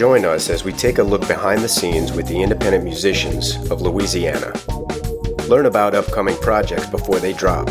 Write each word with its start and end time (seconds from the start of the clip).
Join 0.00 0.24
us 0.24 0.48
as 0.48 0.64
we 0.64 0.72
take 0.72 0.96
a 0.96 1.02
look 1.02 1.28
behind 1.28 1.60
the 1.60 1.68
scenes 1.68 2.10
with 2.10 2.26
the 2.26 2.42
independent 2.42 2.84
musicians 2.84 3.56
of 3.70 3.82
Louisiana. 3.82 4.50
Learn 5.46 5.66
about 5.66 5.94
upcoming 5.94 6.38
projects 6.38 6.86
before 6.86 7.18
they 7.18 7.34
drop. 7.34 7.68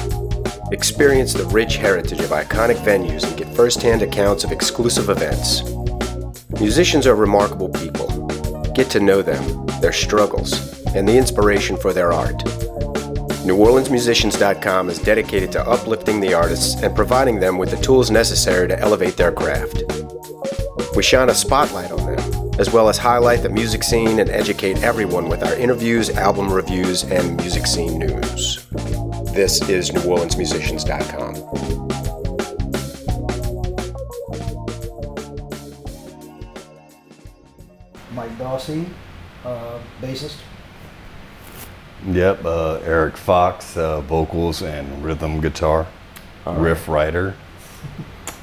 Experience 0.72 1.34
the 1.34 1.50
rich 1.52 1.78
heritage 1.78 2.20
of 2.20 2.30
iconic 2.30 2.76
venues 2.86 3.28
and 3.28 3.36
get 3.36 3.52
firsthand 3.56 4.04
accounts 4.04 4.44
of 4.44 4.52
exclusive 4.52 5.10
events. 5.10 5.64
Musicians 6.62 7.08
are 7.08 7.16
remarkable 7.16 7.70
people. 7.70 8.28
Get 8.76 8.92
to 8.92 9.00
know 9.00 9.24
them, 9.24 9.66
their 9.82 9.92
struggles, 9.92 10.86
and 10.94 11.10
the 11.10 11.18
inspiration 11.18 11.78
for 11.78 11.94
their 11.94 12.14
art. 12.14 12.38
NewOrleansMusicians.com 13.42 14.92
is 14.92 15.00
dedicated 15.00 15.52
to 15.54 15.68
uplifting 15.68 16.20
the 16.20 16.36
artists 16.36 16.80
and 16.84 16.96
providing 16.96 17.40
them 17.40 17.58
with 17.58 17.72
the 17.72 17.78
tools 17.78 18.12
necessary 18.12 18.68
to 18.68 18.80
elevate 18.80 19.18
their 19.18 19.32
craft. 19.32 19.82
We 21.00 21.04
shine 21.04 21.30
a 21.30 21.34
spotlight 21.34 21.92
on 21.94 22.14
them, 22.14 22.52
as 22.60 22.74
well 22.74 22.90
as 22.90 22.98
highlight 22.98 23.42
the 23.42 23.48
music 23.48 23.84
scene 23.86 24.20
and 24.20 24.30
educate 24.30 24.84
everyone 24.84 25.30
with 25.30 25.44
our 25.44 25.56
interviews, 25.56 26.10
album 26.10 26.52
reviews, 26.52 27.04
and 27.04 27.38
music 27.38 27.68
scene 27.68 28.00
news. 28.00 28.68
This 29.34 29.62
is 29.70 29.92
NewOrleansMusicians.com. 29.92 31.36
Mike 38.14 38.38
Dawsey, 38.38 38.86
uh, 39.46 39.80
bassist. 40.02 40.36
Yep, 42.08 42.44
uh, 42.44 42.80
Eric 42.84 43.16
Fox, 43.16 43.78
uh, 43.78 44.02
vocals 44.02 44.62
and 44.62 45.02
rhythm 45.02 45.40
guitar, 45.40 45.88
riff 46.46 46.90
writer. 46.90 47.36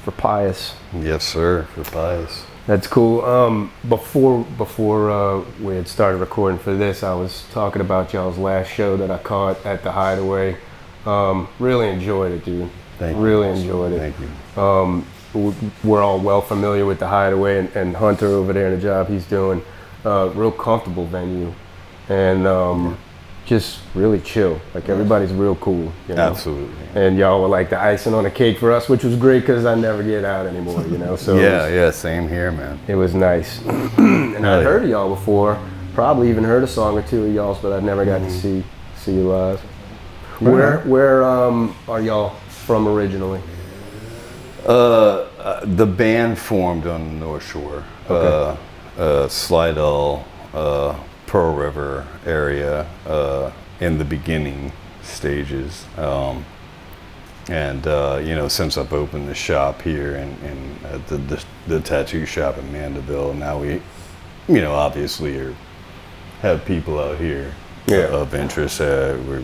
for 0.03 0.11
Pious. 0.11 0.73
Yes, 0.93 1.23
sir, 1.23 1.67
for 1.75 1.83
Pious. 1.83 2.46
That's 2.67 2.85
cool. 2.85 3.23
Um, 3.23 3.71
before 3.87 4.43
before 4.43 5.09
uh, 5.09 5.45
we 5.61 5.77
had 5.77 5.87
started 5.87 6.17
recording 6.17 6.59
for 6.59 6.75
this, 6.75 7.01
I 7.01 7.13
was 7.13 7.45
talking 7.53 7.81
about 7.81 8.11
y'all's 8.11 8.37
last 8.37 8.67
show 8.67 8.97
that 8.97 9.09
I 9.09 9.17
caught 9.19 9.65
at 9.65 9.83
the 9.83 9.91
Hideaway. 9.93 10.57
Um, 11.05 11.47
really 11.59 11.87
enjoyed 11.87 12.33
it, 12.33 12.43
dude. 12.43 12.69
Thank 12.99 13.15
you. 13.15 13.23
really 13.23 13.49
enjoyed 13.49 13.93
it. 13.93 13.99
Thank 13.99 14.19
you. 14.19 14.61
Um, 14.61 15.07
we're 15.81 16.01
all 16.01 16.19
well 16.19 16.41
familiar 16.41 16.85
with 16.85 16.99
the 16.99 17.07
Hideaway 17.07 17.59
and, 17.59 17.69
and 17.73 17.95
Hunter 17.95 18.27
over 18.27 18.51
there 18.51 18.67
and 18.67 18.77
the 18.77 18.81
job 18.81 19.07
he's 19.07 19.25
doing. 19.25 19.63
Uh, 20.05 20.29
real 20.35 20.51
comfortable 20.51 21.05
venue, 21.05 21.53
and 22.09 22.45
um, 22.45 22.97
just 23.47 23.79
really 23.95 24.19
chill. 24.19 24.59
Like 24.75 24.89
everybody's 24.89 25.31
real 25.33 25.55
cool. 25.55 25.91
You 26.07 26.15
know? 26.15 26.21
Absolutely. 26.29 26.75
And 26.93 27.17
y'all 27.17 27.41
were 27.41 27.47
like 27.47 27.69
the 27.71 27.79
icing 27.81 28.13
on 28.13 28.25
the 28.25 28.29
cake 28.31 28.59
for 28.59 28.71
us, 28.71 28.87
which 28.89 29.03
was 29.03 29.15
great 29.15 29.39
because 29.39 29.65
I 29.65 29.73
never 29.73 30.03
get 30.03 30.23
out 30.25 30.45
anymore. 30.45 30.83
You 30.85 30.97
know, 30.99 31.15
so 31.15 31.37
yeah, 31.39 31.63
was- 31.65 31.73
yeah, 31.73 31.91
same 31.91 32.27
here, 32.27 32.51
man. 32.51 32.79
it 32.87 32.95
was 32.95 33.15
nice. 33.15 33.61
and 33.65 34.45
I'd 34.45 34.63
heard 34.63 34.83
of 34.83 34.89
y'all 34.89 35.09
before. 35.15 35.57
Probably 35.95 36.29
even 36.29 36.43
heard 36.43 36.63
a 36.63 36.67
song 36.67 36.95
or 36.95 37.01
two 37.01 37.25
of 37.25 37.33
y'all's, 37.33 37.57
but 37.59 37.73
I 37.73 37.79
never 37.79 38.05
got 38.05 38.21
Mm-hmm. 38.21 38.29
to 38.29 38.39
see 38.39 38.63
see 38.97 39.13
you 39.15 39.29
live. 39.29 39.59
Where 40.39 40.79
where 40.81 41.23
um 41.23 41.75
are 41.87 42.01
y'all 42.01 42.35
from 42.49 42.87
originally? 42.87 43.41
Uh, 44.67 45.27
uh, 45.39 45.61
the 45.65 45.85
band 45.85 46.37
formed 46.37 46.85
on 46.85 47.05
the 47.05 47.13
North 47.25 47.43
Shore, 47.49 47.83
uh, 48.09 48.57
uh, 48.97 49.27
Slidell, 49.29 50.25
uh, 50.53 50.93
Pearl 51.27 51.53
River 51.53 52.07
area 52.25 52.87
uh, 53.05 53.51
in 53.79 53.97
the 53.97 54.05
beginning 54.05 54.71
stages. 55.03 55.85
Um, 55.97 56.45
and 57.49 57.85
uh, 57.87 58.19
you 58.23 58.35
know, 58.35 58.47
since 58.47 58.77
I've 58.77 58.91
opened 58.91 59.29
the 59.29 59.35
shop 59.35 59.81
here 59.81 60.15
and, 60.15 60.37
and 60.43 60.85
uh, 60.85 60.97
the, 61.07 61.17
the 61.17 61.45
the 61.67 61.79
tattoo 61.79 62.25
shop 62.25 62.57
in 62.57 62.71
Mandeville, 62.71 63.33
now 63.33 63.59
we, 63.59 63.81
you 64.47 64.61
know, 64.61 64.73
obviously 64.73 65.37
are 65.39 65.55
have 66.41 66.63
people 66.65 66.99
out 66.99 67.17
here 67.17 67.53
Yeah. 67.87 68.07
of 68.07 68.33
interest. 68.33 68.81
Uh, 68.81 69.17
we're, 69.27 69.43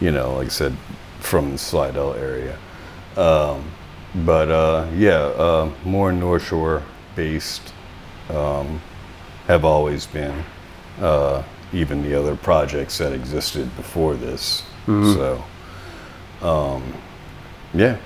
you 0.00 0.10
know, 0.10 0.34
like 0.36 0.46
I 0.46 0.50
said, 0.50 0.76
from 1.20 1.52
the 1.52 1.58
Slidell 1.58 2.14
area. 2.14 2.56
Um, 3.16 3.70
but 4.24 4.48
uh, 4.50 4.86
yeah, 4.94 5.18
uh, 5.20 5.70
more 5.84 6.12
North 6.12 6.46
Shore 6.46 6.82
based. 7.16 7.72
Um, 8.30 8.80
have 9.46 9.64
always 9.64 10.06
been. 10.06 10.44
Uh, 11.00 11.42
even 11.72 12.02
the 12.02 12.18
other 12.18 12.34
projects 12.34 12.96
that 12.98 13.12
existed 13.12 13.74
before 13.76 14.14
this. 14.14 14.62
So, 14.86 15.44
um, 16.40 16.82
yeah. 17.74 17.98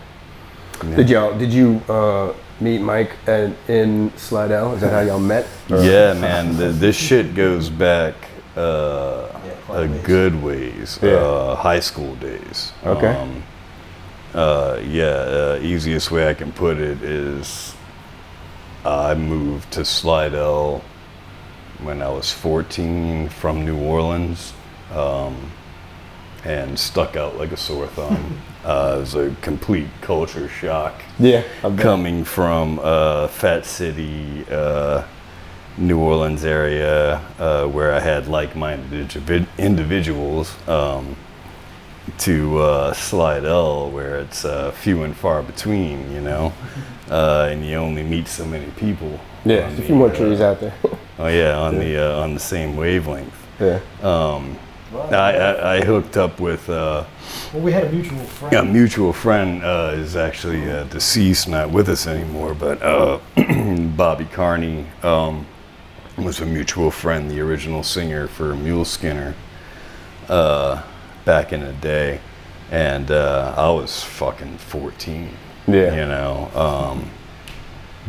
Did 0.97 1.09
y'all 1.11 1.39
did 1.39 1.53
you 1.53 1.81
uh, 1.89 2.35
meet 2.61 2.81
Mike 2.81 3.13
at, 3.29 3.53
in 3.69 4.11
Slidell? 4.17 4.75
Is 4.75 4.81
that 4.81 4.91
how 4.93 5.01
y'all 5.01 5.21
met? 5.21 5.47
Or- 5.71 5.81
Yeah, 5.83 6.15
man, 6.15 6.57
the, 6.57 6.69
this 6.71 6.97
shit 6.97 7.37
goes 7.37 7.71
back 7.71 8.15
uh, 8.57 9.29
quite 9.67 9.79
a 9.79 9.83
a 9.85 9.89
ways. 9.89 10.03
good 10.03 10.43
ways. 10.43 10.99
Yeah. 11.01 11.11
Uh, 11.13 11.55
high 11.55 11.79
school 11.81 12.17
days. 12.17 12.73
Okay. 12.85 13.15
Um, 13.15 13.43
uh, 14.35 14.81
yeah, 14.85 15.05
uh, 15.05 15.59
easiest 15.63 16.11
way 16.11 16.29
I 16.29 16.35
can 16.35 16.51
put 16.53 16.79
it 16.79 17.01
is 17.03 17.75
I 18.85 19.15
moved 19.15 19.71
to 19.75 19.85
Slidell 19.85 20.83
when 21.85 22.03
I 22.03 22.09
was 22.09 22.31
14 22.31 23.29
from 23.29 23.65
New 23.65 23.79
Orleans 23.79 24.53
um, 24.93 25.51
and 26.45 26.79
stuck 26.79 27.17
out 27.17 27.37
like 27.37 27.53
a 27.53 27.57
sore 27.57 27.87
thumb. 27.89 28.39
uh, 28.65 28.95
it 28.97 29.01
was 29.01 29.15
a 29.15 29.35
complete 29.43 29.89
culture 30.01 30.49
shock 30.49 31.03
Yeah. 31.19 31.43
Coming 31.79 32.25
from 32.25 32.81
uh, 32.83 33.29
Fat 33.29 33.67
City, 33.67 34.45
uh, 34.51 35.05
New 35.79 35.99
Orleans 35.99 36.45
area, 36.45 37.17
uh, 37.39 37.67
where 37.67 37.95
I 37.95 38.01
had 38.01 38.29
like-minded 38.29 39.09
individ- 39.09 39.47
individuals, 39.59 40.55
um, 40.69 41.17
to 42.19 42.59
uh, 42.59 42.93
Slidell, 42.93 43.91
where 43.91 44.19
it's 44.19 44.45
uh, 44.45 44.71
few 44.73 45.03
and 45.05 45.17
far 45.17 45.43
between, 45.43 46.13
you 46.13 46.21
know, 46.21 46.53
uh, 47.11 47.49
and 47.51 47.65
you 47.65 47.77
only 47.77 48.03
meet 48.03 48.29
so 48.29 48.45
many 48.45 48.71
people. 48.73 49.19
Yeah, 49.45 49.69
a 49.69 49.83
few 49.83 49.95
more 49.95 50.11
uh, 50.11 50.15
trees 50.15 50.41
out 50.41 50.61
there. 50.61 50.75
Oh 51.19 51.29
yeah, 51.29 51.59
on 51.59 51.79
the 51.79 51.97
uh, 51.99 52.21
on 52.23 52.35
the 52.35 52.41
same 52.41 52.77
wavelength. 52.77 53.35
yeah. 53.61 53.81
Um, 54.03 54.57
Well, 54.93 55.15
I, 55.15 55.33
I, 55.33 55.77
I 55.77 55.81
hooked 55.85 56.17
up 56.17 56.39
with. 56.41 56.69
Uh, 56.69 57.05
well, 57.53 57.63
we 57.63 57.73
had 57.73 57.85
a 57.85 57.91
mutual 57.93 58.19
friend. 58.25 58.55
a 58.57 58.65
mutual 58.73 59.13
friend 59.13 59.65
uh, 59.65 59.93
is 59.95 60.17
actually 60.17 60.71
uh, 60.71 60.85
deceased, 60.85 61.49
not 61.49 61.71
with 61.71 61.89
us 61.89 62.07
anymore, 62.07 62.55
but 62.55 62.83
uh, 62.83 63.19
Bobby 63.97 64.27
Carney 64.27 64.87
um, 65.03 65.47
was 66.19 66.41
a 66.41 66.47
mutual 66.47 66.91
friend, 66.91 67.31
the 67.31 67.41
original 67.41 67.83
singer 67.83 68.27
for 68.29 68.55
Mule 68.55 68.85
Skinner 68.85 69.35
uh, 70.29 70.83
back 71.25 71.53
in 71.53 71.61
the 71.61 71.73
day. 71.75 72.21
And 72.71 73.11
uh, 73.11 73.55
I 73.57 73.71
was 73.71 74.03
fucking 74.03 74.59
14. 74.59 75.29
Yeah. 75.69 75.95
You 75.95 76.07
know, 76.07 76.51
um, 76.55 77.11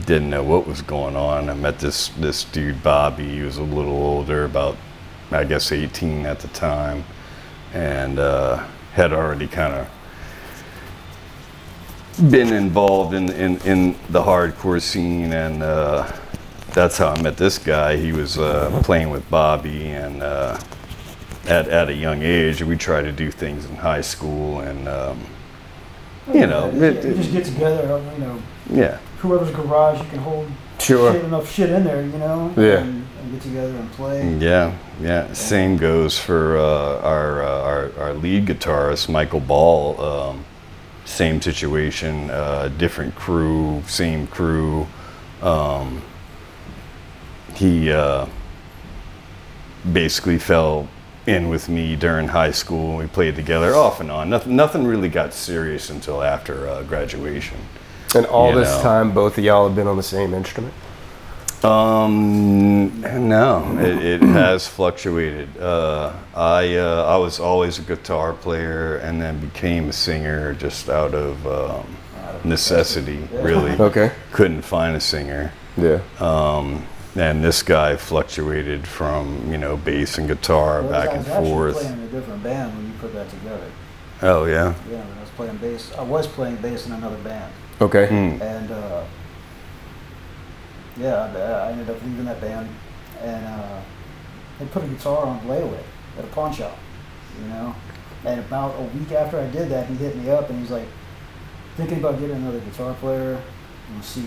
didn't 0.05 0.29
know 0.29 0.43
what 0.43 0.67
was 0.67 0.81
going 0.81 1.15
on. 1.15 1.49
I 1.49 1.53
met 1.53 1.79
this, 1.79 2.09
this 2.09 2.43
dude, 2.45 2.81
Bobby. 2.83 3.29
He 3.29 3.41
was 3.41 3.57
a 3.57 3.63
little 3.63 3.93
older, 3.95 4.45
about, 4.45 4.75
I 5.31 5.43
guess, 5.43 5.71
18 5.71 6.25
at 6.25 6.39
the 6.39 6.47
time, 6.49 7.03
and 7.73 8.19
uh, 8.19 8.65
had 8.93 9.13
already 9.13 9.47
kind 9.47 9.73
of 9.73 9.87
been 12.29 12.53
involved 12.53 13.13
in, 13.13 13.31
in, 13.31 13.57
in 13.61 13.95
the 14.09 14.21
hardcore 14.21 14.81
scene, 14.81 15.33
and 15.33 15.63
uh, 15.63 16.11
that's 16.73 16.97
how 16.97 17.07
I 17.09 17.21
met 17.21 17.37
this 17.37 17.57
guy. 17.57 17.95
He 17.97 18.11
was 18.11 18.37
uh, 18.37 18.81
playing 18.83 19.09
with 19.09 19.27
Bobby, 19.29 19.87
and 19.87 20.21
uh, 20.21 20.59
at, 21.45 21.67
at 21.69 21.89
a 21.89 21.93
young 21.93 22.21
age, 22.21 22.61
we 22.61 22.77
tried 22.77 23.03
to 23.03 23.11
do 23.11 23.31
things 23.31 23.65
in 23.65 23.75
high 23.75 24.01
school, 24.01 24.59
and 24.61 24.87
um, 24.87 25.19
you 26.33 26.45
know, 26.47 26.69
it- 26.69 27.03
you 27.03 27.13
just 27.15 27.31
get 27.31 27.45
together, 27.45 28.01
you 28.15 28.23
know, 28.23 28.41
yeah, 28.69 28.99
whoever's 29.23 29.51
garage 29.55 29.99
you 30.01 30.07
can 30.09 30.19
hold 30.19 30.47
Sure. 30.79 31.13
shit, 31.13 31.23
enough 31.23 31.49
shit 31.49 31.69
in 31.69 31.83
there, 31.85 32.01
you 32.03 32.17
know, 32.17 32.53
Yeah. 32.57 32.79
and, 32.79 33.07
and 33.21 33.31
get 33.31 33.41
together 33.41 33.73
and 33.73 33.89
play. 33.93 34.35
yeah, 34.37 34.73
yeah. 35.01 35.31
Same 35.33 35.77
goes 35.77 36.19
for 36.19 36.57
uh, 36.57 36.99
our, 37.01 37.41
uh, 37.43 37.61
our 37.61 37.91
our 37.99 38.13
lead 38.13 38.45
guitarist, 38.47 39.07
Michael 39.09 39.39
Ball. 39.39 39.99
Um, 40.01 40.45
same 41.05 41.41
situation, 41.41 42.29
uh, 42.31 42.69
different 42.77 43.15
crew, 43.15 43.81
same 43.87 44.27
crew. 44.27 44.87
Um, 45.41 46.01
he 47.55 47.91
uh, 47.91 48.25
basically 49.91 50.37
fell 50.39 50.87
in 51.27 51.47
with 51.49 51.69
me 51.69 51.95
during 51.95 52.27
high 52.29 52.51
school. 52.51 52.97
We 52.97 53.07
played 53.07 53.35
together 53.35 53.73
off 53.75 53.99
and 54.01 54.11
on. 54.11 54.29
Nothing, 54.29 54.55
nothing 54.55 54.85
really 54.85 55.09
got 55.09 55.33
serious 55.33 55.89
until 55.89 56.21
after 56.23 56.67
uh, 56.67 56.83
graduation. 56.83 57.57
And 58.15 58.25
all 58.27 58.49
You 58.51 58.59
this 58.59 58.75
know. 58.77 58.81
time, 58.83 59.11
both 59.11 59.37
of 59.37 59.43
y'all 59.43 59.67
have 59.67 59.75
been 59.75 59.87
on 59.87 59.97
the 59.97 60.03
same 60.03 60.33
instrument. 60.33 60.73
Um, 61.63 63.01
no, 63.01 63.77
it, 63.79 64.05
it 64.05 64.21
has 64.23 64.67
fluctuated. 64.67 65.57
Uh, 65.57 66.13
I 66.35 66.75
uh, 66.75 67.05
I 67.07 67.15
was 67.17 67.39
always 67.39 67.79
a 67.79 67.81
guitar 67.83 68.33
player, 68.33 68.97
and 68.97 69.21
then 69.21 69.39
became 69.39 69.89
a 69.89 69.93
singer 69.93 70.53
just 70.55 70.89
out 70.89 71.13
of 71.13 71.47
um, 71.47 71.95
necessity. 72.43 73.27
Really, 73.31 73.71
Okay. 73.79 74.11
couldn't 74.33 74.63
find 74.63 74.95
a 74.95 74.99
singer. 74.99 75.53
Yeah. 75.77 76.01
Um, 76.19 76.85
and 77.15 77.43
this 77.43 77.63
guy 77.63 77.95
fluctuated 77.95 78.85
from 78.87 79.49
you 79.49 79.57
know 79.57 79.77
bass 79.77 80.17
and 80.17 80.27
guitar 80.27 80.81
Well, 80.81 80.91
back 80.91 81.15
and 81.15 81.25
forth. 81.25 81.75
playing 81.79 81.99
a 82.03 82.07
different 82.07 82.43
band 82.43 82.75
when 82.75 82.87
you 82.87 82.93
put 82.99 83.13
that 83.13 83.29
together. 83.29 83.71
Oh 84.21 84.45
yeah. 84.45 84.73
Yeah, 84.89 84.97
when 84.97 85.17
I 85.17 85.21
was 85.21 85.22
playing 85.35 85.57
bass, 85.57 85.91
I 85.97 86.01
was 86.03 86.27
playing 86.27 86.57
bass 86.57 86.85
in 86.87 86.91
another 86.93 87.17
band, 87.17 87.51
Okay. 87.81 88.07
Hmm. 88.07 88.41
and 88.41 88.71
uh, 88.71 89.03
yeah, 90.97 91.15
I, 91.35 91.67
I 91.67 91.71
ended 91.71 91.89
up 91.89 92.01
leaving 92.03 92.25
that 92.25 92.39
band, 92.39 92.69
and 93.21 93.45
uh, 93.45 93.81
they 94.59 94.65
put 94.67 94.83
a 94.83 94.87
guitar 94.87 95.25
on 95.25 95.39
layaway 95.41 95.81
at 96.17 96.23
a 96.23 96.27
pawn 96.27 96.53
shop, 96.53 96.77
you 97.41 97.47
know. 97.47 97.75
And 98.25 98.39
about 98.39 98.75
a 98.79 98.83
week 98.97 99.11
after 99.11 99.39
I 99.39 99.47
did 99.47 99.69
that, 99.69 99.87
he 99.87 99.95
hit 99.95 100.15
me 100.15 100.29
up 100.29 100.49
and 100.49 100.59
he's 100.59 100.69
like, 100.71 100.87
thinking 101.75 101.97
about 101.97 102.19
getting 102.19 102.35
another 102.37 102.59
guitar 102.59 102.93
player. 102.93 103.41
And 103.93 104.03
see, 104.03 104.25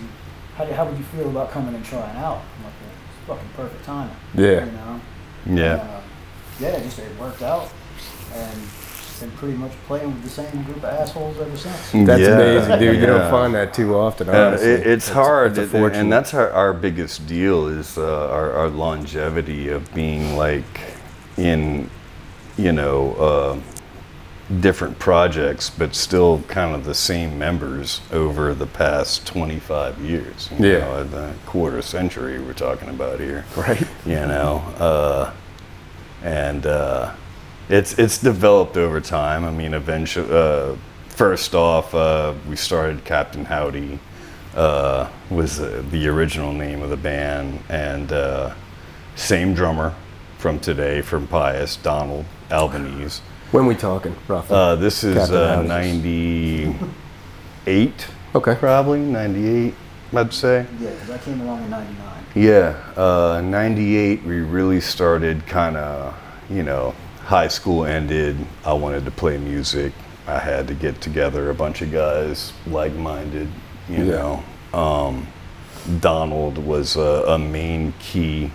how, 0.57 0.65
do- 0.67 0.73
how 0.73 0.85
would 0.87 0.99
you 0.99 1.05
feel 1.05 1.31
about 1.31 1.51
coming 1.51 1.75
and 1.75 1.85
trying 1.85 2.17
out? 2.17 2.43
I'm 2.59 2.65
like, 2.65 2.73
well, 2.83 2.91
it's 3.09 3.27
fucking 3.27 3.49
perfect 3.57 3.85
timing. 3.85 4.17
Yeah. 4.35 4.67
You 4.67 4.73
know. 4.73 5.01
Yeah. 5.47 5.75
Uh, 5.77 6.01
yeah, 6.61 6.69
it 6.77 6.83
just 6.83 6.99
it 6.99 7.17
worked 7.19 7.43
out, 7.43 7.71
and 8.35 8.61
been 9.21 9.31
pretty 9.33 9.57
much 9.57 9.73
playing 9.87 10.13
with 10.13 10.23
the 10.23 10.29
same 10.29 10.63
group 10.65 10.79
of 10.79 10.85
assholes 10.85 11.39
ever 11.41 11.57
since. 11.57 11.93
That's 12.07 12.21
Yeah, 12.21 12.35
amazing, 12.35 12.79
dude. 12.79 13.01
You 13.01 13.07
don't 13.07 13.31
find 13.31 13.55
that 13.55 13.73
too 13.75 13.95
often. 13.97 14.29
Uh, 14.29 14.57
it, 14.61 14.87
it's 14.87 15.09
hard, 15.09 15.57
it's 15.59 15.73
a 15.75 15.85
it- 15.87 15.95
and 15.95 16.13
that's 16.13 16.35
our, 16.35 16.51
our 16.51 16.73
biggest 16.73 17.27
deal 17.27 17.67
is 17.67 17.97
uh, 17.99 18.31
our, 18.31 18.53
our 18.53 18.69
longevity 18.69 19.69
of 19.69 19.93
being 19.95 20.37
like 20.37 20.65
in, 21.37 21.89
you 22.57 22.73
know, 22.73 23.13
uh, 23.15 23.61
different 24.61 24.97
projects, 24.99 25.71
but 25.71 25.95
still 25.95 26.41
kind 26.47 26.75
of 26.75 26.85
the 26.85 26.95
same 26.95 27.37
members 27.37 28.01
over 28.13 28.55
the 28.55 28.67
past 28.67 29.27
25 29.27 29.99
years. 30.01 30.49
You 30.59 30.67
Yeah. 30.69 30.79
know, 30.81 31.05
the 31.05 31.35
quarter 31.47 31.83
century 31.83 32.39
we're 32.41 32.53
talking 32.53 32.89
about 32.89 33.19
here. 33.19 33.45
right. 33.57 33.83
You 34.07 34.15
know, 34.27 34.59
uh, 34.79 35.33
and 36.23 36.65
uh, 36.67 37.13
it's 37.69 37.99
it's 37.99 38.19
developed 38.19 38.77
over 38.77 39.01
time. 39.01 39.45
I 39.45 39.51
mean, 39.51 39.75
eventually, 39.75 40.29
uh, 40.31 40.77
first 41.09 41.53
off, 41.55 41.95
uh, 41.95 42.35
we 42.49 42.57
started 42.57 43.05
Captain 43.05 43.45
Howdy, 43.45 43.99
uh, 44.55 45.11
was 45.31 45.61
uh, 45.61 45.83
the 45.91 46.09
original 46.09 46.53
name 46.53 46.83
of 46.83 46.91
the 46.91 46.97
band, 46.97 47.61
and 47.69 48.13
uh, 48.13 48.55
same 49.15 49.55
drummer 49.55 49.95
from 50.39 50.59
today 50.61 51.03
from 51.03 51.27
Pious, 51.27 51.77
Donald 51.77 52.25
Albanese. 52.51 53.21
When 53.53 53.67
we 53.67 53.75
talking, 53.75 54.17
roughly? 54.29 54.57
Uh, 54.57 54.77
this 54.77 55.05
is 55.05 55.31
uh, 55.31 55.63
98, 55.63 58.07
okay. 58.35 58.55
probably 58.57 59.01
98, 59.01 59.75
I'd 60.15 60.33
say. 60.33 60.67
Yeah, 60.81 60.91
because 60.91 61.11
I 61.11 61.19
came 61.19 61.41
along 61.41 61.65
in 61.65 61.71
'99. 61.71 62.25
Yeah, 62.35 62.77
uh, 62.97 63.43
98, 63.43 64.25
we 64.25 64.41
really 64.41 64.81
started 64.81 65.47
kind 65.47 65.77
of, 65.77 66.15
you 66.51 66.63
know, 66.63 66.95
high 67.27 67.49
school 67.49 67.85
ended. 67.85 68.37
I 68.65 68.73
wanted 68.73 69.05
to 69.05 69.11
play 69.11 69.37
music. 69.37 69.93
I 70.29 70.39
had 70.39 70.69
to 70.69 70.75
get 70.75 71.01
together 71.01 71.51
a 71.51 71.55
bunch 71.55 71.83
of 71.83 71.91
guys 71.93 72.53
like 72.67 72.93
minded, 72.95 73.49
you 73.89 74.05
Yeah. 74.05 74.41
know. 74.73 74.79
Um, 74.79 75.27
Donald 76.01 76.59
was 76.59 76.97
a, 76.97 77.25
a 77.29 77.39
main 77.39 77.93
key 77.99 78.51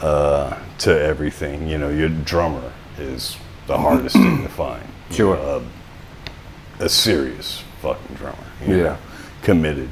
uh, 0.00 0.56
to 0.78 0.90
everything. 1.00 1.68
You 1.68 1.78
know, 1.78 1.88
your 1.88 2.08
drummer 2.08 2.72
is 2.98 3.36
the 3.66 3.78
hardest 3.78 4.14
thing 4.16 4.42
to 4.42 4.48
find. 4.48 4.84
Sure. 5.10 5.62
a, 6.80 6.88
serious 6.88 7.62
fucking 7.80 8.16
drummer. 8.16 8.36
you 8.66 8.76
Yeah. 8.76 8.82
know, 8.82 8.98
committed. 9.42 9.88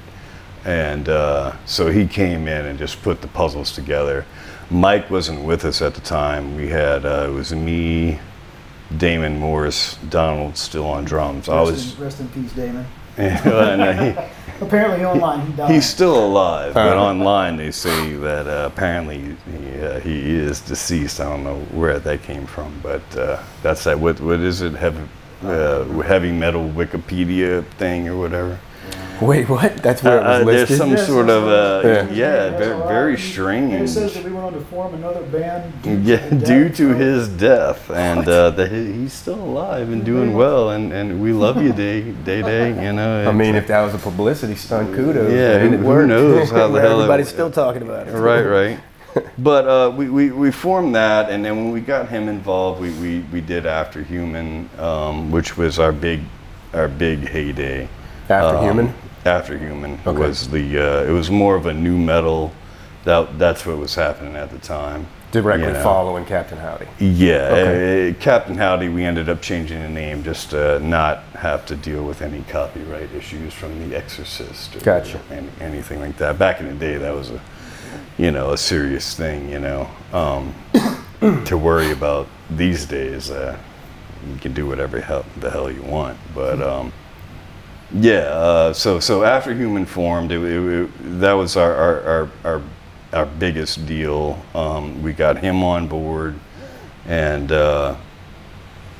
And 0.64 1.08
uh, 1.08 1.52
so 1.66 1.90
he 1.90 2.06
came 2.06 2.48
in 2.48 2.66
and 2.66 2.78
just 2.78 3.02
put 3.02 3.20
the 3.20 3.28
puzzles 3.28 3.70
together. 3.72 4.24
Mike 4.70 5.10
wasn't 5.10 5.42
with 5.44 5.64
us 5.64 5.82
at 5.82 5.94
the 5.94 6.00
time. 6.00 6.56
We 6.56 6.68
had 6.68 7.04
uh, 7.04 7.26
it 7.28 7.32
was 7.32 7.54
me, 7.54 8.18
Damon 8.96 9.38
Morris, 9.38 9.96
Donald 10.08 10.56
still 10.56 10.86
on 10.86 11.04
drums. 11.04 11.48
I 11.48 11.58
Rest, 11.58 11.70
was. 11.72 11.96
in, 11.96 12.04
rest 12.04 12.20
in 12.20 12.28
peace, 12.28 12.52
Damon. 12.52 12.86
and 13.16 14.16
he, 14.16 14.22
Apparently 14.60 15.04
online 15.04 15.46
he 15.46 15.52
died. 15.52 15.70
He's 15.70 15.86
still 15.86 16.24
alive, 16.24 16.74
but 16.74 16.96
online 16.96 17.56
they 17.56 17.70
say 17.70 18.14
that 18.14 18.46
uh, 18.46 18.68
apparently 18.72 19.36
he, 19.58 19.80
uh, 19.80 20.00
he 20.00 20.34
is 20.34 20.60
deceased. 20.60 21.20
I 21.20 21.24
don't 21.24 21.42
know 21.42 21.58
where 21.72 21.98
that 21.98 22.22
came 22.22 22.46
from, 22.46 22.78
but 22.82 23.02
uh, 23.16 23.42
that's 23.62 23.84
that. 23.84 23.98
What 23.98 24.20
what 24.20 24.40
is 24.40 24.62
it? 24.62 24.74
Heavy, 24.74 25.02
uh, 25.42 25.84
heavy 26.02 26.30
metal 26.30 26.68
Wikipedia 26.68 27.64
thing 27.78 28.08
or 28.08 28.16
whatever. 28.16 28.58
Wait, 29.20 29.48
what? 29.48 29.76
That's 29.78 30.02
where 30.02 30.18
it 30.18 30.22
Uh, 30.26 30.44
was 30.44 30.54
there's 30.68 30.76
some 30.78 30.90
Yes, 30.90 31.06
sort 31.06 31.30
of 31.30 31.44
uh, 31.46 31.80
yes. 31.88 32.10
yeah, 32.12 32.48
That's 32.50 32.88
very 32.88 33.16
strange. 33.18 33.64
lot. 33.64 33.70
very 33.70 33.80
And 33.80 33.84
it 33.84 33.88
says 33.88 34.14
that 34.14 34.24
we 34.24 34.32
went 34.32 34.44
on 34.46 34.52
to 34.54 34.60
form 34.60 34.94
another 34.94 35.22
band. 35.22 35.72
due 35.82 35.96
to 35.96 36.02
Yeah, 36.02 36.28
the 36.28 36.34
due 36.36 36.68
to 36.70 36.94
his 36.94 37.28
death, 37.28 37.90
and 37.90 38.28
uh, 38.28 38.50
that 38.50 38.70
he's 38.72 39.12
still 39.12 39.40
alive 39.42 39.90
and 39.90 40.04
doing 40.04 40.34
well, 40.34 40.70
and, 40.70 40.92
and 40.92 41.20
we 41.22 41.32
love 41.32 41.62
you, 41.62 41.72
Day 41.84 42.02
Day 42.24 42.42
Day. 42.42 42.68
You 42.84 42.92
know. 42.92 43.28
I 43.28 43.32
mean, 43.32 43.54
if 43.54 43.66
that 43.68 43.82
was 43.82 43.94
a 43.94 43.98
publicity 43.98 44.56
stunt, 44.56 44.94
kudos. 44.94 45.32
Yeah, 45.32 45.58
man. 45.58 45.68
who- 45.68 45.74
It 45.74 45.80
who 45.80 45.86
worked. 45.86 46.08
knows 46.08 46.50
how 46.50 46.68
the 46.68 46.80
hell 46.84 46.98
it- 46.98 47.02
Everybody's 47.04 47.28
still 47.28 47.50
talking 47.50 47.82
about 47.82 48.08
it. 48.08 48.12
right, 48.12 48.42
right. 48.42 48.78
But 49.38 49.68
uh, 49.68 49.90
we, 49.96 50.08
we, 50.10 50.30
we 50.32 50.50
formed 50.50 50.96
that, 50.96 51.30
and 51.30 51.44
then 51.44 51.54
when 51.56 51.70
we 51.70 51.80
got 51.80 52.08
him 52.08 52.28
involved, 52.28 52.80
we, 52.80 52.90
we, 52.94 53.20
we 53.32 53.40
did 53.40 53.64
After 53.64 54.02
Human, 54.02 54.68
um, 54.78 55.30
which 55.30 55.56
was 55.56 55.78
our 55.78 55.92
big 55.92 56.20
our 56.72 56.88
big 56.88 57.28
heyday. 57.28 57.88
After 58.28 58.56
Um, 58.56 58.64
Human? 58.64 58.94
After 59.24 59.56
Human 59.56 59.98
Okay. 60.06 60.18
was 60.18 60.48
the 60.50 60.78
uh, 60.78 61.04
it 61.04 61.10
was 61.12 61.30
more 61.30 61.56
of 61.56 61.66
a 61.66 61.72
new 61.74 61.96
metal. 61.98 62.52
That 63.04 63.38
that's 63.38 63.64
what 63.64 63.78
was 63.78 63.94
happening 63.94 64.36
at 64.36 64.50
the 64.50 64.58
time. 64.58 65.06
Directly 65.32 65.66
you 65.66 65.72
know. 65.72 65.82
following 65.82 66.24
Captain 66.26 66.58
Howdy. 66.58 66.86
Yeah, 67.00 67.48
Okay. 67.50 68.10
uh, 68.10 68.14
Captain 68.20 68.56
Howdy. 68.56 68.88
We 68.88 69.04
ended 69.04 69.28
up 69.28 69.42
changing 69.42 69.80
the 69.82 69.88
name 69.88 70.22
just 70.22 70.50
to 70.50 70.78
not 70.78 71.24
have 71.34 71.66
to 71.66 71.74
deal 71.76 72.04
with 72.04 72.22
any 72.22 72.42
copyright 72.42 73.12
issues 73.12 73.52
from 73.52 73.88
The 73.88 73.96
Exorcist 73.96 74.76
or 74.76 74.80
Gotcha. 74.80 75.20
any, 75.30 75.48
anything 75.60 76.00
like 76.00 76.16
that. 76.18 76.38
Back 76.38 76.60
in 76.60 76.66
the 76.68 76.74
day, 76.74 76.98
that 76.98 77.14
was 77.14 77.30
a 77.30 77.40
you 78.18 78.30
know 78.30 78.52
a 78.52 78.58
serious 78.58 79.14
thing. 79.16 79.48
You 79.48 79.58
know, 79.60 79.90
um, 80.12 80.54
to 81.46 81.56
worry 81.58 81.90
about 81.92 82.28
these 82.50 82.84
days. 82.86 83.30
Uh, 83.30 83.56
you 84.30 84.38
can 84.38 84.52
do 84.54 84.66
whatever 84.66 85.00
hell, 85.00 85.24
the 85.40 85.50
hell 85.50 85.70
you 85.70 85.82
want, 85.82 86.18
but. 86.34 86.60
Um, 86.62 86.92
yeah, 87.94 88.12
uh, 88.30 88.72
so 88.72 88.98
so 89.00 89.22
after 89.24 89.54
Human 89.54 89.86
formed, 89.86 90.32
it, 90.32 90.40
it, 90.42 90.82
it- 90.84 91.20
that 91.20 91.32
was 91.32 91.56
our 91.56 91.72
our, 91.74 92.00
our, 92.02 92.30
our 92.44 92.62
our 93.12 93.26
biggest 93.26 93.86
deal. 93.86 94.42
Um, 94.54 95.02
we 95.02 95.12
got 95.12 95.38
him 95.38 95.62
on 95.62 95.86
board 95.86 96.34
and 97.06 97.52
uh, 97.52 97.94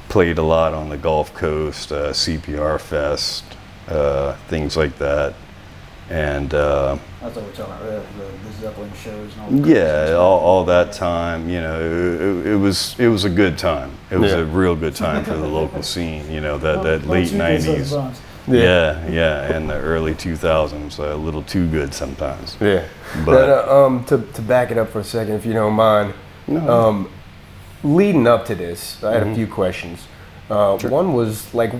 played 0.09 0.39
a 0.39 0.43
lot 0.43 0.73
on 0.75 0.89
the 0.89 0.97
Gulf 0.97 1.35
Coast, 1.35 1.91
uh, 1.91 2.13
CPR 2.13 2.81
Fest, 2.81 3.45
uh, 3.89 4.35
things 4.49 4.77
like 4.77 4.97
that. 4.99 5.35
And 6.11 6.53
uh, 6.53 6.99
That's 7.23 7.35
what 7.35 7.45
we're 7.47 7.53
talking 7.53 7.73
about. 7.87 8.03
uh, 8.03 8.03
The, 8.19 8.49
the 8.49 8.53
Zeppelin 8.61 8.93
shows 8.95 9.33
and 9.33 9.41
all. 9.43 9.51
the 9.63 9.69
yeah, 9.75 10.13
all, 10.13 10.39
all 10.39 10.65
that 10.67 10.93
time, 10.93 11.49
you 11.49 11.61
know, 11.63 11.81
it, 11.81 12.21
it, 12.47 12.53
it 12.53 12.57
was 12.57 12.95
it 13.01 13.09
was 13.09 13.25
a 13.25 13.31
good 13.31 13.57
time. 13.59 13.91
It 14.11 14.19
was 14.19 14.31
Yeah. 14.33 14.39
a 14.41 14.45
real 14.45 14.77
good 14.77 14.95
time 14.95 15.25
for 15.25 15.33
the 15.35 15.47
local 15.49 15.83
scene. 15.83 16.31
You 16.31 16.41
know, 16.43 16.59
that 16.59 16.83
that 16.83 17.07
late 17.07 17.31
two 17.31 17.39
kids 17.39 17.67
on 17.95 18.11
the 18.11 18.11
'90s. 18.11 18.17
Bumps. 18.47 18.59
Yeah, 18.59 19.07
yeah, 19.09 19.53
and 19.57 19.69
the 19.69 19.75
early 19.75 20.15
2000s, 20.15 20.99
a 20.99 21.15
little 21.17 21.43
too 21.43 21.67
good 21.69 21.93
sometimes. 21.95 22.57
Yeah. 22.61 22.85
But- 23.25 23.33
But 23.35 23.69
um, 23.69 24.05
to, 24.07 24.19
to 24.19 24.43
back 24.43 24.71
it 24.71 24.79
up 24.79 24.91
for 24.91 25.01
a 25.01 25.05
second, 25.05 25.35
if 25.35 25.47
you 25.47 25.53
don't 25.53 25.75
mind, 25.75 26.15
No. 26.47 26.69
um, 26.69 27.09
leading 27.83 28.27
up 28.27 28.45
to 28.47 28.55
this, 28.55 29.03
I 29.05 29.13
had 29.13 29.23
Mm-hmm. 29.23 29.33
a 29.33 29.35
few 29.35 29.47
questions. 29.47 30.07
Uh, 30.51 30.77
One 30.89 31.15
was 31.15 31.53
like, 31.55 31.73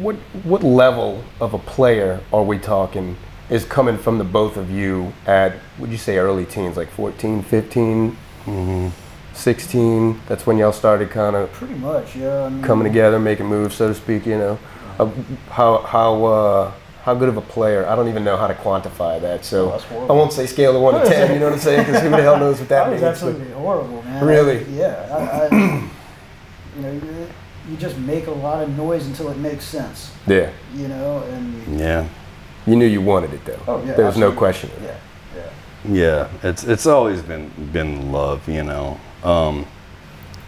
what 0.00 0.14
what 0.44 0.62
level 0.62 1.24
of 1.40 1.54
a 1.54 1.58
player 1.58 2.20
are 2.32 2.44
we 2.44 2.56
talking 2.58 3.16
is 3.48 3.64
coming 3.64 3.98
from 3.98 4.18
the 4.18 4.24
both 4.24 4.56
of 4.56 4.70
you 4.70 5.12
at, 5.26 5.52
would 5.78 5.90
you 5.90 5.98
say 5.98 6.16
early 6.18 6.44
teens, 6.44 6.76
like 6.76 6.88
14, 6.90 7.42
15, 7.42 8.16
Mm-hmm. 8.46 8.88
16? 9.34 10.20
That's 10.28 10.46
when 10.46 10.56
y'all 10.58 10.72
started 10.72 11.10
kind 11.10 11.34
of 11.36 11.50
Pretty 11.52 11.74
much, 11.74 12.14
yeah. 12.16 12.44
I 12.44 12.48
mean, 12.48 12.62
coming 12.62 12.84
together, 12.86 13.18
making 13.18 13.46
moves, 13.46 13.74
so 13.74 13.88
to 13.88 13.94
speak. 13.94 14.24
You 14.26 14.38
know, 14.38 14.58
uh, 14.98 15.10
how 15.50 15.78
how 15.78 16.24
uh, 16.24 16.72
how 17.04 17.14
good 17.14 17.28
of 17.28 17.36
a 17.36 17.40
player? 17.42 17.86
I 17.86 17.94
don't 17.96 18.08
even 18.08 18.24
know 18.24 18.36
how 18.36 18.46
to 18.46 18.54
quantify 18.54 19.20
that. 19.20 19.44
So 19.44 19.72
Oh, 19.92 20.06
I 20.08 20.12
won't 20.12 20.32
say 20.32 20.46
scale 20.46 20.76
of 20.76 20.82
one 20.82 21.00
to 21.00 21.06
ten. 21.08 21.32
You 21.32 21.38
know 21.38 21.46
what 21.46 21.54
I'm 21.54 21.60
saying? 21.60 21.86
Because 21.86 22.02
who 22.02 22.10
the 22.10 22.22
hell 22.22 22.38
knows 22.38 22.60
what 22.60 22.68
that 22.68 22.86
I 22.86 22.90
was 22.90 23.00
means? 23.00 23.10
absolutely 23.12 23.50
horrible, 23.52 24.02
man. 24.02 24.24
Really? 24.24 24.64
yeah. 24.70 25.06
I, 25.10 25.56
I, 25.56 25.88
you 26.76 26.82
know, 26.82 26.92
you, 26.92 27.26
you 27.70 27.76
just 27.76 27.96
make 27.98 28.26
a 28.26 28.30
lot 28.32 28.62
of 28.62 28.76
noise 28.76 29.06
until 29.06 29.28
it 29.30 29.36
makes 29.38 29.64
sense. 29.64 30.12
Yeah, 30.26 30.50
You 30.74 30.88
know, 30.88 31.22
and 31.30 31.78
Yeah, 31.78 32.06
you 32.66 32.76
knew 32.76 32.86
you 32.86 33.00
wanted 33.00 33.32
it 33.34 33.44
though. 33.44 33.58
oh 33.66 33.84
yeah. 33.84 33.94
there 33.94 34.06
was 34.06 34.16
no 34.16 34.32
question. 34.32 34.70
Yeah, 34.82 34.96
yeah. 35.36 35.48
yeah. 36.42 36.48
It's 36.48 36.64
it's 36.64 36.86
always 36.86 37.22
been 37.22 37.50
been 37.72 38.12
love, 38.12 38.48
you 38.48 38.62
know. 38.62 38.98
Um, 39.24 39.66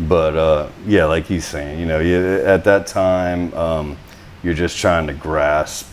but 0.01 0.35
uh, 0.37 0.69
yeah, 0.87 1.05
like 1.05 1.27
he's 1.27 1.45
saying, 1.47 1.79
you 1.81 1.87
know, 1.87 2.01
at 2.45 2.65
that 2.65 2.87
time, 2.87 3.53
um, 3.55 3.97
you're 4.43 4.55
just 4.55 4.79
trying 4.79 5.07
to 5.07 5.13
grasp 5.15 5.93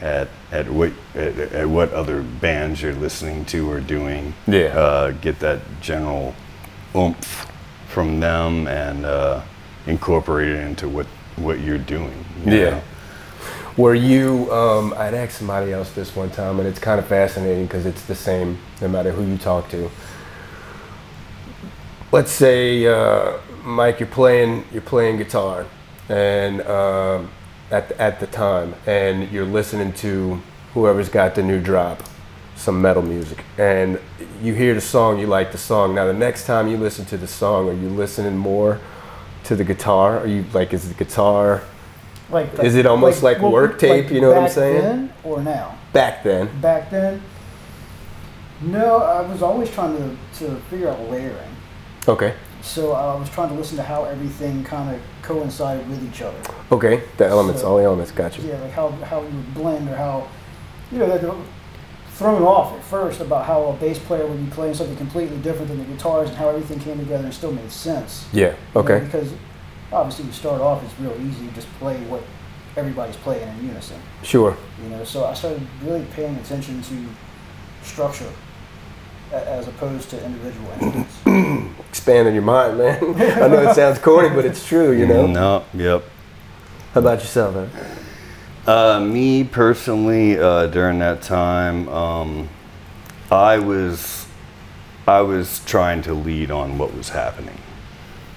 at 0.00 0.28
at 0.52 0.68
what 0.68 0.92
at, 1.14 1.38
at 1.38 1.68
what 1.68 1.92
other 1.92 2.22
bands 2.22 2.82
you're 2.82 2.94
listening 2.94 3.44
to 3.46 3.70
or 3.70 3.80
doing. 3.80 4.34
Yeah. 4.46 4.66
Uh, 4.78 5.10
get 5.12 5.38
that 5.40 5.60
general 5.80 6.34
oomph 6.94 7.50
from 7.88 8.20
them 8.20 8.66
and 8.66 9.04
uh, 9.06 9.42
incorporate 9.86 10.48
it 10.48 10.60
into 10.66 10.88
what 10.88 11.06
what 11.36 11.60
you're 11.60 11.78
doing. 11.78 12.24
you 12.44 12.52
Yeah. 12.52 12.70
know? 12.70 12.82
Were 13.76 13.94
you? 13.96 14.52
Um, 14.52 14.94
I'd 14.96 15.14
asked 15.14 15.38
somebody 15.38 15.72
else 15.72 15.90
this 15.92 16.14
one 16.14 16.30
time, 16.30 16.60
and 16.60 16.68
it's 16.68 16.78
kind 16.78 17.00
of 17.00 17.06
fascinating 17.08 17.66
because 17.66 17.86
it's 17.86 18.02
the 18.02 18.14
same 18.14 18.58
no 18.80 18.86
matter 18.86 19.10
who 19.10 19.24
you 19.24 19.36
talk 19.36 19.68
to. 19.70 19.90
Let's 22.12 22.30
say, 22.30 22.86
uh, 22.86 23.38
Mike, 23.64 23.98
you're 23.98 24.08
playing 24.08 24.64
you're 24.72 24.82
playing 24.82 25.16
guitar, 25.16 25.66
and 26.08 26.60
um, 26.62 27.30
at 27.74 27.88
the, 27.88 28.00
at 28.00 28.20
the 28.20 28.26
time, 28.28 28.72
and 28.86 29.30
you're 29.32 29.44
listening 29.44 29.92
to 29.94 30.40
whoever's 30.74 31.08
got 31.08 31.34
the 31.34 31.42
new 31.42 31.60
drop, 31.60 32.04
some 32.54 32.80
metal 32.80 33.02
music, 33.02 33.38
and 33.58 33.98
you 34.40 34.54
hear 34.54 34.74
the 34.74 34.80
song, 34.80 35.18
you 35.18 35.26
like 35.26 35.50
the 35.50 35.58
song. 35.58 35.92
Now, 35.94 36.06
the 36.06 36.12
next 36.12 36.46
time 36.46 36.68
you 36.68 36.76
listen 36.76 37.04
to 37.06 37.16
the 37.16 37.26
song, 37.26 37.68
are 37.68 37.72
you 37.72 37.88
listening 37.88 38.36
more 38.36 38.80
to 39.44 39.56
the 39.56 39.64
guitar? 39.64 40.20
Are 40.20 40.26
you 40.26 40.44
like, 40.52 40.72
is 40.72 40.88
the 40.88 40.94
guitar? 40.94 41.62
Like, 42.30 42.56
Is 42.60 42.76
it 42.76 42.86
almost 42.86 43.22
like 43.24 43.40
what- 43.40 43.52
work 43.52 43.78
tape, 43.78 44.10
you 44.10 44.20
know 44.20 44.28
what 44.28 44.38
I'm 44.38 44.48
saying? 44.48 44.80
Then 44.80 45.12
or 45.24 45.42
now? 45.42 45.76
back 45.92 46.22
then. 46.22 46.48
Back 46.60 46.90
then, 46.90 47.22
no. 48.60 48.98
I 48.98 49.20
was 49.20 49.42
always 49.42 49.68
trying 49.70 49.96
to 49.98 50.16
to 50.38 50.56
figure 50.70 50.88
out 50.88 51.00
layering. 51.10 51.56
Okay. 52.08 52.34
So 52.64 52.94
uh, 52.96 53.14
I 53.14 53.20
was 53.20 53.28
trying 53.28 53.50
to 53.50 53.54
listen 53.54 53.76
to 53.76 53.82
how 53.82 54.04
everything 54.04 54.64
kind 54.64 54.94
of 54.94 55.00
coincided 55.22 55.86
with 55.88 56.02
each 56.02 56.22
other. 56.22 56.38
Okay. 56.72 57.02
The 57.18 57.26
elements, 57.26 57.60
So- 57.60 57.68
all 57.68 57.76
the 57.76 57.84
elements, 57.84 58.10
got 58.10 58.36
you. 58.38 58.48
Yeah, 58.48 58.58
like 58.60 58.72
how 58.72 58.88
how 58.90 59.20
you 59.20 59.28
would 59.36 59.54
blend 59.54 59.88
or 59.88 59.96
how 59.96 60.26
you 60.90 60.98
know 60.98 61.06
they're 61.06 61.34
thrown 62.12 62.42
off 62.42 62.72
at 62.72 62.82
first 62.84 63.20
about 63.20 63.44
how 63.44 63.64
a 63.66 63.72
bass 63.74 63.98
player 63.98 64.26
would 64.26 64.42
be 64.42 64.50
playing 64.50 64.74
something 64.74 64.96
completely 64.96 65.36
different 65.38 65.68
than 65.68 65.78
the 65.78 65.84
guitars 65.84 66.28
and 66.30 66.38
how 66.38 66.48
everything 66.48 66.78
came 66.80 66.98
together 66.98 67.24
and 67.24 67.34
still 67.34 67.52
made 67.52 67.70
sense. 67.70 68.26
Yeah. 68.32 68.46
You 68.48 68.54
know, 68.74 68.80
Okay. 68.80 69.00
because 69.04 69.32
obviously 69.92 70.24
you 70.26 70.32
start 70.32 70.60
off 70.60 70.82
it's 70.82 70.98
real 71.00 71.14
easy 71.20 71.46
to 71.46 71.52
just 71.54 71.68
play 71.78 71.98
what 72.04 72.22
everybody's 72.76 73.16
playing 73.16 73.46
in 73.58 73.66
unison. 73.66 74.00
Sure. 74.22 74.56
You 74.82 74.88
know, 74.90 75.04
so 75.04 75.24
I 75.26 75.34
started 75.34 75.60
really 75.82 76.04
paying 76.14 76.36
attention 76.36 76.80
to 76.82 77.06
structure 77.82 78.30
as 79.42 79.68
opposed 79.68 80.10
to 80.10 80.24
individual 80.24 80.70
instruments. 80.80 81.80
Expanding 81.88 82.34
your 82.34 82.42
mind, 82.42 82.78
man. 82.78 83.02
I 83.02 83.48
know 83.48 83.70
it 83.70 83.74
sounds 83.76 83.98
corny, 83.98 84.28
but 84.28 84.44
it's 84.44 84.66
true, 84.66 84.92
you 84.92 85.06
know? 85.06 85.26
No. 85.26 85.64
Yep. 85.74 86.04
How 86.92 87.00
about 87.00 87.20
yourself, 87.20 87.54
man? 87.54 87.70
Uh, 88.66 89.00
me 89.00 89.44
personally, 89.44 90.38
uh, 90.38 90.66
during 90.68 90.98
that 91.00 91.22
time, 91.22 91.88
um, 91.88 92.48
I 93.30 93.58
was 93.58 94.26
I 95.06 95.20
was 95.20 95.62
trying 95.66 96.00
to 96.02 96.14
lead 96.14 96.50
on 96.50 96.78
what 96.78 96.94
was 96.94 97.10
happening. 97.10 97.58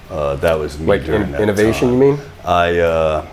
Uh, 0.09 0.35
that 0.37 0.59
was 0.59 0.77
me 0.79 0.85
Like 0.87 1.05
during 1.05 1.21
in, 1.23 1.31
that 1.31 1.41
innovation, 1.41 1.89
time. 1.89 2.01
you 2.01 2.11
mean? 2.13 2.19
I 2.43 2.79
uh, 2.79 3.25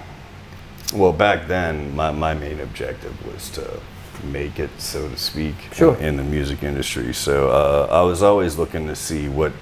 well 0.95 1.13
back 1.13 1.49
then, 1.49 1.95
my, 1.97 2.13
my 2.13 2.35
main 2.35 2.61
objective 2.61 3.15
was 3.27 3.51
to 3.51 3.81
make 4.25 4.59
it, 4.59 4.71
so 4.79 5.09
to 5.09 5.17
speak, 5.17 5.55
Sure. 5.73 5.97
in 5.97 6.17
the 6.17 6.23
music 6.25 6.63
industry. 6.63 7.13
So 7.15 7.51
uh, 7.51 7.89
I 7.91 8.03
was 8.03 8.23
always 8.23 8.59
looking 8.59 8.87
to 8.89 8.97
see 8.97 9.29
what 9.29 9.53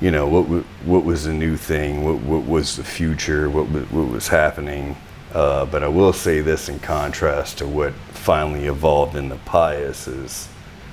you 0.00 0.10
know 0.10 0.26
what 0.26 0.48
wa- 0.48 0.64
what 0.84 1.04
was 1.04 1.24
the 1.24 1.32
new 1.32 1.56
thing, 1.56 2.04
what 2.04 2.16
what 2.22 2.44
was 2.46 2.76
the 2.76 2.84
future, 2.84 3.48
what 3.48 3.68
wa- 3.68 3.80
what 3.90 4.08
was 4.10 4.28
happening. 4.28 4.96
Uh, 5.34 5.64
but 5.66 5.82
I 5.82 5.88
will 5.88 6.12
say 6.12 6.40
this 6.40 6.68
in 6.68 6.78
contrast 6.80 7.58
to 7.58 7.66
what 7.66 7.92
finally 8.12 8.66
evolved 8.66 9.16
in 9.16 9.28
the 9.30 9.36
Pious 9.46 10.06
is, 10.06 10.48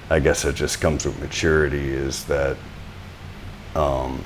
I 0.09 0.19
guess 0.19 0.45
it 0.45 0.55
just 0.55 0.79
comes 0.79 1.05
with 1.05 1.19
maturity. 1.19 1.89
Is 1.89 2.23
that 2.25 2.55
um, 3.75 4.23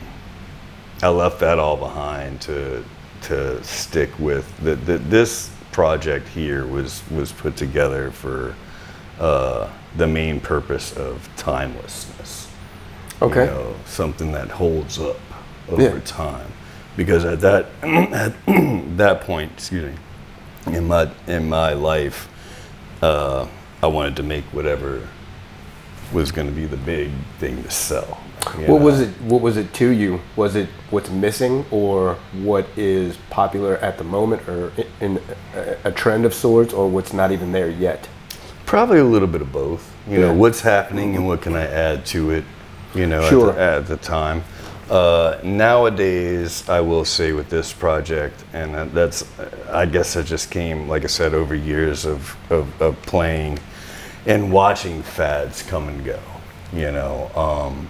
I 1.02 1.10
left 1.10 1.40
that 1.40 1.60
all 1.60 1.78
behind 1.78 2.42
to 2.42 2.84
to 3.24 3.64
stick 3.64 4.10
with 4.20 4.46
the, 4.62 4.76
the, 4.76 4.98
this 4.98 5.50
project 5.74 6.28
here 6.30 6.66
was 6.66 7.04
was 7.12 7.32
put 7.34 7.58
together 7.58 8.12
for 8.12 8.56
uh, 9.20 9.70
the 9.98 10.08
main 10.08 10.40
purpose 10.40 10.96
of 10.96 11.28
timelessness. 11.36 12.48
Okay. 13.22 13.46
You 13.46 13.52
know, 13.52 13.76
something 13.86 14.32
that 14.32 14.50
holds 14.50 15.00
up 15.00 15.20
over 15.70 15.82
Yeah. 15.82 16.00
time. 16.06 16.48
Because 16.96 17.26
at 17.26 17.42
that 17.42 17.66
at 17.84 18.34
that 18.98 19.22
point, 19.22 19.52
excuse 19.58 19.92
me, 19.94 20.78
in 20.78 20.88
my 20.88 21.10
in 21.28 21.50
my 21.50 21.74
life, 21.74 22.30
uh, 23.02 23.48
I 23.82 23.88
wanted 23.88 24.16
to 24.18 24.24
make 24.24 24.46
whatever 24.54 25.08
was 26.12 26.32
going 26.32 26.48
to 26.48 26.54
be 26.54 26.66
the 26.66 26.78
big 26.78 27.12
thing 27.40 27.64
to 27.64 27.72
sell. 27.72 28.22
you 28.60 28.66
What 28.68 28.82
was 28.82 29.00
it? 29.02 29.10
What 29.22 29.42
was 29.42 29.58
it 29.58 29.74
to 29.76 29.90
you? 29.90 30.20
Was 30.36 30.56
it 30.56 30.70
what's 30.90 31.10
missing, 31.10 31.66
or 31.72 32.16
what 32.34 32.68
is 32.78 33.18
popular 33.30 33.78
at 33.78 33.98
the 33.98 34.04
moment, 34.04 34.48
or 34.48 34.72
in 35.00 35.22
a, 35.84 35.92
trend 35.92 36.26
of 36.26 36.34
sorts, 36.34 36.74
or 36.74 36.90
what's 36.90 37.14
not 37.14 37.32
even 37.32 37.52
there 37.52 37.70
yet? 37.70 38.08
Probably 38.66 39.00
a 39.00 39.04
little 39.04 39.28
bit 39.28 39.42
of 39.42 39.52
both. 39.52 39.94
You 40.10 40.20
know, 40.20 40.34
what's 40.34 40.62
happening 40.62 41.16
and 41.16 41.26
what 41.28 41.42
can 41.42 41.56
I 41.56 41.66
add 41.66 42.06
to 42.08 42.32
it, 42.32 42.44
you 42.94 43.08
know, 43.08 43.22
Sure. 43.30 43.52
at, 43.52 43.56
the, 43.56 43.62
at 43.62 43.88
the 43.88 43.98
time. 43.98 44.44
Uh, 44.90 45.40
nowadays, 45.44 46.68
I 46.70 46.82
will 46.82 47.06
say 47.06 47.32
with 47.32 47.50
this 47.50 47.72
project, 47.72 48.44
and 48.54 48.92
that's, 48.92 49.24
I 49.70 49.86
guess 49.86 50.16
it 50.16 50.26
just 50.26 50.52
came, 50.52 50.90
like 50.90 51.04
I 51.04 51.08
said, 51.08 51.34
over 51.34 51.56
years 51.56 52.06
of, 52.06 52.36
of, 52.50 52.82
of 52.82 53.02
playing 53.04 53.60
and 54.26 54.52
watching 54.52 55.04
fads 55.04 55.62
come 55.64 55.88
and 55.90 56.06
go, 56.06 56.20
you 56.72 56.92
know. 56.92 57.32
Um, 57.36 57.90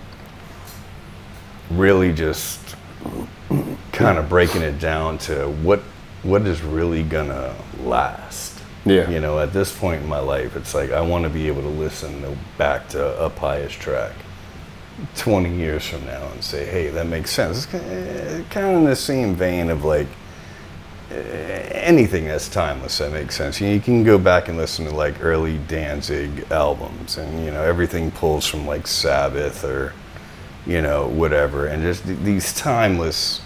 really 1.70 2.14
just 2.14 2.76
kind 3.92 4.18
of 4.18 4.30
breaking 4.30 4.62
it 4.62 4.80
down 4.80 5.18
to 5.18 5.48
what 5.64 5.80
what 6.24 6.46
is 6.48 6.62
really 6.62 7.04
gonna 7.04 7.54
last. 7.82 8.60
Yeah. 8.86 9.10
You 9.10 9.20
know, 9.20 9.40
at 9.40 9.54
this 9.54 9.78
point 9.78 10.02
in 10.02 10.10
my 10.10 10.20
life, 10.20 10.56
it's 10.56 10.74
like 10.74 10.92
I 10.92 11.02
want 11.02 11.24
to 11.24 11.30
be 11.30 11.48
able 11.48 11.62
to 11.62 11.70
listen 11.70 12.22
to, 12.22 12.38
back 12.58 12.90
to 12.90 13.24
a 13.24 13.30
pious 13.30 13.72
track 13.72 14.14
20 15.16 15.56
years 15.56 15.86
from 15.88 16.06
now 16.06 16.28
and 16.32 16.44
say, 16.44 16.66
hey, 16.66 16.90
that 16.90 17.08
makes 17.08 17.32
sense. 17.32 17.68
It's 17.74 18.48
kind 18.50 18.68
of 18.68 18.78
in 18.80 18.84
the 18.86 18.96
same 18.96 19.36
vein 19.36 19.70
of 19.70 19.86
like 19.86 20.08
eh, 20.08 20.12
anything 21.12 22.26
that's 22.26 22.50
timeless 22.50 22.98
that 22.98 23.12
makes 23.12 23.36
sense. 23.36 23.60
You, 23.62 23.68
know, 23.68 23.74
you 23.74 23.80
can 23.82 24.04
go 24.04 24.18
back 24.18 24.48
and 24.48 24.58
listen 24.58 24.86
to 24.86 24.92
like 24.96 25.22
early 25.24 25.58
Danzig 25.68 26.46
albums, 26.52 27.18
and 27.18 27.44
you 27.46 27.52
know 27.52 27.62
everything 27.64 28.12
pulls 28.12 28.46
from 28.48 28.66
like 28.66 28.88
Sabbath 28.88 29.64
or 29.64 29.94
you 30.66 30.82
know 30.82 31.08
whatever, 31.08 31.68
and 31.68 31.84
just 31.84 32.04
th- 32.06 32.20
these 32.20 32.54
timeless 32.54 33.42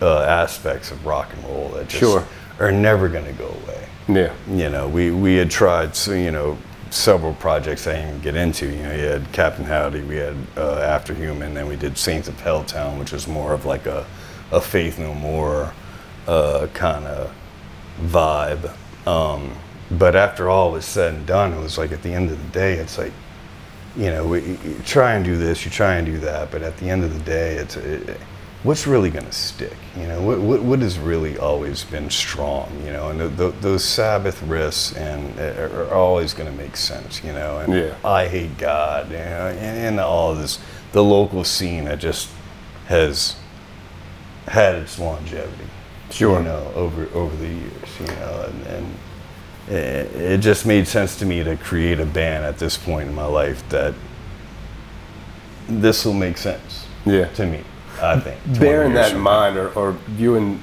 uh, 0.00 0.22
aspects 0.22 0.90
of 0.90 1.04
rock 1.06 1.32
and 1.34 1.44
roll 1.44 1.68
that 1.70 1.88
just 1.88 2.00
Sure. 2.00 2.26
are 2.58 2.72
never 2.72 3.08
going 3.08 3.24
to 3.26 3.32
go 3.34 3.46
away 3.64 3.86
Yeah. 4.08 4.32
you 4.50 4.68
know, 4.68 4.88
we, 4.88 5.12
we 5.12 5.36
had 5.36 5.48
tried, 5.48 5.94
so, 5.94 6.12
you 6.12 6.32
know, 6.32 6.58
several 6.90 7.34
projects 7.34 7.86
I 7.86 7.92
didn't 7.92 8.08
even 8.08 8.20
get 8.22 8.34
into. 8.34 8.66
You 8.66 8.82
know, 8.82 8.94
you 8.96 9.04
had 9.04 9.30
Captain 9.32 9.64
Howdy, 9.64 10.02
we 10.02 10.16
had 10.16 10.34
uh, 10.56 10.78
After 10.80 11.14
Human, 11.14 11.54
then 11.54 11.68
we 11.68 11.76
did 11.76 11.96
Saints 11.96 12.26
of 12.26 12.34
Helltown, 12.38 12.98
which 12.98 13.12
was 13.12 13.28
more 13.28 13.52
of 13.52 13.64
like 13.64 13.86
a, 13.86 14.04
a 14.50 14.60
Faith 14.60 14.98
No 14.98 15.14
More 15.14 15.72
uh, 16.26 16.66
kind 16.74 17.06
of 17.06 17.32
vibe. 18.00 18.74
Um, 19.06 19.52
but 19.90 20.16
after 20.16 20.48
all 20.48 20.72
was 20.72 20.84
said 20.84 21.14
and 21.14 21.26
done, 21.26 21.52
it 21.52 21.60
was 21.60 21.76
like 21.78 21.92
at 21.92 22.02
the 22.02 22.12
end 22.12 22.30
of 22.30 22.38
the 22.42 22.48
day, 22.52 22.74
it's 22.74 22.96
like, 22.98 23.12
you 23.96 24.06
know, 24.06 24.26
we, 24.26 24.40
you 24.42 24.76
try 24.86 25.14
and 25.14 25.24
do 25.24 25.36
this, 25.36 25.64
you 25.64 25.70
try 25.70 25.96
and 25.96 26.06
do 26.06 26.18
that, 26.18 26.50
but 26.50 26.62
at 26.62 26.76
the 26.78 26.88
end 26.88 27.04
of 27.04 27.12
the 27.12 27.20
day, 27.24 27.56
it's 27.56 27.76
it, 27.76 28.18
what's 28.62 28.86
really 28.86 29.10
going 29.10 29.26
to 29.26 29.32
stick. 29.32 29.76
You 29.96 30.06
know, 30.06 30.22
what, 30.22 30.38
what 30.40 30.62
what 30.62 30.78
has 30.78 30.98
really 30.98 31.36
always 31.36 31.84
been 31.84 32.08
strong. 32.08 32.72
You 32.86 32.92
know, 32.92 33.10
and 33.10 33.18
th- 33.18 33.36
th- 33.36 33.54
those 33.60 33.84
Sabbath 33.84 34.40
riffs 34.42 34.96
and 34.96 35.38
uh, 35.38 35.60
are, 35.60 35.88
are 35.88 35.94
always 35.94 36.32
going 36.32 36.50
to 36.50 36.56
make 36.56 36.76
sense. 36.76 37.22
You 37.22 37.32
know, 37.32 37.58
and 37.58 37.72
Yeah. 37.74 37.94
Eyehategod. 38.02 39.10
You 39.10 39.16
know, 39.16 39.48
and, 39.58 39.78
and 39.86 40.00
all 40.00 40.34
this, 40.34 40.58
the 40.92 41.04
local 41.04 41.44
scene 41.44 41.84
that 41.84 41.98
just 41.98 42.30
has 42.86 43.36
had 44.48 44.76
its 44.76 44.98
longevity. 44.98 45.68
Sure. 46.12 46.38
You 46.38 46.44
know, 46.44 46.72
over 46.74 47.08
over 47.14 47.34
the 47.36 47.48
years. 47.48 48.00
You 48.00 48.06
know, 48.06 48.46
and. 48.48 48.66
and 48.66 48.94
it, 49.68 50.12
it 50.16 50.38
just 50.40 50.66
made 50.66 50.88
sense 50.88 51.16
to 51.20 51.24
me 51.24 51.44
to 51.44 51.56
create 51.56 52.00
a 52.00 52.04
band 52.04 52.44
at 52.44 52.58
this 52.58 52.76
point 52.76 53.08
in 53.08 53.14
my 53.14 53.24
life 53.26 53.66
that 53.68 53.94
this 55.68 56.04
will 56.04 56.14
make 56.14 56.36
sense 56.36 56.84
Yeah. 57.06 57.26
to 57.34 57.46
me. 57.46 57.62
I 58.00 58.18
think. 58.18 58.40
Bearing 58.58 58.94
that 58.94 59.12
in 59.12 59.20
mind, 59.20 59.56
or, 59.56 59.68
or 59.74 59.92
viewing 60.08 60.60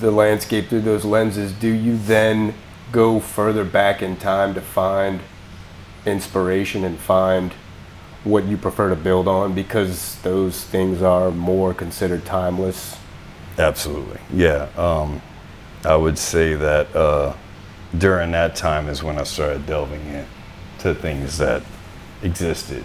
the 0.00 0.10
landscape 0.10 0.68
through 0.68 0.80
those 0.80 1.04
lenses, 1.04 1.52
do 1.52 1.68
you 1.68 1.96
then 1.96 2.54
go 2.90 3.20
further 3.20 3.64
back 3.64 4.02
in 4.02 4.16
time 4.16 4.54
to 4.54 4.60
find 4.60 5.20
inspiration 6.04 6.82
and 6.82 6.98
find 6.98 7.52
what 8.24 8.44
you 8.46 8.56
prefer 8.56 8.88
to 8.88 8.96
build 8.96 9.28
on 9.28 9.54
because 9.54 10.16
those 10.22 10.64
things 10.64 11.00
are 11.00 11.30
more 11.30 11.72
considered 11.72 12.24
timeless? 12.26 12.96
Absolutely, 13.60 14.20
yeah. 14.32 14.68
Um, 14.76 15.20
I 15.84 15.96
would 15.96 16.18
say 16.18 16.54
that 16.54 16.94
uh, 16.94 17.34
during 17.98 18.30
that 18.32 18.56
time 18.56 18.88
is 18.88 19.02
when 19.02 19.18
I 19.18 19.24
started 19.24 19.66
delving 19.66 20.00
into 20.06 20.94
things 20.94 21.38
that 21.38 21.62
existed, 22.22 22.84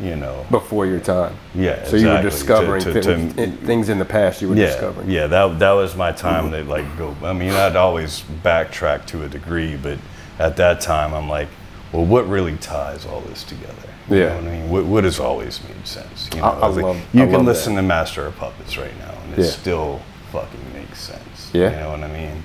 you 0.00 0.16
know. 0.16 0.46
Before 0.50 0.86
your 0.86 1.00
time. 1.00 1.36
Yeah, 1.54 1.84
So 1.84 1.96
you 1.96 2.08
were 2.08 2.22
discovering 2.22 2.82
To- 2.82 2.92
to- 2.94 3.02
things, 3.02 3.34
to- 3.34 3.42
in- 3.42 3.56
things 3.58 3.88
in 3.88 3.98
the 3.98 4.04
past 4.04 4.40
you 4.42 4.48
were 4.48 4.54
yeah, 4.54 4.66
discovering. 4.66 5.10
Yeah, 5.10 5.26
that, 5.28 5.58
that 5.58 5.72
was 5.72 5.96
my 5.96 6.12
time 6.12 6.50
to 6.52 6.62
like 6.64 6.96
go. 6.98 7.16
I 7.22 7.32
mean, 7.32 7.52
I'd 7.52 7.76
always 7.76 8.22
backtrack 8.42 9.06
to 9.06 9.24
a 9.24 9.28
degree, 9.28 9.76
but 9.76 9.98
at 10.38 10.56
that 10.56 10.80
time, 10.80 11.12
I'm 11.14 11.28
like, 11.28 11.48
well, 11.92 12.04
what 12.04 12.26
really 12.28 12.56
ties 12.56 13.04
all 13.06 13.20
this 13.22 13.44
together? 13.44 13.74
You 14.08 14.16
Yeah. 14.18 14.28
know 14.28 14.34
what 14.36 14.44
I 14.44 14.50
mean? 14.50 14.70
What, 14.70 14.84
what 14.84 15.04
has 15.04 15.20
always 15.20 15.60
made 15.64 15.86
sense? 15.86 16.28
You 16.34 16.40
know, 16.40 16.46
I- 16.46 16.60
I 16.60 16.66
was 16.68 16.76
like, 16.78 16.96
you 17.12 17.22
I 17.22 17.26
can 17.26 17.32
love 17.34 17.44
listen 17.46 17.74
to 17.76 17.82
Master 17.82 18.26
of 18.26 18.36
Puppets 18.36 18.78
right 18.78 18.96
now, 18.98 19.11
and 19.24 19.34
it 19.38 19.44
Yeah. 19.44 19.50
still 19.50 20.00
fucking 20.32 20.60
makes 20.74 21.00
sense. 21.00 21.50
Yeah. 21.52 21.70
You 21.70 21.76
know 21.76 21.90
what 21.90 22.02
I 22.04 22.08
mean? 22.08 22.44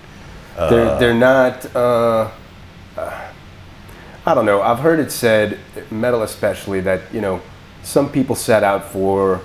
They're 0.57 0.99
they're 0.99 1.13
not. 1.13 1.75
Uh, 1.75 2.29
I 4.25 4.33
don't 4.33 4.45
know. 4.45 4.61
I've 4.61 4.79
heard 4.79 4.99
it 4.99 5.11
said, 5.11 5.57
metal 5.89 6.21
especially, 6.23 6.81
that 6.81 7.01
you 7.13 7.21
know, 7.21 7.41
some 7.83 8.09
people 8.09 8.35
set 8.35 8.63
out 8.63 8.85
for 8.91 9.41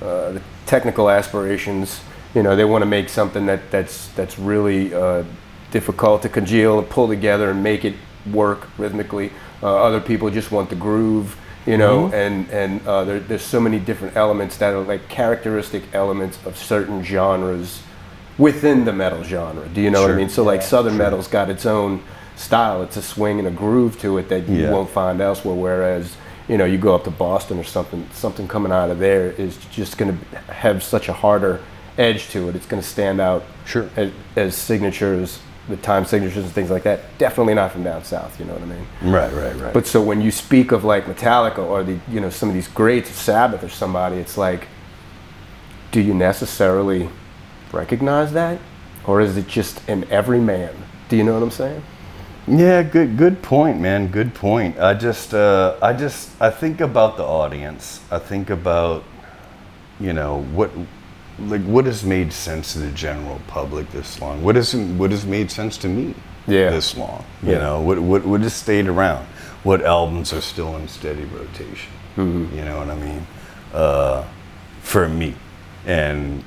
uh, 0.00 0.32
the 0.32 0.42
technical 0.66 1.10
aspirations. 1.10 2.00
You 2.34 2.42
know, 2.42 2.56
they 2.56 2.64
want 2.64 2.82
to 2.82 2.86
make 2.86 3.08
something 3.08 3.44
that 3.46 3.70
that's 3.70 4.08
that's 4.16 4.38
really 4.38 4.94
uh, 4.94 5.24
difficult 5.70 6.22
to 6.22 6.28
congeal 6.28 6.78
and 6.78 6.88
pull 6.88 7.08
together 7.08 7.50
and 7.50 7.62
make 7.62 7.84
it 7.84 7.94
work 8.32 8.68
rhythmically. 8.78 9.32
Uh, 9.62 9.82
other 9.82 10.00
people 10.00 10.30
just 10.30 10.50
want 10.50 10.70
the 10.70 10.76
groove. 10.76 11.36
You 11.66 11.76
know, 11.76 12.10
and 12.12 12.48
and 12.50 12.84
uh, 12.86 13.04
there, 13.04 13.20
there's 13.20 13.42
so 13.44 13.60
many 13.60 13.78
different 13.78 14.16
elements 14.16 14.56
that 14.56 14.74
are 14.74 14.80
like 14.82 15.08
characteristic 15.08 15.84
elements 15.92 16.38
of 16.44 16.56
certain 16.56 17.04
genres 17.04 17.82
within 18.38 18.84
the 18.84 18.92
metal 18.92 19.22
genre. 19.22 19.68
Do 19.68 19.80
you 19.80 19.90
know 19.90 20.02
what 20.02 20.10
I 20.10 20.14
mean? 20.14 20.28
So 20.28 20.42
like 20.42 20.60
Yeah, 20.60 20.66
Southern 20.66 20.96
metal's 20.96 21.28
got 21.28 21.50
its 21.50 21.64
own 21.66 22.02
style. 22.34 22.82
It's 22.82 22.96
a 22.96 23.02
swing 23.02 23.38
and 23.38 23.46
a 23.46 23.50
groove 23.52 24.00
to 24.00 24.18
it 24.18 24.28
that 24.30 24.48
you 24.48 24.62
Yeah. 24.62 24.70
won't 24.72 24.90
find 24.90 25.20
elsewhere. 25.20 25.54
Whereas 25.54 26.16
you 26.48 26.58
know 26.58 26.64
you 26.64 26.78
go 26.78 26.94
up 26.96 27.04
to 27.04 27.10
Boston 27.10 27.58
or 27.60 27.64
something, 27.64 28.08
something 28.12 28.48
coming 28.48 28.72
out 28.72 28.90
of 28.90 28.98
there 28.98 29.30
is 29.30 29.56
just 29.70 29.98
going 29.98 30.18
to 30.18 30.38
have 30.52 30.82
such 30.82 31.08
a 31.08 31.12
harder 31.12 31.60
edge 31.96 32.28
to 32.30 32.48
it. 32.48 32.56
It's 32.56 32.66
going 32.66 32.82
to 32.82 32.88
stand 32.88 33.20
out 33.20 33.44
Sure. 33.66 33.88
as, 33.96 34.10
as 34.34 34.56
signatures, 34.56 35.38
the 35.68 35.76
time 35.76 36.04
signatures 36.04 36.44
and 36.44 36.52
things 36.52 36.70
like 36.70 36.82
that. 36.82 37.00
Definitely 37.18 37.54
not 37.54 37.72
from 37.72 37.84
down 37.84 38.04
south. 38.04 38.38
You 38.38 38.46
know 38.46 38.54
what 38.54 38.62
I 38.62 38.66
mean? 38.66 38.86
Right, 39.02 39.32
right, 39.32 39.56
right. 39.56 39.72
But 39.72 39.86
so 39.86 40.02
when 40.02 40.20
you 40.20 40.30
speak 40.30 40.72
of 40.72 40.84
like 40.84 41.04
Metallica 41.04 41.58
or 41.58 41.82
the 41.82 41.98
you 42.08 42.20
know 42.20 42.30
some 42.30 42.48
of 42.48 42.54
these 42.54 42.68
greats, 42.68 43.10
Sabbath 43.10 43.62
or 43.62 43.68
somebody, 43.68 44.16
it's 44.16 44.36
like, 44.36 44.68
do 45.90 46.00
you 46.00 46.14
necessarily 46.14 47.08
recognize 47.72 48.32
that, 48.32 48.58
or 49.06 49.20
is 49.20 49.36
it 49.36 49.46
just 49.46 49.88
in 49.88 50.04
every 50.10 50.40
man? 50.40 50.74
Do 51.08 51.16
you 51.16 51.24
know 51.24 51.34
what 51.34 51.42
I'm 51.42 51.50
saying? 51.50 51.82
Yeah, 52.48 52.82
good 52.82 53.16
good 53.16 53.40
point, 53.40 53.80
man. 53.80 54.08
Good 54.08 54.34
point. 54.34 54.78
I 54.78 54.94
just 54.94 55.32
uh, 55.32 55.76
I 55.80 55.92
just 55.92 56.30
I 56.40 56.50
think 56.50 56.80
about 56.80 57.16
the 57.16 57.24
audience. 57.24 58.00
I 58.10 58.18
think 58.18 58.50
about 58.50 59.04
you 60.00 60.12
know 60.12 60.42
what 60.42 60.72
like 61.38 61.62
what 61.62 61.86
has 61.86 62.04
made 62.04 62.32
sense 62.32 62.72
to 62.74 62.80
the 62.80 62.90
general 62.92 63.40
public 63.48 63.90
this 63.90 64.20
long. 64.20 64.42
What 64.42 64.56
has 64.56 64.74
what 64.74 65.10
has 65.10 65.24
made 65.24 65.50
sense 65.50 65.76
to 65.78 65.88
me 65.88 66.14
Yeah. 66.46 66.70
this 66.70 66.96
long. 66.96 67.24
You 67.42 67.52
Yeah. 67.52 67.58
know 67.58 67.80
what 67.80 67.98
what 67.98 68.24
what 68.24 68.40
has 68.42 68.54
stayed 68.54 68.86
around. 68.86 69.26
What 69.62 69.82
albums 69.84 70.32
are 70.32 70.40
still 70.40 70.76
in 70.76 70.88
steady 70.88 71.24
rotation. 71.24 71.92
Mm-hmm. 72.16 72.56
You 72.58 72.64
know 72.64 72.78
what 72.78 72.90
I 72.90 72.94
mean? 72.96 73.26
Uh, 73.72 74.24
for 74.82 75.08
me, 75.08 75.34
and 75.86 76.42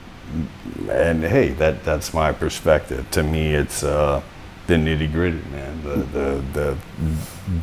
and 0.89 1.24
hey, 1.24 1.50
that 1.50 1.84
that's 1.84 2.13
my 2.13 2.32
perspective. 2.32 3.10
To 3.12 3.24
me, 3.24 3.54
it's 3.56 3.84
uh, 3.84 4.22
the 4.68 4.75
nitty 4.75 5.12
gritty, 5.12 5.42
man. 5.51 5.82
The, 5.84 5.96
the 6.13 6.44
the 6.54 6.77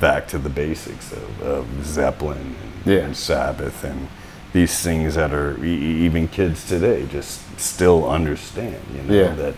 back 0.01 0.27
to 0.29 0.39
the 0.39 0.49
basics 0.49 1.13
of, 1.13 1.43
of 1.43 1.67
Zeppelin 1.85 2.39
and, 2.39 2.73
Yeah. 2.93 3.01
and 3.05 3.17
Sabbath 3.17 3.85
and 3.85 4.09
these 4.53 4.79
things 4.81 5.15
that 5.15 5.33
are 5.33 5.63
even 5.65 6.29
kids 6.29 6.67
today 6.69 7.07
just 7.11 7.41
still 7.59 8.09
understand. 8.09 8.81
You 8.95 9.03
know 9.03 9.15
Yeah. 9.15 9.35
that 9.35 9.55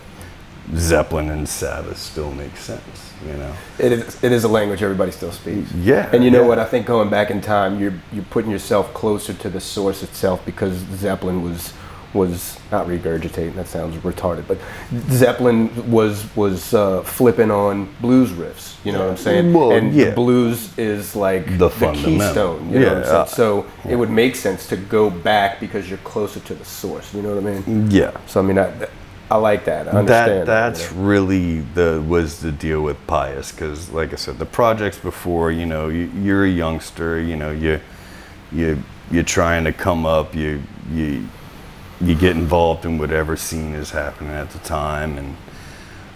Zeppelin 0.75 1.29
and 1.29 1.47
Sabbath 1.47 1.97
still 1.97 2.31
make 2.31 2.57
sense. 2.57 3.13
You 3.25 3.33
know. 3.33 3.53
It 3.79 3.91
is. 3.91 4.23
It 4.23 4.31
is 4.31 4.43
a 4.43 4.47
language 4.47 4.81
everybody 4.83 5.11
still 5.11 5.31
speaks. 5.31 5.71
Yeah, 5.73 6.09
And 6.11 6.23
you 6.23 6.31
know 6.31 6.41
yeah. 6.41 6.47
what? 6.47 6.59
I 6.59 6.65
think 6.65 6.85
going 6.85 7.09
back 7.09 7.29
in 7.29 7.41
time, 7.41 7.79
you're 7.79 7.93
you're 8.11 8.25
putting 8.29 8.51
yourself 8.51 8.93
closer 8.93 9.33
to 9.33 9.49
the 9.49 9.59
source 9.59 10.03
itself 10.03 10.43
because 10.45 10.73
Zeppelin 10.95 11.41
was 11.43 11.73
was 12.15 12.57
not 12.71 12.87
regurgitating. 12.87 13.55
That 13.55 13.67
sounds 13.67 13.95
retarded, 13.97 14.47
but 14.47 14.57
Zeppelin 15.11 15.91
was 15.91 16.25
was 16.35 16.73
uh, 16.73 17.03
flipping 17.03 17.51
on 17.51 17.93
blues 18.01 18.31
riffs. 18.31 18.75
You 18.85 18.93
know 18.93 18.99
what 19.01 19.09
I'm 19.11 19.17
saying? 19.17 19.53
Well, 19.53 19.71
and 19.73 19.93
yeah. 19.93 20.05
the 20.05 20.11
blues 20.15 20.75
is 20.77 21.15
like 21.15 21.45
The 21.59 21.69
the, 21.69 21.91
keystone. 21.93 22.69
You 22.71 22.79
know 22.79 22.87
what 22.87 22.97
I'm 22.97 23.03
Yeah, 23.03 23.03
saying? 23.03 23.15
uh, 23.15 23.25
so 23.25 23.65
it 23.89 23.95
would 23.97 24.09
make 24.11 24.35
sense 24.35 24.67
to 24.67 24.77
go 24.77 25.09
back 25.09 25.59
because 25.59 25.89
you're 25.89 25.99
closer 25.99 26.39
to 26.39 26.55
the 26.55 26.65
source. 26.65 27.13
You 27.13 27.21
know 27.21 27.35
what 27.35 27.45
I 27.45 27.59
mean? 27.59 27.91
Yeah. 27.91 28.11
So 28.27 28.39
I 28.39 28.43
mean, 28.43 28.57
I, 28.59 28.71
I 29.29 29.37
like 29.37 29.65
that. 29.65 29.87
I 29.87 29.91
understand. 29.91 30.07
that 30.07 30.45
that, 30.45 30.45
that's 30.45 30.91
you 30.91 30.97
know? 30.97 31.03
really 31.03 31.59
the 31.61 32.03
was 32.07 32.39
the 32.41 32.51
deal 32.51 32.81
with 32.81 32.97
pious 33.07 33.51
because 33.51 33.89
like 33.91 34.13
i 34.13 34.15
said 34.15 34.37
the 34.37 34.45
projects 34.45 34.97
before 34.99 35.51
you 35.51 35.65
know 35.65 35.89
you, 35.89 36.11
you're 36.21 36.45
a 36.45 36.49
youngster 36.49 37.19
you 37.19 37.35
know 37.35 37.51
you 37.51 37.79
you 38.51 38.81
you're 39.11 39.23
trying 39.23 39.63
to 39.63 39.73
come 39.73 40.05
up 40.05 40.35
you 40.35 40.61
you 40.91 41.27
you 42.01 42.15
get 42.15 42.35
involved 42.35 42.85
in 42.85 42.97
whatever 42.97 43.35
scene 43.37 43.73
is 43.73 43.91
happening 43.91 44.31
at 44.33 44.49
the 44.51 44.59
time 44.59 45.17
and 45.17 45.35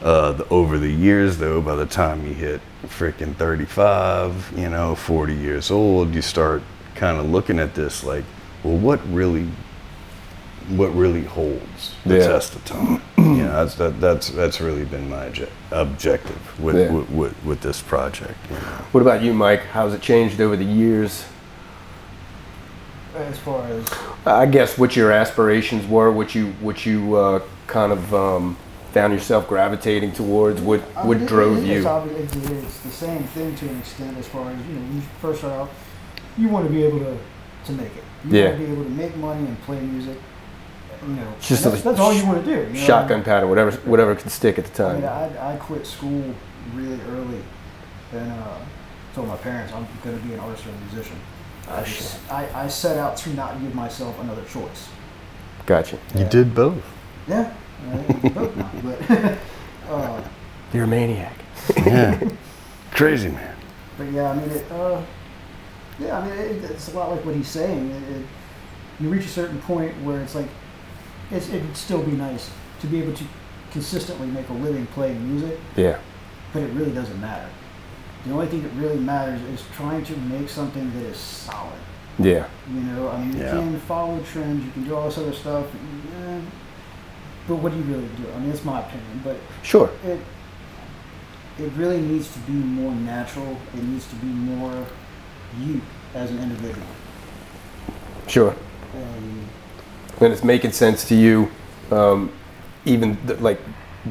uh, 0.01 0.31
the, 0.33 0.47
over 0.49 0.77
the 0.77 0.91
years 0.91 1.37
though 1.37 1.61
by 1.61 1.75
the 1.75 1.85
time 1.85 2.25
you 2.25 2.33
hit 2.33 2.61
freaking 2.85 3.35
35 3.35 4.53
you 4.57 4.69
know 4.69 4.95
40 4.95 5.33
years 5.33 5.71
old 5.71 6.13
you 6.13 6.21
start 6.21 6.61
kind 6.95 7.17
of 7.17 7.29
looking 7.29 7.59
at 7.59 7.75
this 7.75 8.03
like 8.03 8.23
well 8.63 8.77
what 8.77 8.99
really 9.11 9.47
what 10.69 10.93
really 10.95 11.23
holds 11.23 11.95
the 12.05 12.17
Yeah. 12.17 12.27
test 12.27 12.55
of 12.55 12.63
time. 12.65 13.01
you 13.17 13.23
know, 13.43 13.51
that's 13.53 13.75
that, 13.75 13.99
that's 13.99 14.29
that's 14.29 14.61
really 14.61 14.85
been 14.85 15.09
my 15.09 15.27
obje- 15.29 15.49
objective 15.71 16.59
with, 16.59 16.75
Yeah. 16.77 16.91
with, 16.91 17.09
with 17.09 17.45
with 17.45 17.61
this 17.61 17.81
project. 17.81 18.37
You 18.49 18.55
know. 18.55 18.61
What 18.91 19.01
about 19.01 19.23
you, 19.23 19.33
Mike? 19.33 19.63
How's 19.65 19.93
it 19.95 20.01
changed 20.01 20.39
over 20.39 20.55
the 20.55 20.63
years? 20.65 21.25
As 23.19 23.37
far 23.39 23.65
as 23.67 23.85
I 24.25 24.45
guess 24.45 24.77
what 24.77 24.95
your 24.95 25.11
aspirations 25.11 25.85
were, 25.87 26.11
what 26.11 26.33
you 26.33 26.47
what 26.61 26.85
you 26.85 27.15
uh, 27.15 27.41
kind 27.67 27.91
of 27.91 28.13
um, 28.13 28.57
found 28.93 29.13
yourself 29.13 29.47
gravitating 29.47 30.13
towards, 30.13 30.61
what 30.61 30.81
I 30.95 31.05
what 31.05 31.17
mean, 31.17 31.27
drove 31.27 31.65
you? 31.65 31.79
It's, 31.79 31.85
obvi- 31.85 32.15
it's, 32.15 32.79
the 32.79 32.89
same 32.89 33.23
thing 33.23 33.55
to 33.57 33.69
an 33.69 33.79
extent 33.79 34.17
as 34.17 34.27
far 34.27 34.49
as 34.49 34.57
you 34.67 34.73
know. 34.73 34.95
You 34.95 35.01
first 35.21 35.39
start 35.39 35.53
out, 35.53 35.69
you 36.37 36.47
want 36.47 36.65
to 36.67 36.71
be 36.73 36.83
able 36.83 36.99
to 36.99 37.17
to 37.65 37.71
make 37.73 37.95
it. 37.95 38.03
You 38.25 38.37
Yeah. 38.37 38.45
want 38.49 38.59
to 38.59 38.65
be 38.65 38.71
able 38.71 38.83
to 38.83 38.89
make 38.89 39.15
money 39.17 39.45
and 39.45 39.61
play 39.63 39.79
music. 39.81 40.17
You 41.01 41.13
know, 41.13 41.33
just 41.39 41.63
that's, 41.63 41.81
that's 41.81 41.99
all 41.99 42.13
you 42.13 42.25
want 42.25 42.43
to 42.43 42.55
do. 42.55 42.61
You 42.61 42.73
know? 42.73 42.85
Shotgun 42.85 43.23
pattern, 43.23 43.49
whatever 43.49 43.71
whatever 43.89 44.15
can 44.15 44.29
stick 44.29 44.57
at 44.57 44.65
the 44.65 44.83
I 44.83 44.87
time. 44.87 44.95
mean, 45.01 45.09
I, 45.09 45.53
I 45.53 45.55
quit 45.57 45.85
school 45.85 46.35
really 46.73 46.99
early, 47.09 47.41
and 48.13 48.31
uh, 48.31 48.57
told 49.15 49.27
my 49.27 49.37
parents 49.37 49.71
I'm 49.73 49.87
going 50.03 50.19
to 50.19 50.25
be 50.25 50.33
an 50.33 50.39
artist 50.39 50.65
or 50.65 50.69
a 50.69 50.93
musician. 50.93 51.17
I, 51.69 51.85
I, 52.31 52.63
I 52.63 52.67
set 52.67 52.97
out 52.97 53.15
to 53.17 53.29
not 53.33 53.59
give 53.61 53.73
myself 53.75 54.19
another 54.19 54.43
choice. 54.45 54.89
Gotcha. 55.65 55.99
You 56.15 56.25
did 56.25 56.55
both. 56.55 56.83
Yeah, 57.27 57.53
both 58.33 58.55
not, 58.57 58.83
but 58.83 59.11
uh, 59.89 60.23
You're 60.73 60.85
a 60.85 60.87
maniac. 60.87 61.33
Yeah, 61.77 62.19
crazy 62.91 63.29
man. 63.29 63.55
But 63.97 64.11
yeah, 64.11 64.31
I 64.31 64.35
mean, 64.35 64.49
it, 64.49 64.71
uh, 64.71 65.01
yeah, 65.99 66.19
I 66.19 66.25
mean, 66.27 66.39
it, 66.39 66.63
it's 66.71 66.91
a 66.91 66.97
lot 66.97 67.11
like 67.11 67.23
what 67.23 67.35
he's 67.35 67.47
saying. 67.47 67.91
It, 67.91 68.15
it, 68.17 68.25
you 68.99 69.09
reach 69.09 69.25
a 69.25 69.29
certain 69.29 69.61
point 69.61 69.93
where 70.03 70.19
it's 70.21 70.33
like, 70.35 70.47
it's, 71.31 71.49
it 71.49 71.61
would 71.61 71.77
still 71.77 72.01
be 72.01 72.13
nice 72.13 72.49
to 72.81 72.87
be 72.87 73.01
able 73.01 73.13
to 73.13 73.23
consistently 73.71 74.27
make 74.27 74.49
a 74.49 74.53
living 74.53 74.87
playing 74.87 75.29
music, 75.29 75.59
Yeah. 75.75 75.99
but 76.53 76.63
it 76.63 76.71
really 76.73 76.91
doesn't 76.91 77.19
matter. 77.21 77.47
The 78.25 78.33
only 78.33 78.47
thing 78.47 78.63
that 78.63 78.73
really 78.73 78.97
matters 78.97 79.41
is 79.53 79.63
trying 79.75 80.03
to 80.05 80.17
make 80.17 80.49
something 80.49 80.91
that 80.93 81.05
is 81.07 81.17
solid. 81.17 81.73
Yeah. 82.17 82.45
You 82.73 82.81
know, 82.81 83.09
I 83.09 83.17
mean, 83.19 83.37
you 83.37 83.43
Yeah. 83.43 83.51
can 83.51 83.79
follow 83.81 84.19
trends, 84.31 84.65
you 84.65 84.71
can 84.71 84.83
do 84.83 84.95
all 84.95 85.05
this 85.05 85.17
other 85.17 85.31
stuff, 85.33 85.65
eh, 85.65 86.39
but 87.47 87.55
what 87.55 87.71
do 87.71 87.77
you 87.77 87.83
really 87.85 88.09
do? 88.17 88.23
I 88.35 88.39
mean, 88.39 88.51
it's 88.51 88.65
my 88.65 88.79
opinion, 88.81 89.21
but 89.23 89.37
Sure. 89.63 89.89
it 90.05 90.19
it 91.57 91.71
really 91.75 91.99
needs 91.99 92.31
to 92.31 92.39
be 92.39 92.53
more 92.53 92.93
natural. 92.93 93.57
It 93.75 93.83
needs 93.83 94.07
to 94.07 94.15
be 94.15 94.27
more 94.27 94.71
you 95.59 95.81
as 96.15 96.29
an 96.31 96.39
individual. 96.39 96.87
Sure. 98.27 98.55
And 98.95 99.45
And 100.21 100.33
it's 100.33 100.43
making 100.43 100.71
sense 100.73 101.05
to 101.09 101.15
you, 101.15 101.49
um, 101.91 102.29
even 102.85 103.17
th- 103.27 103.39
like 103.39 103.59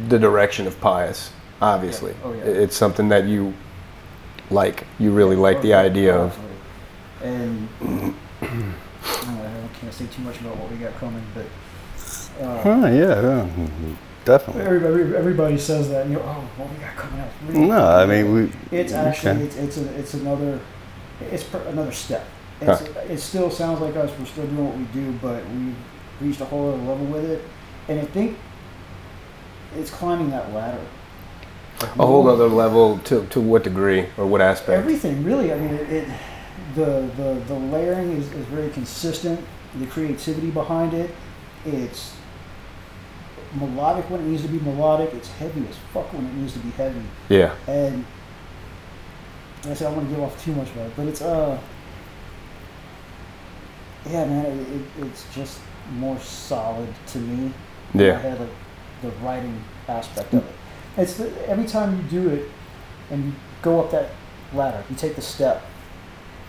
the 0.09 0.19
direction 0.19 0.67
of 0.67 0.79
pious. 0.81 1.31
Obviously, 1.61 2.13
Yeah. 2.13 2.17
Oh, 2.25 2.33
yeah. 2.35 2.45
It's 2.45 2.77
something 2.77 3.09
that 3.11 3.25
you 3.27 3.53
like. 4.51 4.87
You 4.99 5.13
really 5.13 5.37
like 5.37 5.63
the 5.63 5.75
idea 5.75 6.17
of. 6.17 6.39
And 7.23 7.69
I 7.83 9.69
can't 9.81 9.93
say 9.93 10.07
too 10.07 10.23
much 10.23 10.41
about 10.41 10.57
what 10.57 10.71
we 10.71 10.77
got 10.77 10.95
coming, 10.97 11.23
but 11.35 11.47
uh, 12.41 12.63
Oh 12.65 12.87
yeah, 12.87 13.21
yeah. 13.21 13.47
definitely. 14.25 14.63
Everybody, 14.63 15.17
everybody 15.17 15.59
says 15.59 15.89
that. 15.91 16.03
And 16.03 16.13
you 16.13 16.19
know, 16.19 16.25
oh, 16.25 16.49
what 16.57 16.71
we 16.71 16.77
got 16.79 16.97
coming 16.97 17.21
up? 17.21 17.31
No, 17.43 17.87
I 17.87 18.07
mean 18.07 18.33
we. 18.33 18.53
It's 18.79 18.93
we 18.93 18.99
actually 18.99 19.33
can. 19.33 19.41
it's 19.43 19.57
it's, 19.57 19.77
a, 19.79 19.99
it's 19.99 20.15
another 20.15 20.61
it's 21.21 21.45
per, 21.45 21.59
another 21.63 21.93
step. 21.93 22.27
It's, 22.61 22.83
It 22.83 23.19
still 23.19 23.51
sounds 23.51 23.81
like 23.81 23.97
us. 23.97 24.11
We're 24.19 24.27
still 24.27 24.47
doing 24.47 24.67
what 24.67 24.77
we 24.77 24.85
do, 24.87 25.13
but 25.23 25.45
we've 25.51 25.77
reached 26.21 26.41
a 26.41 26.45
whole 26.45 26.69
other 26.69 26.83
level 26.83 27.07
with 27.07 27.25
it, 27.25 27.45
and 27.89 28.01
I 28.01 28.05
think 28.05 28.37
it's 29.77 29.91
climbing 29.91 30.31
that 30.31 30.53
ladder. 30.53 30.81
A 31.81 32.07
whole 32.07 32.29
other 32.29 32.49
level 32.49 32.99
to, 33.05 33.25
to 33.27 33.41
what 33.41 33.63
degree 33.63 34.07
or 34.17 34.27
what 34.27 34.41
aspect? 34.41 34.79
Everything 34.79 35.23
really. 35.23 35.53
I 35.53 35.59
mean, 35.59 35.75
it, 35.75 35.91
it 35.91 36.09
the 36.75 37.09
the 37.17 37.43
the 37.47 37.55
layering 37.55 38.13
is, 38.13 38.33
is 38.33 38.45
very 38.47 38.71
consistent. 38.71 39.41
The 39.77 39.87
creativity 39.87 40.51
behind 40.51 40.93
it, 40.95 41.11
it's 41.65 42.15
melodic 43.55 44.11
when 44.11 44.21
it 44.21 44.25
needs 44.25 44.43
to 44.43 44.49
be 44.49 44.59
melodic. 44.59 45.15
It's 45.15 45.31
heavy 45.33 45.67
as 45.69 45.77
fuck 45.93 46.13
when 46.13 46.27
it 46.27 46.35
needs 46.35 46.53
to 46.55 46.59
be 46.59 46.71
heavy. 46.71 47.03
Yeah. 47.29 47.55
And 47.69 48.05
like 49.63 49.73
I 49.73 49.75
said 49.75 49.87
I 49.87 49.91
don't 49.91 49.97
want 49.99 50.09
to 50.09 50.15
give 50.15 50.25
off 50.25 50.45
too 50.45 50.53
much 50.55 50.71
about 50.73 50.87
it, 50.87 50.93
but 50.97 51.07
it's 51.07 51.23
uh, 51.23 51.61
yeah, 54.07 54.25
man, 54.25 54.47
it, 54.47 54.69
it, 54.69 55.07
it's 55.07 55.33
just 55.35 55.61
more 55.93 56.19
solid 56.19 56.93
to 57.09 57.19
me. 57.19 57.53
Yeah. 57.95 58.15
I 58.15 58.19
had 58.19 58.41
like 58.41 58.51
the 59.03 59.11
writing 59.23 59.63
aspect 59.87 60.35
of 60.35 60.45
it. 60.47 60.55
It's 60.99 61.15
the, 61.15 61.31
every 61.49 61.65
time 61.65 61.97
you 61.97 62.03
do 62.23 62.29
it, 62.31 62.49
and 63.11 63.25
you 63.27 63.33
go 63.63 63.81
up 63.81 63.91
that 63.93 64.11
ladder, 64.53 64.83
you 64.91 64.97
take 64.97 65.15
the 65.17 65.23
step, 65.23 65.65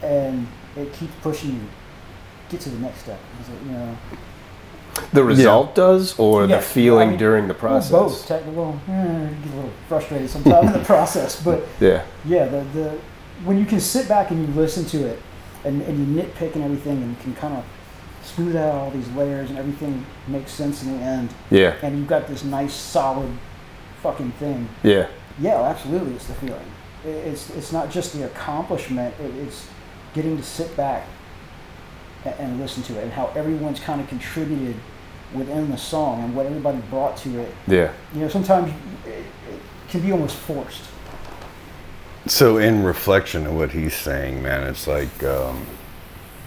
and 0.02 0.48
it 0.76 0.92
keeps 0.94 1.14
pushing 1.22 1.52
you. 1.56 1.62
Get 2.50 2.62
to 2.62 2.70
the 2.70 2.80
next 2.80 3.02
step. 3.02 3.20
It's 3.40 3.50
like, 3.50 3.62
you 3.64 3.72
know, 3.72 3.98
The 5.14 5.24
result 5.24 5.76
does, 5.76 6.18
or 6.18 6.48
Yeah, 6.48 6.56
the 6.58 6.62
feeling 6.64 7.08
I 7.10 7.12
mean, 7.12 7.20
during 7.20 7.48
the 7.48 7.54
process? 7.54 7.92
Well, 7.92 8.10
both. 8.10 8.28
Technically, 8.28 8.56
well, 8.56 8.82
eh, 8.90 9.30
get 9.44 9.54
a 9.54 9.56
little 9.56 9.72
frustrated 9.88 10.30
sometimes 10.32 10.68
in 10.74 10.80
the 10.80 10.86
process, 10.94 11.42
but 11.44 11.64
Yeah. 11.80 12.04
yeah, 12.26 12.46
the, 12.46 12.62
the 12.74 12.98
when 13.46 13.58
you 13.60 13.66
can 13.66 13.80
sit 13.80 14.08
back 14.10 14.32
and 14.32 14.46
you 14.48 14.54
listen 14.56 14.84
to 14.86 15.06
it, 15.06 15.22
and, 15.64 15.82
and 15.84 16.00
you 16.16 16.24
nitpick 16.24 16.56
and 16.56 16.64
everything, 16.64 16.98
and 17.04 17.10
you 17.12 17.18
can 17.22 17.36
kind 17.36 17.56
of 17.56 17.64
smooth 18.24 18.56
out 18.56 18.74
all 18.74 18.90
these 18.92 19.08
layers, 19.12 19.50
and 19.52 19.60
everything 19.60 20.04
makes 20.28 20.52
sense 20.52 20.82
in 20.84 20.98
the 20.98 21.04
end, 21.04 21.30
Yeah. 21.52 21.76
and 21.84 21.98
you've 22.00 22.08
got 22.08 22.28
this 22.28 22.44
nice 22.44 22.74
solid 22.74 23.30
fucking 24.02 24.32
thing. 24.34 24.68
Yeah. 24.84 25.08
Yeah, 25.40 25.62
absolutely, 25.62 26.16
it's 26.16 26.28
the 26.28 26.34
feeling. 26.36 26.72
It's 27.06 27.50
it's 27.52 27.72
not 27.72 27.90
just 27.90 28.14
the 28.14 28.26
accomplishment; 28.26 29.16
it's 29.20 29.68
getting 30.14 30.36
to 30.36 30.44
sit 30.44 30.76
back 30.76 31.08
and, 32.26 32.36
and 32.40 32.60
listen 32.60 32.84
to 32.84 32.98
it, 32.98 33.04
and 33.04 33.14
how 33.14 33.28
everyone's 33.36 33.80
kind 33.80 34.02
of 34.02 34.08
contributed 34.08 34.76
within 35.34 35.70
the 35.70 35.78
song 35.78 36.24
and 36.24 36.36
what 36.36 36.46
everybody 36.46 36.80
brought 36.90 37.16
to 37.18 37.40
it. 37.40 37.54
Yeah. 37.68 37.94
You 38.14 38.22
know, 38.22 38.28
sometimes 38.28 38.74
it, 39.06 39.10
it 39.10 39.60
can 39.88 40.02
be 40.02 40.12
almost 40.12 40.36
forced. 40.36 40.84
So 42.26 42.58
in 42.58 42.84
reflection 42.84 43.48
of 43.48 43.56
what 43.56 43.72
he's 43.72 43.96
saying, 43.96 44.44
man, 44.44 44.68
it's 44.68 44.88
like 44.88 45.24
um, 45.24 45.66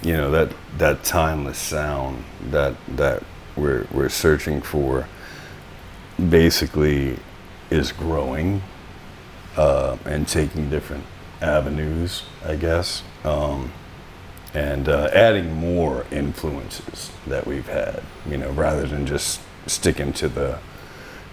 you 0.03 0.17
know 0.17 0.31
that 0.31 0.53
that 0.79 1.03
timeless 1.05 1.59
sound 1.59 2.25
that 2.51 2.75
that 2.97 3.23
we're 3.57 3.87
we're 3.91 4.09
searching 4.09 4.61
for 4.61 5.09
basically 6.29 7.19
is 7.73 7.91
growing 7.91 8.63
uh, 9.57 9.97
and 10.05 10.29
taking 10.29 10.69
different 10.69 11.05
avenues, 11.41 12.25
I 12.45 12.57
guess, 12.57 13.03
um, 13.25 13.73
and 14.55 14.89
uh, 14.89 15.09
adding 15.13 15.55
more 15.55 16.05
influences 16.11 17.11
that 17.27 17.47
we've 17.47 17.69
had. 17.69 18.03
You 18.29 18.37
know, 18.37 18.51
rather 18.53 18.87
than 18.87 19.07
just 19.07 19.41
sticking 19.67 20.13
to 20.15 20.29
the 20.29 20.59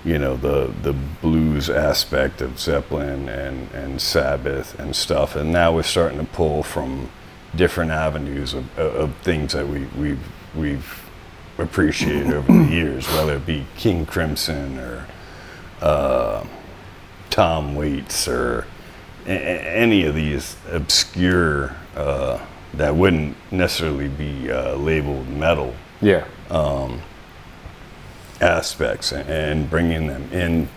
you 0.06 0.18
know 0.18 0.38
the 0.38 0.74
the 0.82 0.94
blues 0.94 1.70
aspect 1.70 2.42
of 2.42 2.58
Zeppelin 2.58 3.28
and 3.28 3.70
and 3.74 4.02
Sabbath 4.02 4.80
and 4.80 4.96
stuff, 4.96 5.36
and 5.36 5.52
now 5.52 5.74
we're 5.74 5.84
starting 5.84 6.20
to 6.20 6.26
pull 6.26 6.64
from 6.64 7.10
different 7.56 7.92
avenues 7.92 8.54
of, 8.54 8.80
of, 8.80 8.96
of 8.96 9.16
things 9.18 9.54
that 9.54 9.68
we 9.68 9.86
we've 9.98 10.32
we've 10.56 11.04
appreciated 11.58 12.34
over 12.34 12.52
the 12.52 12.72
years, 12.72 13.06
whether 13.08 13.36
it 13.36 13.46
be 13.46 13.66
King 13.76 14.06
Crimson 14.06 14.80
or 14.80 15.06
uh, 15.82 16.44
Tom 17.30 17.76
Waits 17.76 18.28
or 18.28 18.66
a- 19.26 19.30
any 19.30 20.06
of 20.06 20.16
these 20.16 20.56
obscure 20.72 21.76
uh, 21.96 22.40
that 22.74 22.96
wouldn't 22.96 23.36
necessarily 23.52 24.08
be 24.08 24.52
uh, 24.52 24.76
labeled 24.76 25.28
metal 25.30 25.74
Yeah. 26.02 26.26
aspects 28.42 29.12
and, 29.12 29.28
and 29.30 29.70
bringing 29.70 30.08
them 30.08 30.30
in 30.32 30.68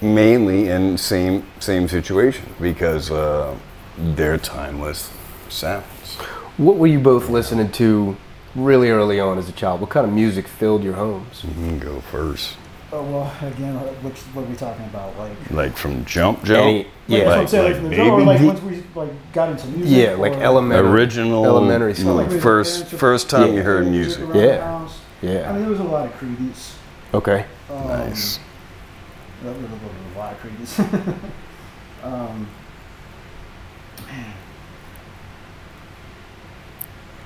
mainly 0.00 0.68
in 0.68 0.96
same 0.96 1.44
same 1.60 1.88
situation 1.88 2.46
because 2.60 3.10
uh, 3.10 3.56
they're 3.96 4.38
timeless 4.38 5.12
sounds. 5.48 6.16
What 6.56 6.76
were 6.76 6.86
you 6.86 6.98
both 7.00 7.28
listening 7.28 7.70
to 7.72 8.16
really 8.54 8.90
early 8.90 9.20
on 9.20 9.38
as 9.38 9.48
a 9.48 9.52
child? 9.52 9.80
What 9.80 9.90
kind 9.90 10.06
of 10.06 10.12
music 10.12 10.46
filled 10.48 10.82
your 10.82 10.94
homes? 10.94 11.42
You 11.44 11.50
can 11.54 11.78
go 11.78 12.00
first, 12.00 12.56
Oh 12.90 13.02
well, 13.02 13.30
again, 13.46 13.76
uh, 13.76 13.80
which 14.00 14.16
what 14.32 14.42
are 14.46 14.48
we 14.48 14.56
talking 14.56 14.84
about? 14.86 15.16
Like, 15.18 15.50
like 15.50 15.76
from 15.76 16.06
jump 16.06 16.42
jump, 16.42 16.62
Any- 16.62 16.86
yeah. 17.06 17.24
that's 17.24 17.28
what 17.28 17.38
like, 17.38 17.48
saying, 17.48 17.72
like 17.74 17.82
like, 17.82 17.90
baby 17.90 18.08
or 18.08 18.22
like 18.22 18.40
once 18.40 18.62
we 18.62 18.82
like 18.94 19.32
got 19.34 19.50
into 19.50 19.66
music. 19.68 19.94
Yeah, 20.06 20.14
like 20.14 20.32
elementary. 20.32 20.90
original 20.90 21.44
Elementary 21.44 21.94
school. 21.94 22.14
Like, 22.14 22.30
first 22.40 22.84
parents 22.84 22.98
first 23.00 23.30
time 23.30 23.48
Yeah. 23.48 23.54
you 23.56 23.62
heard 23.62 23.86
music 23.88 24.20
music. 24.26 24.60
around 24.60 24.90
the 25.20 25.26
Yeah. 25.26 25.50
I 25.50 25.52
mean, 25.52 25.62
there 25.62 25.70
was 25.70 25.80
a 25.80 25.84
lot 25.84 26.06
of 26.06 26.12
Creedence. 26.18 26.76
Okay. 27.12 27.44
Um, 27.70 27.88
Nice. 27.88 28.38
There 29.42 29.52
was 29.52 29.62
a 29.64 30.18
lot 30.18 30.32
of 30.32 30.40
Creedence. 30.40 30.78
um, 32.04 32.48
man, 34.06 34.34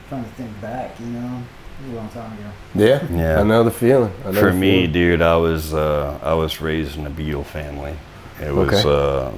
trying 0.09 0.25
to 0.25 0.31
think 0.31 0.61
back, 0.61 0.99
you 0.99 1.07
know, 1.07 1.21
it 1.29 1.39
was 1.39 1.62
a 1.91 1.95
long 1.95 2.09
time 2.11 2.33
ago. 2.33 2.51
Yeah. 2.75 3.07
Yeah. 3.11 3.41
I 3.41 3.43
know 3.43 3.65
the 3.65 3.71
feeling. 3.71 4.13
I 4.25 4.31
know 4.31 4.41
For 4.41 4.51
the 4.51 4.57
me, 4.57 4.71
feeling. 4.87 4.93
dude, 4.93 5.23
I 5.23 5.37
was 5.37 5.75
uh, 5.75 6.19
I 6.23 6.35
was 6.35 6.61
raised 6.61 6.97
in 6.99 7.07
a 7.07 7.11
Beatle 7.11 7.45
family. 7.45 7.95
It 8.41 8.53
was 8.55 8.69
Okay. 8.73 8.89
uh, 8.89 9.31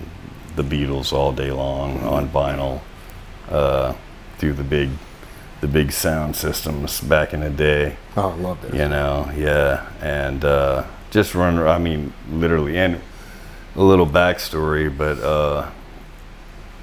the 0.57 0.63
Beatles 0.63 1.13
all 1.13 1.33
day 1.33 1.51
long 1.51 2.01
on 2.05 2.29
vinyl 2.29 2.81
uh, 3.51 3.95
through 4.39 4.55
the 4.55 4.63
big 4.65 4.91
the 5.61 5.69
big 5.69 5.93
sound 5.93 6.37
systems 6.37 7.01
back 7.01 7.33
in 7.33 7.41
the 7.41 7.51
day. 7.51 7.97
Oh, 8.17 8.31
I 8.31 8.35
love 8.35 8.61
that. 8.63 8.75
You 8.75 8.89
know, 8.89 9.31
yeah, 9.37 9.87
and 10.03 10.45
uh, 10.45 10.85
just 11.11 11.35
run. 11.35 11.59
I 11.59 11.79
mean, 11.79 12.13
literally, 12.31 12.77
and 12.77 13.01
a 13.77 13.83
little 13.83 14.07
backstory, 14.07 14.95
but 14.97 15.19
uh, 15.21 15.71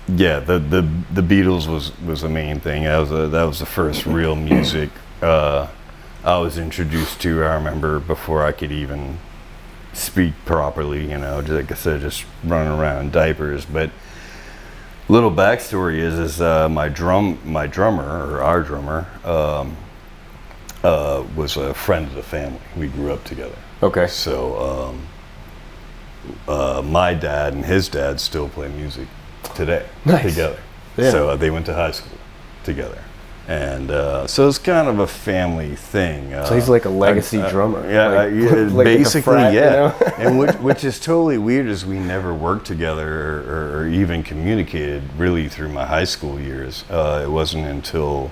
yeah, 0.08 0.40
the, 0.40 0.60
the 0.60 0.82
the 1.14 1.22
Beatles 1.22 1.68
was 1.68 1.98
was 2.02 2.22
the 2.22 2.30
main 2.30 2.60
thing. 2.60 2.84
That 2.84 2.98
was 2.98 3.12
a, 3.12 3.28
that 3.28 3.44
was 3.44 3.60
the 3.60 3.66
first 3.66 4.06
real 4.06 4.36
music 4.36 4.90
uh, 5.22 5.68
I 6.24 6.38
was 6.38 6.58
introduced 6.58 7.22
to. 7.22 7.44
I 7.44 7.56
remember 7.56 8.00
before 8.00 8.46
I 8.46 8.52
could 8.52 8.72
even 8.72 9.18
speak 9.94 10.34
properly. 10.46 11.10
You 11.12 11.18
know, 11.18 11.42
just, 11.42 11.54
like 11.54 11.72
I 11.72 11.76
said, 11.76 12.02
just 12.02 12.26
running 12.44 12.72
around 12.80 13.06
in 13.06 13.12
diapers, 13.12 13.66
but 13.66 13.90
little 15.10 15.32
backstory 15.32 15.98
is 15.98 16.18
is 16.18 16.42
uh, 16.42 16.70
my 16.70 16.88
drum 16.88 17.38
my 17.44 17.68
drummer 17.68 18.04
or 18.28 18.42
our 18.42 18.62
drummer 18.62 19.06
um, 19.26 19.76
uh, 20.84 21.24
was 21.36 21.58
a 21.58 21.74
friend 21.74 22.08
of 22.08 22.14
the 22.14 22.24
family. 22.24 22.60
We 22.78 22.88
grew 22.88 23.12
up 23.12 23.24
together. 23.24 23.58
Okay. 23.84 24.08
So 24.08 24.60
um, 24.60 25.08
uh, 26.48 26.82
my 26.84 27.14
dad 27.14 27.54
and 27.54 27.66
his 27.66 27.90
dad 27.90 28.20
still 28.20 28.50
play 28.50 28.70
music 28.70 29.08
today 29.56 29.86
Nice. 30.06 30.24
together. 30.24 30.60
Yeah. 30.98 31.12
So 31.12 31.30
uh, 31.30 31.36
they 31.36 31.50
went 31.50 31.66
to 31.68 31.74
high 31.74 31.92
school 31.92 32.18
together. 32.64 33.04
And 33.52 33.92
uh, 33.92 34.28
so 34.28 34.48
it's 34.48 34.58
kind 34.58 34.88
of 34.88 35.00
a 35.00 35.08
family 35.08 35.76
thing. 35.76 36.34
Uh, 36.34 36.46
So 36.46 36.56
he's 36.56 36.70
like 36.70 36.86
a 36.86 36.90
legacy 36.90 37.42
uh, 37.42 37.50
drummer. 37.50 37.84
Yeah, 37.92 38.08
Like- 38.08 38.34
yeah, 38.34 38.50
like- 38.72 38.86
basically, 38.86 39.34
frat, 39.34 39.54
you 39.54 39.60
yeah. 39.60 39.70
know? 39.72 39.96
and 40.18 40.40
which, 40.40 40.56
which 40.56 40.84
is 40.86 41.00
totally 41.10 41.38
weird 41.38 41.66
is 41.68 41.86
we 41.86 42.00
never 42.00 42.34
worked 42.34 42.66
together 42.66 43.10
or, 43.10 43.40
or, 43.42 43.80
or 43.82 43.88
even 43.90 44.24
communicated 44.24 45.04
really 45.18 45.50
through 45.50 45.68
my 45.68 45.86
high 45.86 46.06
school 46.06 46.40
years. 46.40 46.86
Uh, 46.90 47.24
it 47.26 47.30
wasn't 47.30 47.66
until 47.68 48.32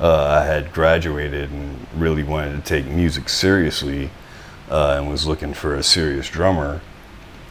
uh, 0.00 0.40
I 0.42 0.44
had 0.44 0.72
graduated 0.72 1.48
and 1.52 1.86
really 1.94 2.24
wanted 2.24 2.56
to 2.56 2.62
take 2.62 2.86
music 2.90 3.28
seriously 3.28 4.10
uh, 4.68 4.96
and 4.98 5.08
was 5.08 5.28
looking 5.28 5.54
for 5.54 5.76
a 5.76 5.82
serious 5.84 6.28
drummer 6.28 6.80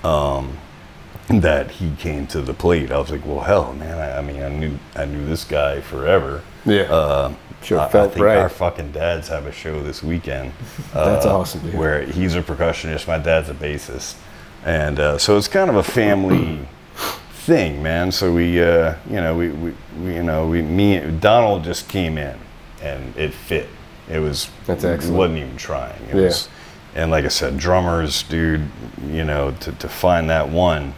um, 0.04 0.58
that 1.30 1.72
he 1.72 1.96
came 1.96 2.28
to 2.28 2.42
the 2.42 2.54
plate. 2.54 2.92
I 2.92 2.98
was 3.00 3.10
like, 3.10 3.26
well, 3.26 3.40
hell, 3.40 3.74
man. 3.74 3.98
I, 3.98 4.18
I 4.18 4.22
mean, 4.22 4.44
I 4.44 4.50
knew 4.50 4.78
I 4.98 5.06
knew 5.06 5.26
this 5.26 5.46
guy 5.46 5.80
forever. 5.80 6.42
Yeah. 6.66 6.82
Uh, 6.84 7.34
Sure, 7.64 7.80
I, 7.80 7.86
I 7.86 7.90
felt 7.90 8.14
think 8.14 8.24
right. 8.24 8.38
our 8.38 8.50
fucking 8.50 8.92
dads 8.92 9.28
have 9.30 9.48
a 9.48 9.52
show 9.52 9.82
this 9.82 10.04
weekend. 10.04 10.52
That's 10.94 11.26
uh, 11.26 11.36
awesome, 11.40 11.62
dude. 11.62 11.74
Where 11.74 12.04
he's 12.06 12.36
a 12.36 12.44
percussionist, 12.44 13.08
my 13.08 13.18
dad's 13.18 13.50
a 13.50 13.56
bassist, 13.56 14.18
and 14.64 15.00
uh, 15.00 15.18
so 15.18 15.36
it's 15.36 15.48
kind 15.48 15.72
of 15.72 15.76
a 15.78 15.82
family 15.84 16.60
thing, 17.32 17.82
man. 17.82 18.12
So 18.12 18.32
we, 18.32 18.62
uh, 18.62 18.94
you 19.10 19.16
know, 19.16 19.36
we, 19.36 19.50
we, 19.50 19.74
we, 20.00 20.14
you 20.14 20.22
know, 20.22 20.48
we, 20.48 20.62
me, 20.62 21.00
Donald 21.20 21.64
just 21.64 21.90
came 21.90 22.20
in, 22.20 22.38
and 22.84 23.18
it 23.18 23.34
fit. 23.34 23.68
It 24.12 24.20
was. 24.20 24.48
That's 24.68 24.84
excellent. 24.84 25.18
wasn't 25.18 25.40
even 25.40 25.58
trying. 25.58 26.00
It 26.04 26.16
Yeah. 26.16 26.22
was. 26.22 26.50
and 26.94 27.10
like 27.10 27.26
I 27.26 27.30
said, 27.30 27.58
drummers, 27.58 28.22
dude, 28.24 28.70
you 29.10 29.24
know, 29.26 29.52
to, 29.62 29.72
to 29.72 29.90
find 29.90 30.30
that 30.30 30.50
one, 30.50 30.94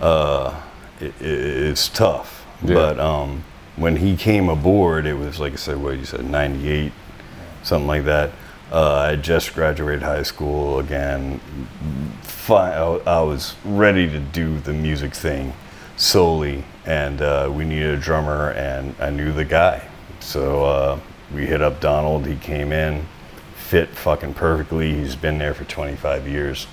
uh, 0.00 0.58
it, 1.00 1.12
it, 1.20 1.22
it's 1.68 1.90
tough. 1.90 2.46
Yeah. 2.64 2.74
But 2.74 2.98
um, 2.98 3.44
when 3.82 3.96
he 3.96 4.16
came 4.16 4.48
aboard, 4.48 5.06
it 5.06 5.14
was 5.14 5.40
like 5.40 5.52
I 5.52 5.56
said, 5.56 5.76
what 5.76 5.98
you 5.98 6.04
said, 6.04 6.24
'98, 6.24 6.92
something 7.64 7.88
like 7.88 8.04
that. 8.04 8.30
Uh, 8.70 8.94
I 9.10 9.16
just 9.16 9.54
graduated 9.54 10.02
high 10.02 10.22
school 10.22 10.78
again. 10.78 11.40
Fi- 12.22 12.72
I 12.72 13.20
was 13.20 13.56
ready 13.64 14.08
to 14.08 14.18
do 14.20 14.58
the 14.60 14.72
music 14.72 15.14
thing 15.14 15.52
solely, 15.96 16.64
and 16.86 17.20
uh, 17.20 17.50
we 17.52 17.64
needed 17.64 17.98
a 17.98 18.00
drummer, 18.00 18.52
and 18.52 18.94
I 19.00 19.10
knew 19.10 19.32
the 19.32 19.44
guy. 19.44 19.86
So 20.20 20.64
uh, 20.64 21.00
we 21.34 21.44
hit 21.44 21.60
up 21.60 21.80
Donald. 21.80 22.24
He 22.24 22.36
came 22.36 22.72
in, 22.72 23.04
fit 23.56 23.88
fucking 23.90 24.34
perfectly. 24.34 24.94
He's 24.94 25.16
been 25.16 25.38
there 25.38 25.54
for 25.54 25.64
25 25.64 26.28
years, 26.28 26.66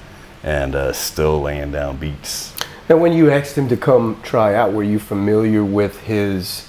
and 0.44 0.76
uh, 0.76 0.94
still 0.94 1.42
laying 1.42 1.72
down 1.72 1.98
beats. 1.98 2.54
Now, 2.88 2.98
when 2.98 3.14
you 3.14 3.30
asked 3.30 3.58
him 3.58 3.68
to 3.70 3.78
come 3.78 4.22
try 4.24 4.56
out, 4.56 4.74
were 4.74 4.84
you 4.84 5.00
familiar 5.00 5.64
with 5.64 6.00
his 6.02 6.69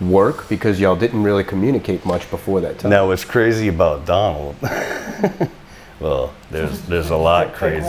work? 0.00 0.48
Because 0.48 0.80
y'all 0.80 0.96
didn't 0.96 1.22
really 1.22 1.44
communicate 1.44 2.04
much 2.04 2.30
before 2.30 2.60
that 2.60 2.78
time. 2.78 2.90
Now, 2.90 3.08
what's 3.08 3.24
crazy 3.24 3.68
about 3.68 4.06
Donald? 4.06 4.56
well, 6.00 6.34
there's 6.50 6.80
there's 6.82 7.10
a 7.10 7.16
lot 7.16 7.54
crazy. 7.54 7.88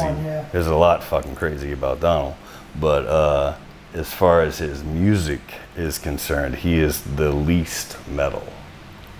There's 0.52 0.68
a 0.68 0.76
lot 0.76 1.04
fucking 1.04 1.36
crazy 1.36 1.72
about 1.72 2.00
Donald, 2.00 2.36
but 2.80 3.06
uh, 3.08 3.56
as 3.94 4.14
far 4.14 4.42
as 4.42 4.58
his 4.58 4.84
music 4.84 5.42
is 5.76 5.98
concerned, 5.98 6.56
he 6.56 6.80
is 6.80 7.02
the 7.02 7.32
least 7.32 7.98
metal 8.08 8.48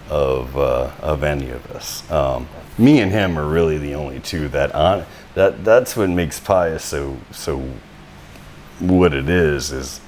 of 0.10 0.58
uh, 0.58 0.92
of 1.02 1.24
any 1.24 1.50
of 1.50 1.66
us. 1.72 2.10
Um, 2.12 2.48
me 2.78 3.00
and 3.00 3.12
him 3.12 3.40
are 3.40 3.48
really 3.48 3.78
the 3.78 3.96
only 3.96 4.20
two 4.20 4.48
that 4.50 4.74
on 4.76 5.06
that 5.34 5.64
that's 5.64 5.96
what 5.96 6.10
makes 6.10 6.40
Pious 6.40 6.84
so 6.84 7.18
so 7.32 7.64
what 8.80 9.14
it 9.14 9.30
is 9.30 9.72
is 9.72 10.02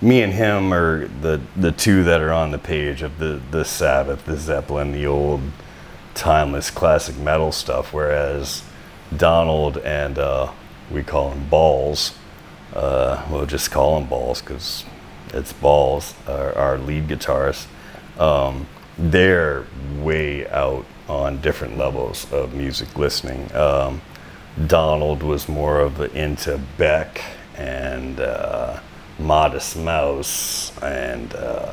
me 0.00 0.22
and 0.22 0.32
him 0.32 0.72
are 0.72 1.08
the 1.08 1.40
the 1.56 1.72
two 1.72 2.04
that 2.04 2.20
are 2.20 2.32
on 2.32 2.50
the 2.50 2.58
page 2.58 3.02
of 3.02 3.18
the 3.18 3.40
the 3.50 3.64
Sabbath, 3.64 4.24
the 4.24 4.36
Zeppelin, 4.36 4.92
the 4.92 5.06
old 5.06 5.40
timeless 6.14 6.70
classic 6.70 7.16
metal 7.16 7.52
stuff. 7.52 7.92
Whereas 7.92 8.62
Donald 9.16 9.78
and 9.78 10.18
uh, 10.18 10.52
we 10.90 11.02
call 11.02 11.30
him 11.30 11.48
Balls. 11.48 12.16
Uh, 12.74 13.24
we'll 13.30 13.46
just 13.46 13.70
call 13.70 13.98
him 13.98 14.08
Balls 14.08 14.40
because 14.40 14.84
it's 15.32 15.52
Balls, 15.52 16.14
our, 16.26 16.56
our 16.56 16.78
lead 16.78 17.08
guitarist. 17.08 17.66
Um, 18.18 18.66
they're 18.98 19.66
way 19.98 20.48
out 20.48 20.86
on 21.08 21.40
different 21.40 21.76
levels 21.76 22.30
of 22.32 22.54
music 22.54 22.96
listening. 22.96 23.54
Um, 23.54 24.02
Donald 24.66 25.22
was 25.22 25.48
more 25.48 25.80
of 25.80 26.00
a, 26.00 26.10
into 26.12 26.60
Beck 26.78 27.22
and 27.56 28.20
uh, 28.20 28.80
Modest 29.18 29.76
Mouse, 29.76 30.76
and 30.82 31.34
uh, 31.34 31.72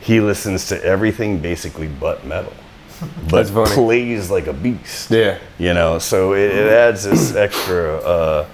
he 0.00 0.20
listens 0.20 0.68
to 0.68 0.84
everything 0.84 1.38
basically 1.40 1.88
but 1.88 2.24
metal, 2.26 2.52
but 3.30 3.46
plays 3.46 4.30
like 4.30 4.46
a 4.46 4.52
beast. 4.52 5.10
Yeah. 5.10 5.38
You 5.58 5.74
know, 5.74 5.98
so 5.98 6.34
it, 6.34 6.50
it 6.52 6.68
adds 6.72 7.04
this 7.04 7.34
extra 7.34 7.96
uh, 7.98 8.46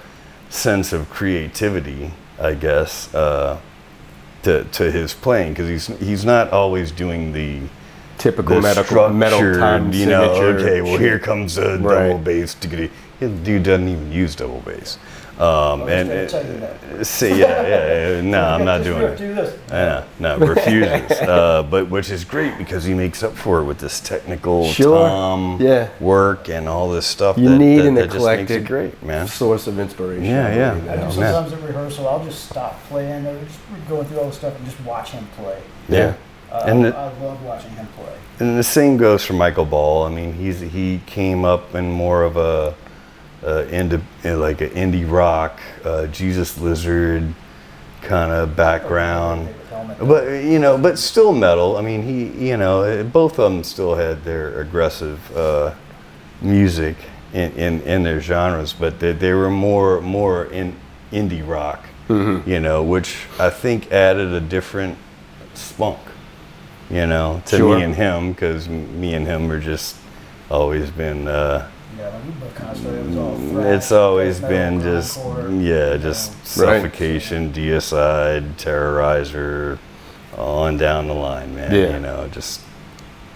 sense 0.49 0.93
of 0.93 1.09
creativity, 1.09 2.11
I 2.39 2.53
guess, 2.53 3.13
uh, 3.13 3.59
to, 4.43 4.63
to 4.63 4.91
his 4.91 5.13
playing 5.13 5.53
because 5.53 5.67
he's 5.67 5.87
he's 5.99 6.25
not 6.25 6.51
always 6.51 6.91
doing 6.91 7.33
the 7.33 7.61
Typical 8.17 8.57
the 8.57 8.61
medical 8.61 9.07
metal 9.09 9.39
time 9.39 9.93
you 9.93 10.05
know, 10.05 10.33
signature 10.33 10.59
okay, 10.59 10.81
well 10.81 10.97
here 10.97 11.19
comes 11.19 11.57
a 11.57 11.77
Right. 11.77 12.07
double 12.09 12.19
bass. 12.19 12.53
dude 12.53 13.63
doesn't 13.63 13.87
even 13.87 14.11
use 14.11 14.35
double 14.35 14.59
bass. 14.59 14.97
Um, 15.39 15.87
and 15.87 16.09
gonna 16.09 16.27
tell 16.27 16.45
you 16.45 16.59
that. 16.59 17.05
see, 17.05 17.29
yeah, 17.39 17.61
yeah, 17.65 18.09
yeah, 18.15 18.21
no, 18.35 18.43
I'm 18.43 18.65
not 18.65 18.83
doing 18.83 19.01
it. 19.03 19.17
Do 19.17 19.33
this. 19.33 19.57
Yeah, 19.69 20.03
no, 20.19 20.37
refuses. 20.37 21.11
uh, 21.21 21.63
but 21.63 21.89
which 21.89 22.09
is 22.09 22.25
great 22.25 22.57
because 22.57 22.83
he 22.83 22.93
makes 22.93 23.23
up 23.23 23.35
for 23.37 23.59
it 23.59 23.63
with 23.63 23.79
this 23.79 24.01
technical 24.01 24.67
Sure. 24.67 25.07
tom 25.07 25.61
Yeah. 25.61 25.87
work 26.01 26.49
and 26.49 26.67
all 26.67 26.89
this 26.89 27.05
stuff. 27.07 27.37
You 27.37 27.49
that, 27.49 27.57
need 27.57 27.79
that, 27.79 27.85
an 27.85 27.93
that 27.95 28.13
eclectic 28.13 28.49
it 28.63 28.67
great, 28.67 29.01
man. 29.01 29.27
source 29.29 29.67
of 29.67 29.79
inspiration. 29.79 30.25
Yeah, 30.25 30.53
yeah. 30.53 30.91
I 30.91 30.95
do 31.07 31.11
sometimes 31.13 31.53
at 31.53 31.61
rehearsal. 31.63 32.09
I'll 32.09 32.23
just 32.25 32.49
stop 32.49 32.77
playing 32.89 33.25
or 33.25 33.41
just 33.45 33.59
going 33.87 34.05
through 34.07 34.19
all 34.19 34.27
the 34.27 34.33
stuff 34.35 34.57
and 34.57 34.65
just 34.65 34.79
watch 34.81 35.11
him 35.11 35.25
play. 35.37 35.61
Yeah. 35.87 36.15
Uh, 36.51 36.63
And 36.67 36.85
I, 36.85 36.89
the- 36.89 36.97
I 36.97 37.03
love 37.23 37.41
watching 37.43 37.71
him 37.71 37.87
play. 37.95 38.13
And 38.41 38.57
the 38.57 38.63
same 38.63 38.97
goes 38.97 39.23
for 39.25 39.33
Michael 39.33 39.65
Ball. 39.65 40.03
I 40.05 40.09
mean, 40.09 40.33
he's 40.33 40.59
he 40.59 41.01
came 41.05 41.45
up 41.45 41.75
in 41.75 41.91
more 41.91 42.23
of 42.23 42.35
a, 42.37 42.73
a 43.43 43.63
indie, 43.65 44.01
like 44.23 44.61
an 44.61 44.69
indie 44.71 45.09
rock, 45.09 45.59
uh, 45.85 46.07
Jesus 46.07 46.57
Lizard 46.59 47.33
kind 48.01 48.31
of 48.31 48.55
background. 48.55 49.49
But 49.99 50.43
you 50.43 50.59
know, 50.59 50.77
but 50.77 50.99
still 50.99 51.31
metal. 51.31 51.77
I 51.77 51.81
mean, 51.81 52.03
he, 52.03 52.47
you 52.49 52.57
know, 52.57 53.03
both 53.05 53.39
of 53.39 53.51
them 53.51 53.63
still 53.63 53.95
had 53.95 54.23
their 54.23 54.59
aggressive 54.61 55.19
uh, 55.37 55.73
music 56.41 56.95
in, 57.33 57.51
in, 57.53 57.81
in 57.81 58.03
their 58.03 58.19
genres, 58.21 58.73
but 58.73 58.99
they, 58.99 59.13
they 59.13 59.33
were 59.33 59.49
more 59.49 60.01
more 60.01 60.45
in 60.45 60.75
indie 61.11 61.47
rock. 61.47 61.85
You 62.09 62.59
know, 62.59 62.81
which 62.83 63.27
I 63.39 63.51
think 63.51 63.91
added 63.91 64.33
a 64.33 64.41
different 64.41 64.97
spunk. 65.53 65.99
You 66.89 67.05
know, 67.05 67.43
to 67.45 67.57
Sure. 67.57 67.77
me 67.77 67.83
and 67.83 67.93
him, 67.95 68.31
because 68.33 68.67
me 68.67 69.13
and 69.13 69.27
him 69.27 69.51
are 69.51 69.59
just 69.59 69.95
always 70.49 70.89
been. 70.89 71.27
Uh, 71.27 71.69
Yeah, 71.99 72.13
when 72.13 72.27
we 72.27 72.31
both 72.39 72.55
kind 72.55 72.71
of 72.71 72.77
started, 72.77 72.99
it 73.01 73.07
was 73.07 73.17
all 73.17 73.37
thrash, 73.37 73.65
it's 73.75 73.91
always 73.91 74.39
been 74.39 74.79
just 74.79 75.19
grindcore, 75.19 75.67
yeah, 75.67 75.97
just 75.97 76.31
know. 76.57 76.65
Right. 76.65 76.81
suffocation, 76.81 77.51
deicide, 77.51 78.53
terrorizer, 78.53 79.79
on 80.37 80.77
down 80.77 81.09
the 81.09 81.13
line, 81.13 81.53
man. 81.55 81.75
Yeah. 81.75 81.95
You 81.95 81.99
know, 81.99 82.29
just 82.29 82.61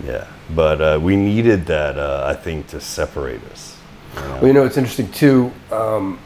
yeah. 0.02 0.28
But 0.56 0.80
uh, 0.80 1.00
we 1.02 1.18
needed 1.18 1.66
that, 1.66 1.98
uh, 1.98 2.24
I 2.26 2.36
think, 2.36 2.68
to 2.68 2.80
separate 2.80 3.44
us. 3.52 3.78
you 4.16 4.22
know? 4.22 4.30
Well, 4.36 4.48
you 4.48 4.54
know, 4.54 4.66
it's 4.66 4.78
interesting 4.78 5.12
too. 5.12 5.52
Um, 5.70 6.18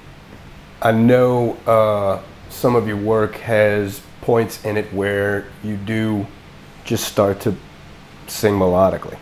I 0.83 0.91
know 0.91 1.57
uh, 1.65 2.21
some 2.49 2.75
of 2.75 2.87
your 2.87 2.97
work 2.97 3.37
has 3.37 4.01
points 4.21 4.63
in 4.63 4.77
it 4.77 4.93
where 4.93 5.47
you 5.63 5.75
do 5.75 6.27
just 6.83 7.07
start 7.07 7.39
to 7.41 7.55
sing 8.27 8.53
melodically 8.53 9.17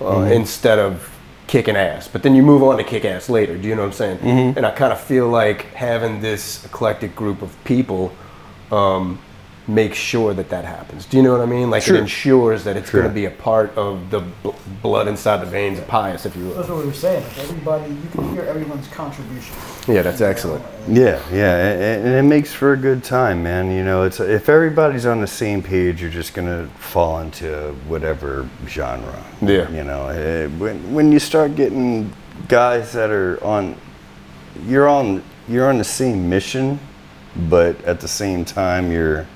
uh, 0.00 0.20
instead 0.32 0.78
of 0.78 1.09
kicking 1.50 1.76
ass. 1.76 2.06
But 2.06 2.22
then 2.22 2.36
you 2.36 2.44
move 2.44 2.62
on 2.62 2.76
to 2.78 2.84
kick 2.84 3.04
ass 3.04 3.28
later. 3.28 3.58
Do 3.58 3.66
you 3.66 3.74
know 3.74 3.82
what 3.82 3.88
I'm 3.88 3.92
saying? 3.92 4.18
And 4.56 4.64
I 4.64 4.70
kind 4.70 4.92
of 4.92 5.00
feel 5.00 5.28
like 5.28 5.64
having 5.74 6.20
this 6.20 6.64
eclectic 6.64 7.16
group 7.16 7.42
of 7.42 7.52
people 7.64 8.14
um, 8.70 9.18
makes 9.74 9.96
sure 9.98 10.34
that 10.34 10.48
that 10.50 10.64
happens. 10.64 11.06
Do 11.06 11.16
you 11.16 11.22
know 11.22 11.32
what 11.32 11.40
I 11.40 11.46
mean? 11.46 11.70
Like 11.70 11.82
Sure. 11.82 11.96
it 11.96 12.00
ensures 12.00 12.64
that 12.64 12.76
it's 12.76 12.90
Sure. 12.90 13.02
going 13.02 13.10
to 13.12 13.14
be 13.14 13.26
a 13.26 13.30
part 13.30 13.76
of 13.76 14.10
the 14.10 14.20
b- 14.20 14.50
blood 14.82 15.06
inside 15.08 15.38
the 15.40 15.46
veins 15.46 15.78
of 15.78 15.86
Pious, 15.86 16.26
if 16.26 16.34
you 16.36 16.46
will. 16.46 16.54
That's 16.54 16.68
what 16.68 16.78
we 16.78 16.86
were 16.86 16.92
saying. 16.92 17.24
Everybody, 17.38 17.90
you 17.92 18.08
can 18.12 18.32
hear 18.32 18.42
everyone's 18.42 18.88
contribution. 18.88 19.54
Yeah, 19.86 20.02
that's 20.02 20.20
excellent. 20.20 20.64
Yeah, 20.88 21.20
yeah, 21.32 21.56
and, 21.72 22.06
and 22.06 22.14
it 22.14 22.22
makes 22.28 22.52
for 22.52 22.72
a 22.72 22.76
good 22.76 23.04
time, 23.04 23.42
man. 23.42 23.70
You 23.70 23.84
know, 23.84 24.02
it's 24.02 24.18
if 24.20 24.48
everybody's 24.48 25.06
on 25.06 25.20
the 25.20 25.26
same 25.26 25.62
page, 25.62 26.00
you're 26.02 26.10
just 26.10 26.34
gonna 26.34 26.66
fall 26.78 27.20
into 27.20 27.74
whatever 27.88 28.48
genre. 28.66 29.22
Yeah. 29.40 29.70
You 29.70 29.84
know, 29.84 30.08
eh, 30.08 30.46
when 30.58 30.92
when 30.94 31.12
you 31.12 31.18
start 31.18 31.54
getting 31.56 32.12
guys 32.48 32.92
that 32.92 33.10
are 33.10 33.38
on, 33.44 33.76
you're 34.66 34.88
on 34.88 35.22
you're 35.48 35.68
on 35.68 35.78
the 35.78 35.84
same 35.84 36.28
mission, 36.28 36.78
but 37.48 37.82
at 37.84 38.00
the 38.00 38.08
same 38.08 38.44
time 38.44 38.92
you're, 38.92 39.26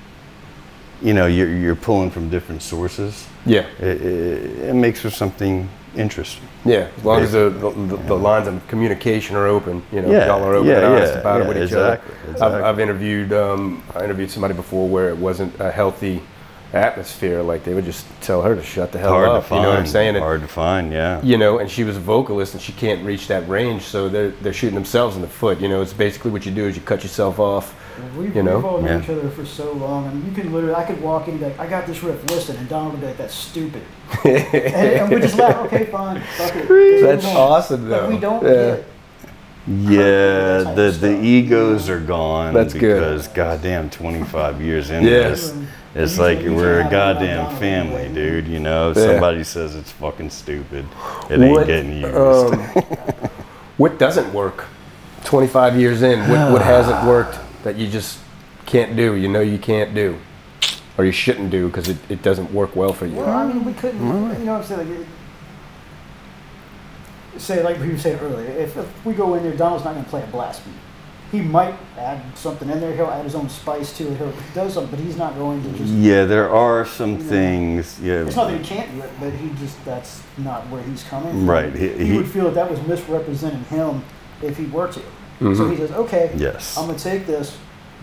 you 1.01 1.13
know, 1.13 1.27
you're 1.27 1.49
you're 1.49 1.75
pulling 1.75 2.09
from 2.09 2.29
different 2.29 2.61
sources. 2.61 3.27
Yeah. 3.45 3.67
It, 3.79 4.01
it, 4.01 4.59
it 4.69 4.75
makes 4.75 5.01
for 5.01 5.09
something 5.09 5.69
interesting. 5.95 6.47
Yeah, 6.65 6.89
as 6.97 7.05
long 7.05 7.21
as 7.21 7.31
the, 7.31 7.49
the, 7.49 7.69
the, 7.69 8.15
lines 8.15 8.47
of 8.47 8.67
communication 8.67 9.35
are 9.35 9.45
open, 9.45 9.83
you 9.91 10.01
know, 10.01 10.11
Yeah, 10.11 10.25
y'all 10.25 10.43
are 10.43 10.55
open 10.55 10.69
yeah, 10.69 10.77
and 10.77 10.85
honest 10.85 11.13
yeah, 11.13 11.19
about 11.19 11.41
it 11.41 11.43
yeah, 11.43 11.47
with 11.47 11.57
each 11.57 11.63
exactly, 11.63 12.15
other. 12.15 12.31
exactly. 12.31 12.57
I've, 12.57 12.63
I've 12.63 12.79
interviewed, 12.79 13.33
um, 13.33 13.83
I 13.95 14.03
interviewed 14.03 14.31
somebody 14.31 14.55
before 14.55 14.89
where 14.89 15.09
it 15.09 15.17
wasn't 15.17 15.57
a 15.59 15.71
healthy 15.71 16.21
atmosphere. 16.73 17.41
Like 17.41 17.63
they 17.63 17.73
would 17.73 17.85
just 17.85 18.05
tell 18.21 18.41
her 18.41 18.55
to 18.55 18.63
shut 18.63 18.91
the 18.91 18.99
hell 18.99 19.11
Hard 19.11 19.29
up. 19.29 19.43
to 19.43 19.49
find. 19.49 19.59
You 19.59 19.63
know 19.63 19.69
what 19.69 19.79
I'm 19.79 19.87
saying? 19.87 20.15
And, 20.15 20.23
Hard 20.23 20.41
to 20.41 20.47
find. 20.47 20.91
Yeah. 20.91 21.21
you 21.23 21.37
know, 21.37 21.59
and 21.59 21.69
she 21.69 21.83
was 21.83 21.97
a 21.97 21.99
vocalist 21.99 22.53
and 22.53 22.61
she 22.61 22.73
can't 22.73 23.05
reach 23.05 23.27
that 23.27 23.47
range, 23.47 23.83
so 23.83 24.09
they're 24.09 24.31
they're 24.31 24.53
shooting 24.53 24.75
themselves 24.75 25.15
in 25.15 25.21
the 25.21 25.27
foot. 25.27 25.59
You 25.61 25.69
know, 25.69 25.81
it's 25.81 25.93
basically 25.93 26.31
what 26.31 26.45
you 26.45 26.51
do 26.51 26.65
is 26.65 26.75
you 26.75 26.81
cut 26.81 27.03
yourself 27.03 27.39
off. 27.39 27.75
We've, 28.17 28.35
You 28.35 28.43
know? 28.43 28.55
we've 28.57 28.65
all 28.65 28.77
known 28.81 28.85
Yeah. 28.85 29.03
each 29.03 29.09
other 29.09 29.29
for 29.29 29.45
so 29.45 29.71
long. 29.73 30.07
I 30.07 30.13
mean, 30.13 30.25
you 30.25 30.31
can 30.31 30.51
literally, 30.53 30.75
I 30.75 30.83
could 30.83 31.01
walk 31.01 31.27
in 31.27 31.31
and 31.35 31.39
be 31.39 31.45
like, 31.47 31.59
I 31.59 31.67
got 31.67 31.85
this 31.87 32.01
riff, 32.03 32.23
listen, 32.29 32.55
and 32.57 32.67
Donald 32.69 32.93
would 32.93 33.01
be 33.01 33.07
like, 33.07 33.17
that's 33.17 33.33
stupid. 33.35 33.81
and, 34.25 34.35
and 34.37 35.09
we 35.11 35.19
just 35.21 35.37
laugh, 35.37 35.57
okay, 35.67 35.85
fine, 35.85 36.21
fuck 36.37 36.55
it. 36.55 37.01
That's 37.01 37.23
move 37.23 37.35
on." 37.35 37.37
awesome, 37.51 37.89
But 37.89 38.09
we 38.09 38.17
don't 38.17 38.43
Yeah. 38.43 38.51
get 38.75 38.85
Yeah, 39.67 40.73
the 40.75 40.95
the 40.99 41.19
egos 41.23 41.89
are 41.89 41.99
gone 41.99 42.53
That's 42.53 42.73
good. 42.73 42.99
because 42.99 43.27
goddamn 43.29 43.89
25 43.89 44.61
years 44.61 44.91
into 44.91 45.09
Yes. 45.09 45.49
this, 45.51 45.53
it's 45.95 46.17
You 46.17 46.23
like 46.23 46.37
usually- 46.39 46.55
we're 46.55 46.79
a 46.81 46.83
usually 46.83 46.95
have 46.99 47.21
it 47.21 47.25
goddamn 47.35 47.55
family, 47.57 48.09
dude. 48.13 48.47
You 48.47 48.59
know, 48.59 48.91
if 48.91 48.97
Yeah. 48.97 49.03
somebody 49.05 49.43
says 49.43 49.75
it's 49.75 49.91
fucking 49.91 50.29
stupid, 50.29 50.85
it 51.29 51.41
ain't 51.41 51.51
What, 51.51 51.65
getting 51.67 51.93
used. 52.01 52.15
um, 52.15 52.63
What 53.77 53.97
doesn't 53.99 54.31
work? 54.33 54.65
25 55.25 55.77
years 55.79 56.01
in, 56.03 56.19
what, 56.29 56.51
what 56.51 56.61
hasn't 56.73 57.03
worked 57.07 57.39
that 57.65 57.75
you 57.75 57.87
just 57.89 58.19
can't 58.65 58.95
do? 58.95 59.15
You 59.15 59.27
know 59.27 59.41
you 59.41 59.57
can't 59.57 59.93
do, 59.93 60.17
or 60.97 61.03
you 61.05 61.11
shouldn't 61.11 61.49
do 61.51 61.67
because 61.67 61.89
it, 61.89 61.97
it 62.09 62.21
doesn't 62.21 62.53
work 62.53 62.75
well 62.75 62.93
for 62.93 63.05
you. 63.07 63.15
Well, 63.15 63.29
I 63.29 63.45
mean, 63.51 63.65
we 63.65 63.73
couldn't. 63.73 63.99
You 63.99 64.13
know 64.45 64.53
what 64.53 64.61
I'm 64.61 64.63
saying? 64.63 64.89
Like, 64.89 64.99
it- 65.01 65.07
say 67.37 67.61
like 67.61 67.77
we 67.81 67.89
were 67.89 67.97
saying 67.97 68.17
earlier, 68.19 68.47
if, 68.51 68.77
if 68.77 69.05
we 69.05 69.13
go 69.13 69.33
in 69.35 69.43
there, 69.43 69.51
Donald's 69.53 69.83
not 69.83 69.91
going 69.93 70.05
to 70.05 70.09
play 70.09 70.23
a 70.23 70.27
blast 70.27 70.63
beat. 70.63 70.73
He 71.33 71.41
might 71.41 71.75
add 71.97 72.21
something 72.37 72.69
in 72.69 72.79
there. 72.79 72.95
He'll 72.95 73.07
add 73.07 73.25
his 73.25 73.35
own 73.35 73.49
spice 73.49 73.91
to 73.97 74.07
it. 74.09 74.15
He'll 74.17 74.31
he 74.31 74.53
does 74.53 74.73
something, 74.75 74.91
but 74.95 74.99
he's 75.05 75.17
not 75.17 75.35
going 75.35 75.61
to 75.63 75.69
just. 75.77 75.91
Yeah, 75.91 76.23
there 76.23 76.49
are 76.49 76.85
some 76.85 77.17
things. 77.19 77.99
Yeah, 77.99 78.21
It's 78.25 78.37
not 78.37 78.51
that 78.51 78.57
he 78.61 78.63
can't 78.63 78.89
do 78.91 79.01
it, 79.01 79.09
but 79.19 79.33
he 79.33 79.49
just 79.59 79.83
that's 79.83 80.23
not 80.37 80.65
where 80.69 80.81
he's 80.83 81.03
coming 81.03 81.31
from. 81.31 81.49
Right, 81.49 81.75
he- 81.75 81.89
He, 81.89 82.05
he- 82.11 82.17
would 82.17 82.29
feel 82.31 82.45
that 82.45 82.53
that 82.53 82.71
was 82.71 82.79
misrepresenting 82.87 83.65
him 83.65 84.01
if 84.41 84.55
he 84.55 84.65
were 84.67 84.89
to. 84.93 85.01
So 85.39 85.45
Mhm. 85.45 85.71
he 85.71 85.77
says, 85.77 85.91
okay, 85.91 86.31
Yes. 86.35 86.77
I'm 86.77 86.87
gonna 86.87 86.97
take 86.99 87.27
this, 87.27 87.57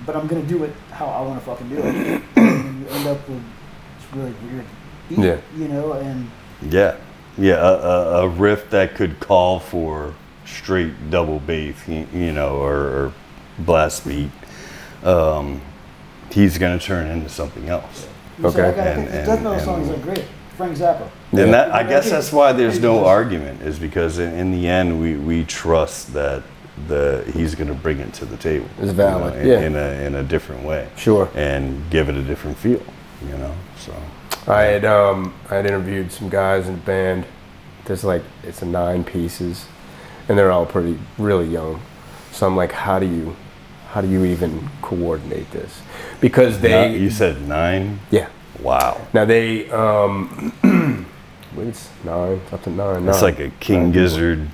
but 0.06 0.14
I'm 0.16 0.26
gonna 0.26 0.42
do 0.42 0.64
it 0.64 0.72
how 0.90 1.06
I 1.06 1.22
want 1.22 1.38
to 1.40 1.44
fucking 1.46 1.68
do 1.68 1.76
it. 1.76 2.22
and 2.36 2.80
you 2.80 2.86
end 2.94 3.08
up 3.08 3.28
with 3.28 3.38
this 3.38 4.06
really 4.14 4.34
weird 4.50 4.64
beat, 5.08 5.18
Yeah. 5.18 5.36
you 5.56 5.68
know, 5.68 5.92
and 5.92 6.28
Yeah, 6.70 6.94
yeah, 7.38 7.54
a, 7.56 7.72
a, 7.72 8.22
a 8.24 8.28
riff 8.28 8.68
that 8.70 8.94
could 8.94 9.18
call 9.20 9.58
for 9.60 10.12
straight 10.44 11.10
double 11.10 11.38
bass, 11.40 11.76
you, 11.88 12.06
you 12.12 12.32
know, 12.32 12.56
or, 12.56 12.74
or 12.74 13.12
blast 13.58 14.06
beat. 14.06 14.30
Um, 15.02 15.60
he's 16.30 16.58
gonna 16.58 16.78
turn 16.78 17.06
into 17.08 17.28
something 17.28 17.68
else. 17.68 18.06
you 18.38 18.50
say, 18.50 18.60
Okay. 18.60 18.68
I 18.68 18.72
gotta 18.72 18.90
And- 18.90 19.02
pick 19.04 19.10
the 19.12 19.18
and- 19.18 19.26
death 19.26 19.38
metal 19.38 19.52
and- 19.52 19.62
song 19.62 19.82
is 19.82 19.88
like 19.88 20.02
great. 20.02 20.24
Frank 20.56 20.76
Zappa. 20.76 21.08
And 21.32 21.54
that, 21.54 21.72
I 21.74 21.82
guess 21.82 22.10
that's 22.10 22.30
why 22.30 22.52
there's 22.52 22.78
no 22.78 23.06
argument, 23.06 23.62
is 23.62 23.78
because 23.78 24.18
in, 24.18 24.34
in 24.34 24.52
the 24.52 24.68
end 24.68 25.00
we, 25.00 25.14
we 25.16 25.44
trust 25.44 26.12
that 26.12 26.42
the 26.88 27.30
he's 27.34 27.54
gonna 27.54 27.74
bring 27.74 27.98
it 28.00 28.12
to 28.14 28.24
the 28.24 28.36
table. 28.36 28.66
It's 28.78 28.86
you 28.88 28.92
valid, 28.92 29.34
know, 29.34 29.40
in, 29.40 29.46
yeah. 29.46 29.60
in 29.60 29.76
a 29.76 30.06
in 30.06 30.14
a 30.14 30.22
different 30.22 30.64
way. 30.64 30.88
Sure. 30.96 31.30
And 31.34 31.88
give 31.90 32.08
it 32.08 32.16
a 32.16 32.22
different 32.22 32.56
feel, 32.56 32.82
you 33.26 33.36
know. 33.36 33.54
So 33.78 33.94
I 34.46 34.62
had 34.62 34.84
um, 34.84 35.34
I 35.50 35.56
had 35.56 35.66
interviewed 35.66 36.10
some 36.10 36.28
guys 36.28 36.66
in 36.66 36.74
the 36.74 36.80
band. 36.80 37.26
There's 37.84 38.04
like 38.04 38.22
it's 38.42 38.62
a 38.62 38.66
nine 38.66 39.04
pieces, 39.04 39.66
and 40.28 40.38
they're 40.38 40.52
all 40.52 40.66
pretty 40.66 40.98
really 41.18 41.46
young. 41.46 41.80
So 42.32 42.46
I'm 42.46 42.56
like, 42.56 42.72
how 42.72 42.98
do 42.98 43.06
you, 43.06 43.36
how 43.90 44.00
do 44.00 44.08
you 44.08 44.24
even 44.24 44.70
coordinate 44.80 45.50
this? 45.50 45.82
Because 46.20 46.60
they, 46.60 46.88
Not- 46.88 46.98
you 46.98 47.10
said 47.10 47.46
nine. 47.46 48.00
yeah. 48.10 48.28
Wow. 48.60 49.06
Now 49.12 49.24
they, 49.24 49.68
um, 49.70 50.52
wait, 51.56 51.68
it's 51.68 51.90
nine, 52.04 52.32
it's 52.44 52.52
up 52.52 52.62
to 52.62 52.70
nine. 52.70 53.04
That's 53.04 53.20
nine. 53.20 53.32
like 53.32 53.40
a 53.40 53.50
King 53.60 53.92
Gizzard. 53.92 54.48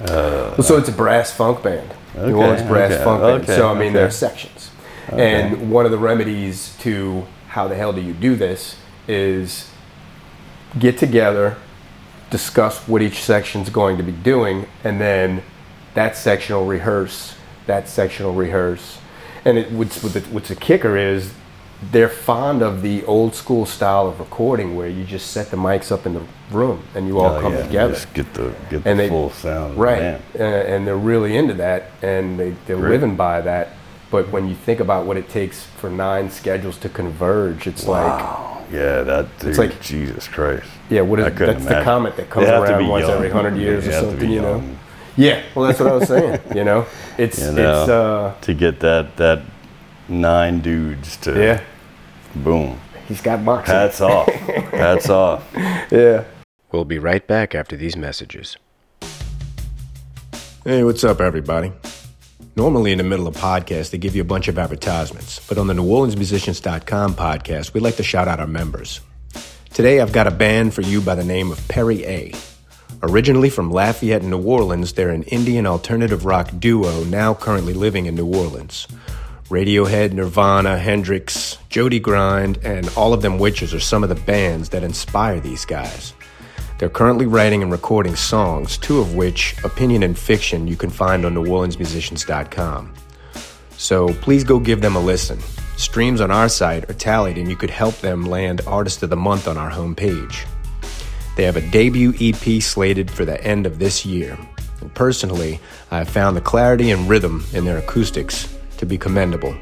Well, 0.00 0.62
so 0.62 0.76
it's 0.76 0.88
a 0.88 0.92
brass 0.92 1.32
funk 1.32 1.62
band. 1.62 1.90
Okay, 2.14 2.26
New 2.28 2.36
Orleans 2.36 2.62
brass 2.62 2.92
okay, 2.92 3.04
funk 3.04 3.22
band. 3.22 3.42
okay, 3.44 3.56
So 3.56 3.68
I 3.70 3.78
mean, 3.78 3.92
there 3.92 4.06
are 4.06 4.10
sections, 4.10 4.70
and 5.08 5.70
one 5.70 5.84
of 5.84 5.90
the 5.90 5.98
remedies 5.98 6.76
to 6.80 7.26
how 7.48 7.68
the 7.68 7.74
hell 7.74 7.92
do 7.92 8.00
you 8.00 8.12
do 8.12 8.34
this 8.36 8.76
is 9.08 9.70
get 10.78 10.98
together, 10.98 11.56
discuss 12.30 12.86
what 12.88 13.02
each 13.02 13.22
section's 13.22 13.70
going 13.70 13.96
to 13.98 14.02
be 14.02 14.12
doing, 14.12 14.66
and 14.84 15.00
then 15.00 15.42
that 15.94 16.16
section 16.16 16.56
will 16.56 16.66
rehearse. 16.66 17.34
That 17.66 17.88
section 17.88 18.26
will 18.26 18.34
rehearse, 18.34 18.98
and 19.44 19.58
it, 19.58 19.70
what's 19.70 20.02
what 20.02 20.12
what's 20.28 20.48
the 20.48 20.56
kicker 20.56 20.96
is 20.96 21.32
they're 21.90 22.08
fond 22.08 22.62
of 22.62 22.80
the 22.82 23.04
old 23.06 23.34
school 23.34 23.66
style 23.66 24.06
of 24.06 24.20
recording 24.20 24.76
where 24.76 24.88
you 24.88 25.04
just 25.04 25.32
set 25.32 25.50
the 25.50 25.56
mics 25.56 25.90
up 25.90 26.06
in 26.06 26.14
the 26.14 26.22
room 26.50 26.82
and 26.94 27.08
you 27.08 27.18
all 27.18 27.36
Oh, 27.36 27.40
come 27.40 27.54
yeah, 27.54 27.62
together 27.66 27.94
Just 27.94 28.14
get 28.14 28.32
the 28.34 28.54
get 28.70 28.86
and 28.86 28.98
the 28.98 29.04
they 29.04 29.08
full 29.08 29.30
sound. 29.30 29.76
Right 29.76 30.20
The 30.34 30.44
uh, 30.44 30.74
and 30.74 30.86
they're 30.86 30.96
really 30.96 31.36
into 31.36 31.54
that 31.54 31.90
and 32.02 32.38
they, 32.38 32.50
they're 32.66 32.76
Great. 32.76 32.90
living 32.90 33.16
by 33.16 33.40
that 33.40 33.70
but 34.10 34.28
when 34.30 34.46
you 34.48 34.54
think 34.54 34.78
about 34.80 35.06
what 35.06 35.16
it 35.16 35.28
takes 35.28 35.64
for 35.64 35.88
nine 35.90 36.30
schedules 36.30 36.76
to 36.78 36.88
converge 36.88 37.66
it's 37.66 37.86
like 37.88 38.20
Yeah, 38.70 39.02
that. 39.02 39.26
Dude, 39.40 39.50
It's 39.50 39.58
like- 39.58 39.80
Jesus 39.80 40.28
Christ. 40.28 40.66
yeah 40.88 41.00
what 41.00 41.18
is 41.18 41.24
I 41.26 41.28
is 41.30 41.38
couldn't 41.38 41.54
that's 41.54 41.64
the 41.66 41.70
imagine. 41.72 41.84
comet 41.84 42.16
that 42.16 42.30
comes 42.30 42.46
They 42.46 42.52
have 42.52 42.64
to 42.66 42.72
around 42.74 42.88
once 42.88 43.02
young. 43.08 43.16
every 43.16 43.30
hundred 43.30 43.56
years 43.56 43.84
They 43.86 43.90
or 43.96 44.00
something 44.00 44.30
you 44.30 44.40
know 44.40 44.56
young 44.58 44.78
yeah 45.16 45.42
well 45.54 45.66
that's 45.66 45.78
what 45.80 45.90
i 45.90 45.94
was 45.94 46.08
saying 46.08 46.40
you 46.54 46.64
know 46.64 46.86
it's 47.18 47.38
You 47.38 47.52
know, 47.52 47.80
it's 47.82 47.90
uh 47.90 48.34
to 48.40 48.54
get 48.54 48.80
that 48.80 49.16
that 49.16 49.42
nine 50.20 50.60
dudes 50.60 51.16
to 51.18 51.32
yeah 51.38 51.62
boom. 52.36 52.78
he's 53.08 53.20
got 53.20 53.44
boxing 53.44 53.74
Hats 53.74 54.00
off. 54.00 54.28
Hats 54.28 55.08
off. 55.08 55.44
yeah 55.90 56.24
We'll 56.70 56.84
be 56.86 56.98
right 56.98 57.26
back 57.26 57.54
after 57.54 57.76
these 57.76 57.96
messages. 57.98 58.56
Hey, 60.64 60.82
what's 60.84 61.04
up, 61.04 61.20
everybody? 61.20 61.70
Normally, 62.56 62.92
in 62.92 62.98
the 62.98 63.04
middle 63.04 63.26
of 63.26 63.36
podcasts, 63.36 63.90
they 63.90 63.98
give 63.98 64.16
you 64.16 64.22
a 64.22 64.24
bunch 64.24 64.48
of 64.48 64.58
advertisements, 64.58 65.46
but 65.48 65.58
on 65.58 65.66
the 65.66 65.74
New 65.74 65.82
NewOrleansMusicians.com 65.82 67.14
podcast, 67.14 67.74
we 67.74 67.80
like 67.80 67.96
to 67.96 68.02
shout 68.02 68.26
out 68.26 68.40
our 68.40 68.46
members. 68.46 69.00
Today, 69.74 70.00
I've 70.00 70.12
got 70.12 70.26
a 70.26 70.30
band 70.30 70.72
for 70.72 70.80
you 70.80 71.00
by 71.02 71.14
the 71.14 71.24
name 71.24 71.50
of 71.50 71.66
Perry 71.68 72.04
A. 72.06 72.32
Originally 73.02 73.50
from 73.50 73.70
Lafayette, 73.70 74.22
New 74.22 74.40
Orleans, 74.42 74.92
they're 74.92 75.10
an 75.10 75.24
Indian 75.24 75.66
alternative 75.66 76.24
rock 76.24 76.50
duo 76.58 77.04
now 77.04 77.34
currently 77.34 77.74
living 77.74 78.06
in 78.06 78.14
New 78.14 78.26
Orleans. 78.26 78.86
Radiohead, 79.52 80.12
Nirvana, 80.14 80.78
Hendrix, 80.78 81.58
Jody 81.68 82.00
Grind, 82.00 82.58
and 82.64 82.88
all 82.96 83.12
of 83.12 83.20
them 83.20 83.38
witches 83.38 83.74
are 83.74 83.80
some 83.80 84.02
of 84.02 84.08
the 84.08 84.14
bands 84.14 84.70
that 84.70 84.82
inspire 84.82 85.40
these 85.40 85.66
guys. 85.66 86.14
They're 86.78 86.88
currently 86.88 87.26
writing 87.26 87.62
and 87.62 87.70
recording 87.70 88.16
songs, 88.16 88.78
two 88.78 88.98
of 88.98 89.14
which, 89.14 89.54
Opinion 89.62 90.04
and 90.04 90.18
Fiction, 90.18 90.66
you 90.66 90.74
can 90.74 90.88
find 90.88 91.26
on 91.26 91.34
NewOrleansMusicians.com. 91.34 92.94
So 93.76 94.08
please 94.14 94.42
go 94.42 94.58
give 94.58 94.80
them 94.80 94.96
a 94.96 95.00
listen. 95.00 95.38
Streams 95.76 96.22
on 96.22 96.30
our 96.30 96.48
site 96.48 96.88
are 96.88 96.94
tallied, 96.94 97.36
and 97.36 97.50
you 97.50 97.56
could 97.56 97.68
help 97.68 97.96
them 97.96 98.24
land 98.24 98.62
Artist 98.66 99.02
of 99.02 99.10
the 99.10 99.16
Month 99.16 99.48
on 99.48 99.58
our 99.58 99.70
homepage. 99.70 100.46
They 101.36 101.44
have 101.44 101.56
a 101.56 101.70
debut 101.70 102.14
EP 102.18 102.62
slated 102.62 103.10
for 103.10 103.26
the 103.26 103.38
end 103.44 103.66
of 103.66 103.78
this 103.78 104.06
year. 104.06 104.38
And 104.80 104.94
personally, 104.94 105.60
I 105.90 105.98
have 105.98 106.08
found 106.08 106.38
the 106.38 106.40
clarity 106.40 106.90
and 106.90 107.06
rhythm 107.06 107.44
in 107.52 107.66
their 107.66 107.76
acoustics 107.76 108.48
to 108.82 108.86
be 108.86 108.98
commendable. 108.98 109.56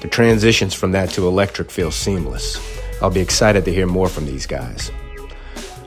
The 0.00 0.06
transitions 0.06 0.74
from 0.74 0.92
that 0.92 1.10
to 1.10 1.26
electric 1.26 1.72
feel 1.72 1.90
seamless. 1.90 2.56
I'll 3.02 3.10
be 3.10 3.20
excited 3.20 3.64
to 3.64 3.74
hear 3.74 3.88
more 3.88 4.08
from 4.08 4.26
these 4.26 4.46
guys. 4.46 4.92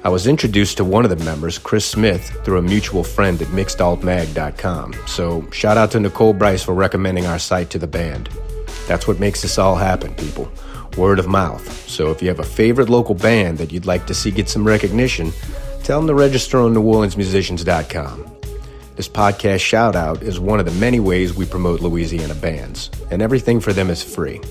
I 0.04 0.10
was 0.10 0.28
introduced 0.28 0.76
to 0.78 0.84
one 0.84 1.06
of 1.06 1.10
the 1.10 1.24
members, 1.24 1.58
Chris 1.58 1.86
Smith, 1.86 2.30
through 2.44 2.58
a 2.58 2.62
mutual 2.62 3.06
friend 3.06 3.42
at 3.42 3.48
mixedaltmag.com. 3.48 4.96
So, 5.08 5.50
shout 5.52 5.78
out 5.78 5.92
to 5.92 6.00
Nicole 6.02 6.34
Bryce 6.34 6.62
for 6.62 6.74
recommending 6.74 7.26
our 7.26 7.40
site 7.40 7.70
to 7.70 7.80
the 7.80 7.88
band. 7.88 8.30
That's 8.86 9.08
what 9.08 9.20
makes 9.20 9.42
this 9.42 9.58
all 9.58 9.78
happen, 9.78 10.14
people. 10.16 10.52
Word 10.98 11.20
of 11.20 11.28
mouth. 11.28 11.88
So, 11.90 12.12
if 12.12 12.22
you 12.22 12.28
have 12.28 12.40
a 12.40 12.44
favorite 12.44 12.90
local 12.90 13.16
band 13.16 13.60
that 13.60 13.72
you'd 13.72 13.86
like 13.86 14.08
to 14.08 14.14
see 14.14 14.30
get 14.30 14.50
some 14.50 14.68
recognition, 14.68 15.32
tell 15.84 16.00
them 16.00 16.08
to 16.08 16.16
register 16.16 16.60
on 16.60 16.74
NewOrleansMusicians.com. 16.74 18.37
This 18.98 19.08
podcast 19.08 19.60
shout 19.60 19.96
out 19.96 20.24
is 20.24 20.40
one 20.40 20.60
of 20.60 20.66
the 20.66 20.72
many 20.72 21.00
ways 21.00 21.36
we 21.36 21.46
promote 21.46 21.82
Louisiana 21.82 22.34
bands, 22.34 22.90
and 23.12 23.22
everything 23.22 23.60
for 23.60 23.72
them 23.72 23.92
is 23.92 24.02
free. 24.02 24.42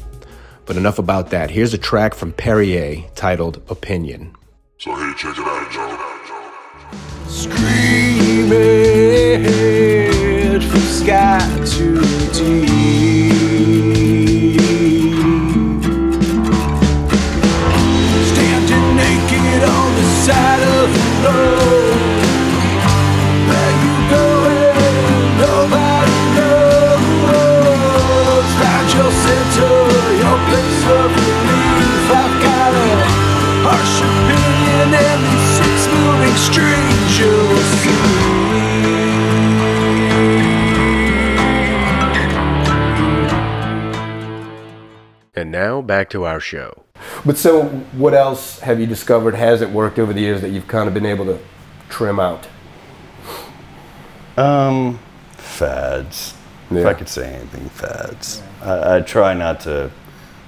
But 0.66 0.76
enough 0.76 1.00
about 1.00 1.30
that. 1.30 1.50
Here's 1.50 1.74
a 1.74 1.78
track 1.78 2.14
from 2.14 2.32
Perrier 2.32 3.02
titled 3.16 3.60
Opinion. 3.68 4.36
So 4.78 4.94
hey, 4.94 5.12
check 5.18 5.36
it 5.36 5.44
out, 5.44 5.74
y'all. 5.74 5.98
Screaming 7.28 8.60
from 10.60 10.80
sky 10.80 11.40
to 11.66 12.00
deep. 12.32 13.32
Standing 18.30 18.94
naked 18.94 19.62
on 19.68 19.94
the 19.96 20.04
side 20.24 20.62
of 20.62 20.94
the 20.94 21.28
road. 21.28 21.85
And 45.36 45.52
now 45.52 45.82
back 45.82 46.08
to 46.10 46.24
our 46.24 46.40
show. 46.40 46.82
but 47.26 47.36
so 47.36 47.64
what 47.92 48.14
else 48.14 48.60
have 48.60 48.80
you 48.80 48.86
discovered 48.86 49.34
hasn't 49.34 49.70
worked 49.70 49.98
over 49.98 50.14
the 50.14 50.20
years 50.22 50.40
that 50.40 50.48
you've 50.48 50.66
kind 50.66 50.88
of 50.88 50.94
been 50.94 51.04
able 51.04 51.26
to 51.26 51.38
trim 51.90 52.18
out 52.18 52.48
Um, 54.38 54.98
fads. 55.32 56.34
If 56.70 56.84
I 56.84 56.94
could 56.94 57.08
say 57.08 57.34
anything, 57.34 57.68
fads. 57.68 58.42
I, 58.62 58.96
I 58.96 59.00
try 59.00 59.34
not 59.34 59.60
to. 59.60 59.90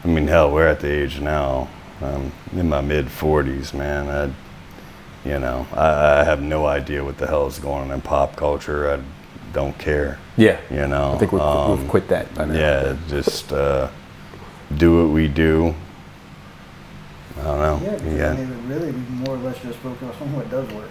I 0.05 0.09
mean, 0.09 0.26
hell, 0.26 0.51
we're 0.53 0.66
at 0.66 0.80
the 0.80 0.89
age 0.91 1.20
now. 1.20 1.68
I'm 2.03 2.32
in 2.53 2.68
my 2.68 2.80
mid 2.80 3.07
40s, 3.07 3.72
man. 3.74 4.09
I, 4.09 5.28
you 5.28 5.39
know, 5.39 5.66
I, 5.72 6.20
I 6.20 6.24
have 6.24 6.41
no 6.43 6.66
idea 6.66 7.05
what 7.05 7.18
the 7.18 7.26
hell 7.26 7.47
is 7.47 7.59
going 7.59 7.84
on 7.84 7.91
in 7.93 8.01
pop 8.01 8.36
culture. 8.36 8.91
I 8.91 9.01
don't 9.53 9.78
care. 9.78 10.18
Yeah. 10.36 10.59
You 10.70 10.86
know, 10.89 11.14
I 11.14 11.18
think 11.18 11.32
we've, 11.32 11.41
um, 11.43 11.78
we've 11.78 11.89
quit 11.89 12.09
that 12.09 12.34
by 12.34 12.47
now. 12.47 12.55
Yeah, 12.55 12.97
just 13.09 13.53
uh, 13.53 13.89
do 14.76 15.02
what 15.04 15.12
we 15.12 15.28
do. 15.28 15.74
I 17.38 17.42
don't 17.44 17.58
know. 17.58 17.80
Yeah, 17.84 17.90
because 17.96 18.14
yeah. 18.14 18.30
I 18.32 18.36
mean, 18.36 18.68
really, 18.68 18.90
we 18.92 18.98
more 19.24 19.36
or 19.36 19.38
less 19.38 19.58
just 19.62 19.78
focus 19.78 20.14
on 20.20 20.34
what 20.34 20.50
does 20.50 20.68
work. 20.72 20.90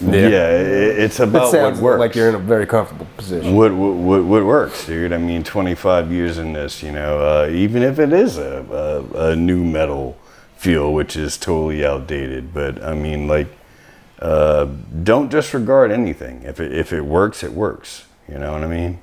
Yeah, 0.00 0.10
i- 0.12 1.02
it's 1.04 1.18
It 1.18 1.24
about 1.28 1.52
what 1.52 1.76
works. 1.76 1.98
like 2.00 2.14
you're 2.14 2.28
in 2.28 2.34
a 2.36 2.38
very 2.38 2.66
comfortable 2.66 3.06
position. 3.16 3.54
what, 3.54 3.72
what, 3.72 3.94
what, 3.94 4.24
what 4.24 4.44
works, 4.44 4.86
dude? 4.86 5.12
I 5.12 5.18
mean, 5.18 5.42
25 5.42 6.12
years 6.12 6.38
in 6.38 6.52
this, 6.52 6.82
you 6.82 6.92
know, 6.92 7.18
uh, 7.20 7.48
even 7.50 7.82
if 7.82 7.98
it 7.98 8.12
is 8.12 8.38
a, 8.38 8.64
a, 9.14 9.30
a 9.30 9.36
new 9.36 9.64
metal 9.64 10.16
feel, 10.56 10.92
which 10.92 11.16
is 11.16 11.36
totally 11.36 11.84
outdated, 11.84 12.52
but 12.54 12.82
I 12.82 12.94
mean, 12.94 13.26
like, 13.26 13.48
uh, 14.20 14.66
don't 15.02 15.30
disregard 15.30 15.90
anything. 15.92 16.42
If 16.42 16.60
it, 16.60 16.72
if 16.72 16.92
it 16.92 17.02
works, 17.02 17.42
it 17.42 17.52
works. 17.52 18.04
You 18.28 18.38
know 18.38 18.52
what 18.52 18.62
I 18.62 18.66
mean? 18.66 19.00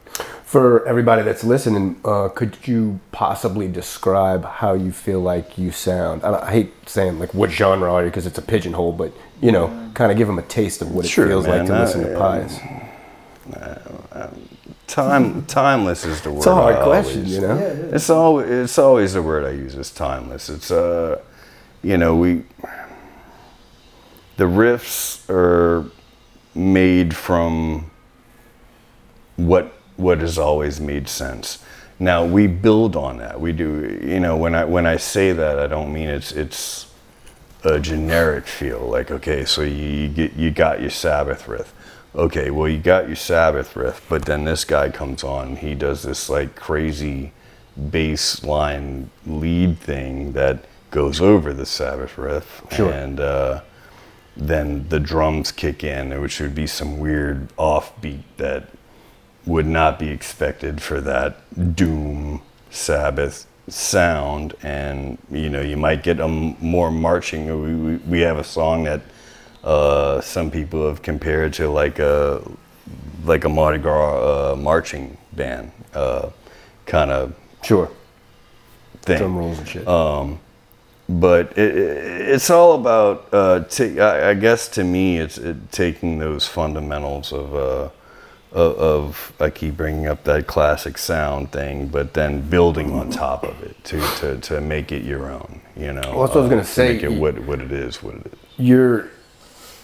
For 0.56 0.88
everybody 0.88 1.22
that's 1.22 1.44
listening, 1.44 2.00
uh, 2.06 2.30
could 2.30 2.56
you 2.66 3.02
possibly 3.12 3.68
describe 3.68 4.46
how 4.46 4.72
you 4.74 4.94
feel 4.94 5.20
like 5.20 5.58
you 5.58 5.70
sound? 5.72 6.24
I, 6.24 6.48
I 6.48 6.52
hate 6.52 6.72
saying 6.88 7.20
like 7.20 7.34
what 7.34 7.52
genre 7.52 7.92
are 7.92 8.06
you 8.06 8.10
because 8.10 8.26
it's 8.26 8.38
a 8.38 8.42
pigeonhole, 8.42 8.94
but 8.94 9.12
you 9.42 9.52
know, 9.52 9.68
kind 9.96 10.14
of 10.14 10.18
give 10.18 10.28
them 10.28 10.40
a 10.40 10.44
taste 10.44 10.82
of 10.82 10.94
what 10.94 11.04
it 11.04 11.10
Sure, 11.10 11.28
feels 11.28 11.46
like 11.46 11.64
man. 11.64 11.66
to 11.66 11.80
listen 11.82 12.06
Uh, 12.06 12.08
to 12.08 12.18
Pious. 12.18 12.60
Time, 14.88 15.46
timeless 15.48 16.06
is 16.06 16.22
the 16.22 16.30
word. 16.32 16.38
It's 16.38 16.46
a 16.48 16.56
hard 16.56 16.76
I 16.78 16.84
question, 16.86 17.18
always- 17.18 17.36
you 17.36 17.42
know. 17.42 17.56
Yeah, 17.60 17.64
it 17.66 17.78
is. 17.80 17.94
It's 17.94 18.10
always 18.10 18.50
it's 18.50 18.80
always 18.80 19.12
the 19.14 19.22
word 19.22 19.44
I 19.44 19.50
use. 19.52 19.76
It's 19.76 19.92
timeless. 19.92 20.48
It's 20.48 20.72
uh, 20.72 21.20
you 21.84 21.98
know, 21.98 22.16
we 22.16 22.44
the 24.38 24.46
riffs 24.46 25.30
are 25.30 25.92
made 26.54 27.14
from 27.14 27.92
what 29.36 29.74
what 29.98 30.20
has 30.20 30.38
always 30.38 30.80
made 30.80 31.08
sense. 31.08 31.60
Now 32.00 32.26
we 32.26 32.48
build 32.48 32.96
on 32.96 33.18
that. 33.18 33.40
We 33.40 33.52
do. 33.54 34.00
You 34.04 34.20
know, 34.20 34.36
when 34.36 34.54
I 34.56 34.66
when 34.66 34.86
I 34.86 34.98
say 34.98 35.32
that, 35.32 35.60
I 35.60 35.68
don't 35.68 35.94
mean 35.94 36.10
it's 36.10 36.32
it's 36.34 36.88
a 37.64 37.80
generic 37.80 38.46
feel. 38.48 38.82
Like 38.88 39.12
okay, 39.12 39.46
so 39.46 39.62
you, 39.62 39.76
you 39.86 40.08
get 40.10 40.34
you 40.34 40.52
got 40.52 40.82
your 40.82 40.90
Sabbath 40.90 41.48
riff. 41.48 41.74
Okay, 42.14 42.50
well 42.52 42.68
you 42.70 42.80
got 42.80 43.08
your 43.08 43.16
Sabbath 43.16 43.76
riff, 43.76 44.06
but 44.10 44.26
then 44.26 44.44
this 44.46 44.66
guy 44.66 44.90
comes 44.90 45.24
on. 45.24 45.56
He 45.58 45.74
does 45.76 46.04
this 46.04 46.30
like 46.30 46.56
crazy 46.56 47.32
bass 47.92 48.44
line 48.44 49.10
lead 49.26 49.80
thing 49.80 50.34
that 50.34 50.66
goes 50.92 51.20
over 51.20 51.54
the 51.54 51.66
Sabbath 51.66 52.18
riff, 52.18 52.62
Sure. 52.72 52.90
and 52.92 53.20
uh, 53.20 53.62
then 54.38 54.88
the 54.90 55.00
drums 55.00 55.52
kick 55.52 55.84
in, 55.84 56.22
which 56.22 56.40
would 56.40 56.56
be 56.56 56.68
some 56.68 57.00
weird 57.00 57.50
offbeat 57.58 58.22
that 58.38 58.70
would 59.46 59.66
not 59.68 60.00
be 60.00 60.10
expected 60.10 60.82
for 60.82 61.02
that 61.02 61.76
doom 61.76 62.42
Sabbath 62.72 63.48
sound, 63.68 64.54
and 64.64 65.18
you 65.32 65.50
know 65.50 65.62
you 65.62 65.78
might 65.78 66.04
get 66.04 66.20
a 66.20 66.24
m- 66.26 66.56
more 66.60 66.92
marching. 66.92 67.46
We, 67.62 67.76
we, 67.76 67.96
we 67.98 68.20
have 68.22 68.38
a 68.38 68.44
song 68.44 68.84
that 68.86 69.02
uh, 69.64 70.22
some 70.22 70.52
people 70.52 70.88
have 70.88 71.02
compared 71.02 71.54
to 71.54 71.70
like 71.70 72.00
a 72.00 72.42
like 73.24 73.46
a 73.46 73.50
Mardi 73.50 73.80
Gras 73.80 74.54
uh, 74.54 74.56
marching 74.56 75.18
band 75.34 75.72
uh, 75.94 76.30
kind 76.86 77.12
of 77.12 77.34
Sure, 77.64 77.90
thing 79.02 79.18
drum 79.18 79.38
rolls 79.38 79.60
and 79.60 79.68
shit. 79.68 79.88
Um, 79.88 80.40
but 81.10 81.58
it, 81.58 81.76
it, 81.78 82.30
it's 82.30 82.50
all 82.50 82.76
about 82.76 83.28
uh, 83.32 83.60
ta- 83.62 84.00
I, 84.04 84.30
I 84.30 84.34
guess 84.36 84.68
to 84.70 84.84
me 84.84 85.18
it's 85.20 85.38
it, 85.38 85.72
taking 85.72 86.20
those 86.20 86.48
fundamentals 86.48 87.32
of 87.34 87.56
uh, 87.56 87.90
of, 88.56 88.78
of 88.80 89.34
I 89.40 89.50
keep 89.52 89.78
bringing 89.78 90.08
up 90.08 90.24
that 90.24 90.48
classic 90.48 90.98
sound 90.98 91.52
thing, 91.52 91.88
but 91.90 92.14
then 92.16 92.42
building 92.50 92.92
on 92.94 93.12
top 93.12 93.44
of 93.44 93.62
it 93.64 93.84
to, 93.86 94.00
to, 94.20 94.38
to 94.40 94.62
make 94.62 94.92
it 94.92 95.04
your 95.04 95.30
own. 95.32 95.62
You 95.78 95.94
know, 95.94 96.02
Well, 96.16 96.22
that's 96.22 96.36
what 96.36 96.38
I 96.38 96.42
was 96.42 96.50
gonna 96.50 96.62
to 96.64 96.68
say. 96.68 96.94
Make 96.94 97.04
it 97.04 97.12
what 97.14 97.40
what 97.42 97.62
it 97.62 97.72
is, 97.72 98.02
what 98.02 98.16
it 98.16 98.28
is. 98.34 98.40
you're 98.58 99.10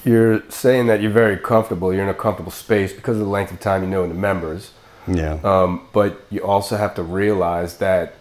you're 0.06 0.42
saying 0.50 0.88
that 0.88 1.02
you're 1.02 1.12
very 1.12 1.38
comfortable. 1.38 1.94
You're 1.94 2.04
in 2.04 2.10
a 2.10 2.14
comfortable 2.16 2.52
space 2.52 2.94
because 2.94 3.18
of 3.18 3.24
the 3.24 3.30
length 3.30 3.52
of 3.52 3.60
time 3.60 3.84
you 3.84 3.90
know 3.90 4.08
the 4.08 4.16
members. 4.16 4.72
Yeah. 5.08 5.40
Um, 5.44 5.88
but 5.94 6.22
you 6.32 6.42
also 6.44 6.78
have 6.78 6.96
to 6.96 7.04
realize 7.04 7.78
that 7.78 8.14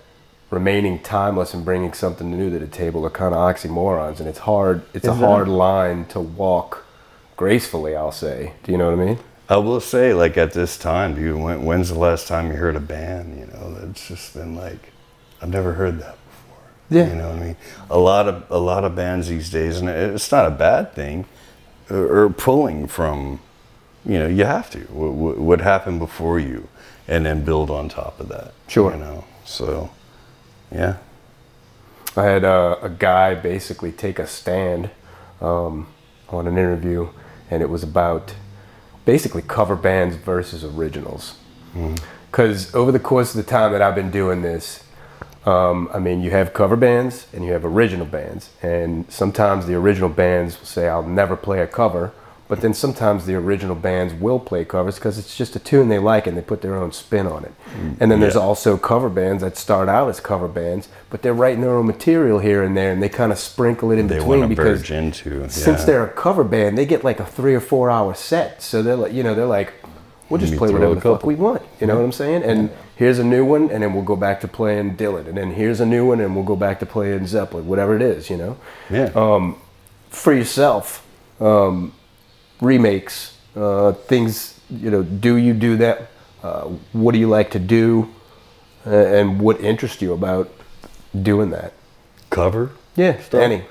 remaining 0.50 0.98
timeless 1.00 1.54
and 1.54 1.64
bringing 1.64 1.92
something 1.92 2.30
new 2.30 2.50
to 2.50 2.58
the 2.58 2.66
table 2.66 3.06
are 3.06 3.10
kind 3.10 3.34
of 3.34 3.40
oxymorons, 3.40 4.18
and 4.18 4.28
it's 4.28 4.40
hard. 4.40 4.82
It's 4.94 5.06
a 5.06 5.12
Is 5.12 5.18
it? 5.18 5.24
hard 5.24 5.48
line 5.48 6.06
to 6.06 6.20
walk 6.20 6.84
gracefully. 7.36 7.94
I'll 7.96 8.12
say. 8.12 8.54
Do 8.64 8.72
you 8.72 8.78
know 8.78 8.90
what 8.90 9.00
I 9.00 9.04
mean? 9.06 9.18
I 9.50 9.56
will 9.56 9.80
say, 9.80 10.14
like 10.14 10.38
at 10.38 10.52
this 10.52 10.78
time, 10.78 11.16
dude, 11.16 11.36
when, 11.36 11.64
when's 11.64 11.88
the 11.88 11.98
last 11.98 12.28
time 12.28 12.46
you 12.46 12.56
heard 12.56 12.76
a 12.76 12.80
band? 12.80 13.36
You 13.36 13.46
know, 13.46 13.74
that's 13.74 14.06
just 14.06 14.32
been 14.32 14.54
like, 14.54 14.92
I've 15.42 15.48
never 15.48 15.72
heard 15.72 15.98
that 15.98 16.16
before. 16.24 16.62
Yeah. 16.88 17.08
You 17.08 17.16
know 17.16 17.30
what 17.30 17.38
I 17.38 17.44
mean? 17.46 17.56
A 17.90 17.98
lot 17.98 18.28
of 18.28 18.48
a 18.48 18.58
lot 18.58 18.84
of 18.84 18.94
bands 18.94 19.26
these 19.26 19.50
days, 19.50 19.80
and 19.80 19.88
it's 19.88 20.30
not 20.30 20.46
a 20.46 20.50
bad 20.52 20.92
thing, 20.94 21.26
are, 21.90 22.24
are 22.24 22.30
pulling 22.30 22.86
from, 22.86 23.40
you 24.06 24.20
know, 24.20 24.28
you 24.28 24.44
have 24.44 24.70
to. 24.70 24.78
What, 24.82 25.12
what, 25.14 25.38
what 25.38 25.60
happened 25.60 25.98
before 25.98 26.38
you, 26.38 26.68
and 27.08 27.26
then 27.26 27.44
build 27.44 27.70
on 27.70 27.88
top 27.88 28.20
of 28.20 28.28
that. 28.28 28.52
Sure. 28.68 28.92
You 28.92 28.98
know, 29.00 29.24
so, 29.44 29.90
yeah. 30.70 30.98
I 32.16 32.22
had 32.22 32.44
uh, 32.44 32.76
a 32.82 32.88
guy 32.88 33.34
basically 33.34 33.90
take 33.90 34.20
a 34.20 34.28
stand 34.28 34.90
um, 35.40 35.88
on 36.28 36.46
an 36.46 36.56
interview, 36.56 37.08
and 37.50 37.62
it 37.62 37.68
was 37.68 37.82
about 37.82 38.34
basically 39.04 39.42
cover 39.42 39.76
bands 39.76 40.16
versus 40.16 40.64
originals. 40.64 41.34
Because 42.30 42.74
over 42.74 42.92
the 42.92 43.00
course 43.00 43.34
of 43.34 43.44
the 43.44 43.50
time 43.50 43.72
that 43.72 43.82
I've 43.82 43.94
been 43.94 44.10
doing 44.10 44.42
this, 44.42 44.84
um, 45.46 45.88
I 45.92 45.98
mean, 45.98 46.20
you 46.20 46.30
have 46.30 46.52
cover 46.52 46.76
bands 46.76 47.26
and 47.32 47.44
you 47.44 47.52
have 47.52 47.64
original 47.64 48.06
bands, 48.06 48.50
and 48.62 49.10
sometimes 49.10 49.66
the 49.66 49.74
original 49.74 50.10
bands 50.10 50.58
will 50.58 50.66
say, 50.66 50.88
"I'll 50.88 51.02
never 51.02 51.34
play 51.36 51.60
a 51.60 51.66
cover," 51.66 52.12
but 52.50 52.62
then 52.62 52.74
sometimes 52.74 53.26
the 53.26 53.36
original 53.36 53.76
bands 53.76 54.12
will 54.12 54.40
play 54.40 54.64
covers 54.64 54.96
because 54.96 55.18
it's 55.18 55.36
just 55.36 55.54
a 55.54 55.60
tune 55.60 55.88
they 55.88 56.00
like 56.00 56.26
and 56.26 56.36
they 56.36 56.42
put 56.42 56.62
their 56.62 56.74
own 56.74 56.90
spin 56.90 57.28
on 57.28 57.44
it. 57.44 57.52
And 58.00 58.10
then 58.10 58.18
there's 58.18 58.34
also 58.34 58.76
cover 58.76 59.08
bands 59.08 59.44
that 59.44 59.56
start 59.56 59.88
out 59.88 60.08
as 60.08 60.18
cover 60.18 60.48
bands, 60.48 60.88
but 61.10 61.22
they're 61.22 61.32
writing 61.32 61.60
their 61.60 61.76
own 61.76 61.86
material 61.86 62.40
here 62.40 62.64
and 62.64 62.76
there, 62.76 62.90
and 62.90 63.00
they 63.00 63.08
kind 63.08 63.30
of 63.30 63.38
sprinkle 63.38 63.92
it 63.92 64.00
in 64.00 64.08
They 64.08 64.16
between 64.16 64.48
because 64.48 64.90
into. 64.90 65.48
since 65.48 65.84
they're 65.84 66.04
a 66.04 66.08
cover 66.08 66.42
band, 66.42 66.76
they 66.76 66.86
get 66.86 67.04
like 67.04 67.20
a 67.20 67.24
three 67.24 67.54
or 67.54 67.60
four 67.60 67.88
hour 67.88 68.14
set. 68.14 68.60
So 68.60 68.82
they're 68.82 68.96
like, 68.96 69.12
you 69.12 69.22
know, 69.22 69.36
they're 69.36 69.46
like, 69.46 69.72
we'll 70.28 70.40
just 70.40 70.56
play 70.56 70.72
whatever 70.72 70.96
the 70.96 71.00
fuck 71.00 71.24
we 71.24 71.36
want. 71.36 71.62
You 71.80 71.86
know 71.86 71.98
what 71.98 72.04
I'm 72.04 72.10
saying? 72.10 72.42
And 72.42 72.70
here's 72.96 73.20
a 73.20 73.24
new 73.24 73.44
one, 73.44 73.70
and 73.70 73.84
then 73.84 73.94
we'll 73.94 74.02
go 74.02 74.16
back 74.16 74.40
to 74.40 74.48
playing 74.48 74.96
Dylan. 74.96 75.28
And 75.28 75.38
then 75.38 75.52
here's 75.52 75.78
a 75.78 75.86
new 75.86 76.04
one, 76.04 76.20
and 76.20 76.34
we'll 76.34 76.44
go 76.44 76.56
back 76.56 76.80
to 76.80 76.86
playing 76.86 77.28
Zeppelin, 77.28 77.68
whatever 77.68 77.94
it 77.94 78.02
is, 78.02 78.28
you 78.28 78.36
know? 78.36 78.56
yeah. 78.90 79.12
um, 79.14 79.56
For 80.08 80.34
yourself, 80.34 81.06
um, 81.38 81.92
remakes, 82.60 83.36
uh, 83.56 83.92
things, 83.92 84.58
you 84.70 84.90
know, 84.90 85.02
do 85.02 85.36
you 85.36 85.54
do 85.54 85.76
that? 85.78 86.10
Uh, 86.42 86.62
what 86.92 87.12
do 87.12 87.18
you 87.18 87.28
like 87.28 87.50
to 87.52 87.58
do? 87.58 88.08
Uh, 88.86 88.90
and 88.90 89.40
what 89.40 89.60
interests 89.60 90.00
you 90.00 90.12
about 90.12 90.50
doing 91.22 91.50
that? 91.50 91.72
Cover. 92.30 92.70
Yeah, 92.96 93.20
any. 93.32 93.64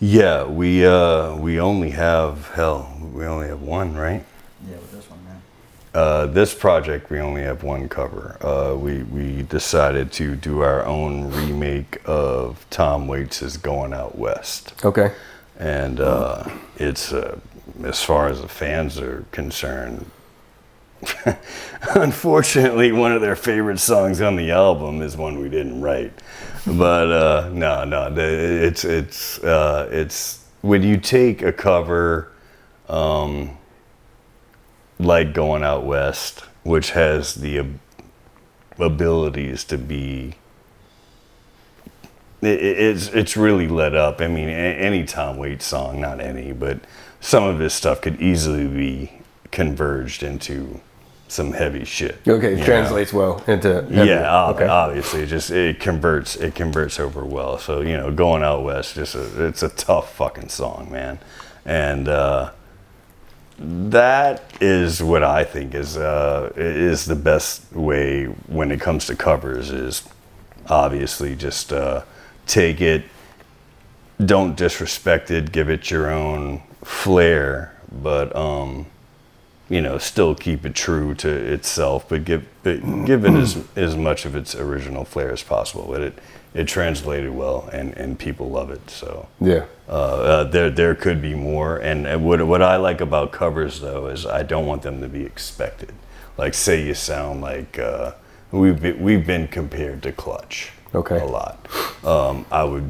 Yeah, 0.00 0.44
we 0.44 0.84
uh, 0.84 1.36
we 1.36 1.58
only 1.60 1.90
have 1.90 2.50
hell. 2.50 2.92
We 3.12 3.24
only 3.24 3.48
have 3.48 3.62
one, 3.62 3.94
right? 3.94 4.24
Yeah, 4.68 4.76
with 4.76 4.92
this 4.92 5.08
one, 5.10 5.24
man. 5.24 5.42
Uh, 5.94 6.26
this 6.26 6.54
project, 6.54 7.10
we 7.10 7.20
only 7.20 7.42
have 7.42 7.62
one 7.62 7.88
cover. 7.88 8.36
Uh, 8.44 8.76
we 8.76 9.02
we 9.04 9.42
decided 9.42 10.12
to 10.12 10.36
do 10.36 10.60
our 10.60 10.84
own 10.84 11.30
remake 11.32 12.00
of 12.04 12.66
Tom 12.70 13.06
Waits' 13.06 13.56
"Going 13.56 13.92
Out 13.92 14.18
West," 14.18 14.74
Okay. 14.84 15.12
and 15.58 16.00
uh, 16.00 16.44
it's 16.76 17.12
uh, 17.12 17.38
as 17.82 18.02
far 18.02 18.28
as 18.28 18.40
the 18.40 18.48
fans 18.48 18.98
are 18.98 19.24
concerned. 19.32 20.10
Unfortunately, 21.94 22.92
one 22.92 23.12
of 23.12 23.20
their 23.20 23.36
favorite 23.36 23.78
songs 23.78 24.20
on 24.20 24.36
the 24.36 24.50
album 24.50 25.02
is 25.02 25.16
one 25.16 25.38
we 25.38 25.48
didn't 25.48 25.80
write. 25.80 26.12
But 26.66 27.10
uh, 27.10 27.50
no, 27.52 27.84
no, 27.84 28.14
it's 28.16 28.84
it's 28.84 29.38
uh, 29.44 29.88
it's 29.92 30.44
when 30.62 30.82
you 30.82 30.96
take 30.96 31.42
a 31.42 31.52
cover. 31.52 32.30
Um, 32.88 33.56
like 34.98 35.32
going 35.34 35.64
out 35.64 35.84
west, 35.84 36.44
which 36.62 36.90
has 36.92 37.34
the 37.34 37.58
ab- 37.58 37.80
abilities 38.78 39.64
to 39.64 39.76
be. 39.76 40.34
It, 42.40 42.48
it- 42.60 42.78
it's 42.78 43.08
it's 43.08 43.36
really 43.36 43.66
let 43.68 43.94
up. 43.94 44.20
I 44.20 44.28
mean, 44.28 44.48
any 44.48 45.04
Tom 45.04 45.36
Waits 45.36 45.66
song, 45.66 46.00
not 46.00 46.20
any, 46.20 46.52
but 46.52 46.78
some 47.24 47.44
of 47.44 47.58
his 47.58 47.72
stuff 47.72 48.02
could 48.02 48.20
easily 48.20 48.66
be 48.66 49.10
converged 49.50 50.22
into 50.22 50.78
some 51.26 51.52
heavy 51.52 51.82
shit. 51.86 52.18
Okay, 52.28 52.52
it 52.52 52.58
know? 52.58 52.64
translates 52.66 53.14
well 53.14 53.42
into. 53.46 53.82
heavy. 53.84 54.10
Yeah, 54.10 54.30
ob- 54.30 54.56
okay. 54.56 54.66
obviously, 54.66 55.22
it 55.22 55.28
just 55.28 55.50
it 55.50 55.80
converts 55.80 56.36
it 56.36 56.54
converts 56.54 57.00
over 57.00 57.24
well. 57.24 57.56
So 57.56 57.80
you 57.80 57.96
know, 57.96 58.12
going 58.12 58.42
out 58.42 58.62
west, 58.62 58.96
just 58.96 59.14
a, 59.14 59.46
it's 59.46 59.62
a 59.62 59.70
tough 59.70 60.14
fucking 60.14 60.50
song, 60.50 60.88
man. 60.92 61.18
And 61.64 62.08
uh, 62.08 62.50
that 63.58 64.42
is 64.60 65.02
what 65.02 65.24
I 65.24 65.44
think 65.44 65.74
is 65.74 65.96
uh, 65.96 66.52
is 66.56 67.06
the 67.06 67.16
best 67.16 67.72
way 67.72 68.26
when 68.26 68.70
it 68.70 68.82
comes 68.82 69.06
to 69.06 69.16
covers 69.16 69.70
is 69.70 70.06
obviously 70.68 71.36
just 71.36 71.72
uh, 71.72 72.02
take 72.46 72.82
it, 72.82 73.04
don't 74.22 74.56
disrespect 74.56 75.30
it, 75.30 75.52
give 75.52 75.70
it 75.70 75.90
your 75.90 76.10
own 76.10 76.60
flair, 76.84 77.74
but 77.90 78.34
um, 78.36 78.86
you 79.68 79.80
know 79.80 79.98
still 79.98 80.34
keep 80.34 80.64
it 80.66 80.74
true 80.74 81.14
to 81.16 81.28
itself, 81.28 82.08
but 82.08 82.24
give 82.24 82.44
but 82.62 82.80
give 83.06 83.24
it 83.24 83.32
as 83.34 83.62
as 83.76 83.96
much 83.96 84.24
of 84.24 84.36
its 84.36 84.54
original 84.54 85.04
flair 85.04 85.32
as 85.32 85.42
possible. 85.42 85.86
But 85.90 86.00
it 86.02 86.18
it 86.54 86.68
translated 86.68 87.30
well 87.30 87.68
and 87.72 87.92
and 87.96 88.18
people 88.18 88.48
love 88.50 88.70
it 88.70 88.88
so 88.88 89.28
Yeah. 89.40 89.64
uh, 89.88 89.92
uh, 89.92 90.44
there 90.44 90.70
there 90.70 90.94
could 90.94 91.20
be 91.20 91.34
more. 91.34 91.78
And, 91.78 92.06
and 92.06 92.24
what 92.24 92.46
what 92.46 92.62
I 92.62 92.76
like 92.76 93.00
about 93.00 93.32
covers 93.32 93.80
though 93.80 94.06
is 94.06 94.24
I 94.26 94.42
don't 94.44 94.66
want 94.66 94.82
them 94.82 95.00
to 95.00 95.08
be 95.08 95.24
expected. 95.24 95.92
Like 96.38 96.54
say 96.54 96.86
you 96.86 96.94
sound 96.94 97.40
like 97.42 97.78
uh, 97.78 98.12
we've 98.52 98.80
been, 98.80 99.02
we've 99.02 99.26
been 99.26 99.48
compared 99.48 100.02
to 100.04 100.12
Clutch. 100.12 100.70
Okay. 100.94 101.18
A 101.18 101.24
lot. 101.24 101.66
Um, 102.04 102.46
I 102.52 102.62
would 102.64 102.88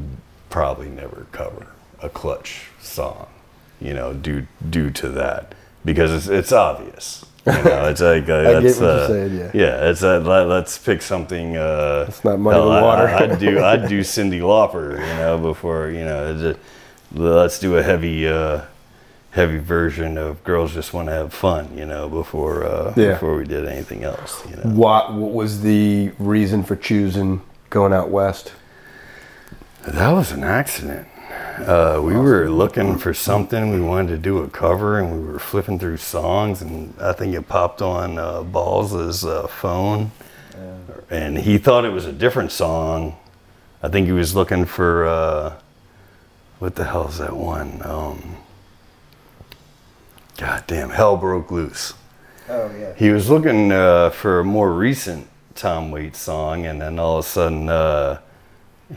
probably 0.51 0.89
never 0.89 1.25
cover 1.31 1.67
a 2.03 2.09
Clutch 2.09 2.67
song, 2.81 3.27
you 3.81 3.93
know, 3.93 4.13
due 4.13 4.47
due 4.69 4.89
to 4.91 5.09
that 5.09 5.53
because 5.83 6.11
it's 6.11 6.27
it's 6.27 6.51
obvious. 6.51 7.25
You 7.45 7.51
know, 7.53 7.85
it's 7.89 8.01
like 8.01 8.23
uh, 8.23 8.59
that's, 8.59 8.81
uh, 8.81 9.07
saying, 9.07 9.37
yeah. 9.37 9.51
Yeah, 9.53 9.89
it's 9.89 10.01
uh, 10.03 10.19
let, 10.19 10.47
let's 10.47 10.77
pick 10.79 11.01
something. 11.01 11.55
Uh, 11.57 12.05
It's 12.07 12.23
not 12.25 12.39
muddy 12.39 12.57
hell, 12.57 12.71
I- 12.71 12.81
water. 12.81 13.07
I, 13.07 13.27
would 13.27 13.39
do 13.39 13.63
I'd 13.63 13.87
do 13.87 13.99
Cyndi 14.13 14.39
Lauper, 14.41 14.93
you 14.93 15.15
know, 15.17 15.37
before 15.37 15.89
you 15.89 16.03
know. 16.05 16.53
a- 16.53 16.55
let's 17.19 17.59
do 17.59 17.77
a 17.77 17.83
heavy 17.83 18.27
uh, 18.27 18.61
heavy 19.31 19.59
version 19.59 20.17
of 20.17 20.43
"Girls 20.43 20.73
Just 20.73 20.91
Want 20.93 21.07
to 21.09 21.13
Have 21.13 21.33
Fun," 21.33 21.77
you 21.77 21.85
know, 21.85 22.09
before 22.09 22.63
uh, 22.65 22.93
Yeah. 22.95 23.13
before 23.13 23.37
we 23.37 23.43
did 23.45 23.67
anything 23.67 24.03
else. 24.03 24.41
You 24.49 24.55
know, 24.55 24.63
What, 24.63 25.13
what 25.13 25.31
was 25.31 25.61
the 25.61 26.11
reason 26.17 26.63
for 26.63 26.75
choosing 26.75 27.41
going 27.69 27.93
out 27.93 28.09
west? 28.09 28.53
that 29.87 30.09
was 30.11 30.31
an 30.31 30.43
accident. 30.43 31.07
Uh, 31.59 32.01
we 32.03 32.15
were 32.15 32.49
looking 32.49 32.97
for 32.97 33.13
something. 33.13 33.71
We 33.71 33.79
wanted 33.79 34.09
to 34.09 34.17
do 34.17 34.39
a 34.39 34.49
cover, 34.49 34.99
and 34.99 35.11
we 35.11 35.31
were 35.31 35.39
flipping 35.39 35.79
through 35.79 35.97
songs, 35.97 36.61
and 36.61 36.93
I 36.99 37.13
think 37.13 37.33
it 37.33 37.47
popped 37.47 37.81
on 37.81 38.17
uh, 38.17 38.43
Balls' 38.43 39.23
uh, 39.23 39.47
phone, 39.47 40.11
and 41.09 41.37
he 41.37 41.57
thought 41.57 41.85
it 41.85 41.93
was 41.93 42.05
a 42.05 42.11
different 42.11 42.51
song. 42.51 43.17
I 43.81 43.87
think 43.87 44.07
he 44.07 44.11
was 44.11 44.35
looking 44.35 44.65
for 44.65 45.05
uh, 45.05 45.53
what 46.59 46.75
the 46.75 46.85
hell 46.85 47.07
is 47.07 47.19
that 47.19 47.35
one? 47.35 47.81
Um, 47.83 48.37
God 50.37 50.63
damn, 50.67 50.89
Hell 50.89 51.17
Broke 51.17 51.51
Luce. 51.51 51.93
Oh 52.49 52.69
yeah. 52.77 52.93
He 52.95 53.09
was 53.11 53.29
looking 53.29 53.71
uh, 53.71 54.09
for 54.09 54.41
a 54.41 54.43
more 54.43 54.73
recent 54.73 55.27
Tom 55.55 55.91
Waits 55.91 56.19
song, 56.19 56.65
and 56.65 56.81
then 56.81 56.99
all 56.99 57.19
of 57.19 57.25
a 57.25 57.27
sudden 57.27 57.69
uh, 57.69 58.19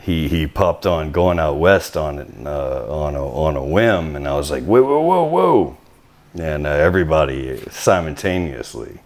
he 0.01 0.27
he 0.27 0.45
popped 0.47 0.85
on 0.85 1.11
"Going 1.11 1.39
Out 1.39 1.57
West" 1.57 1.97
on 1.97 2.19
it 2.19 2.27
uh, 2.45 2.85
on 2.87 3.15
a 3.15 3.25
on 3.25 3.55
a 3.55 3.63
whim, 3.63 4.15
and 4.15 4.27
I 4.27 4.35
was 4.35 4.51
like, 4.51 4.63
"Whoa, 4.63 4.83
whoa, 4.83 5.01
whoa, 5.01 5.23
whoa!" 5.23 5.77
And 6.39 6.67
uh, 6.67 6.69
everybody 6.69 7.59
simultaneously, 7.71 8.99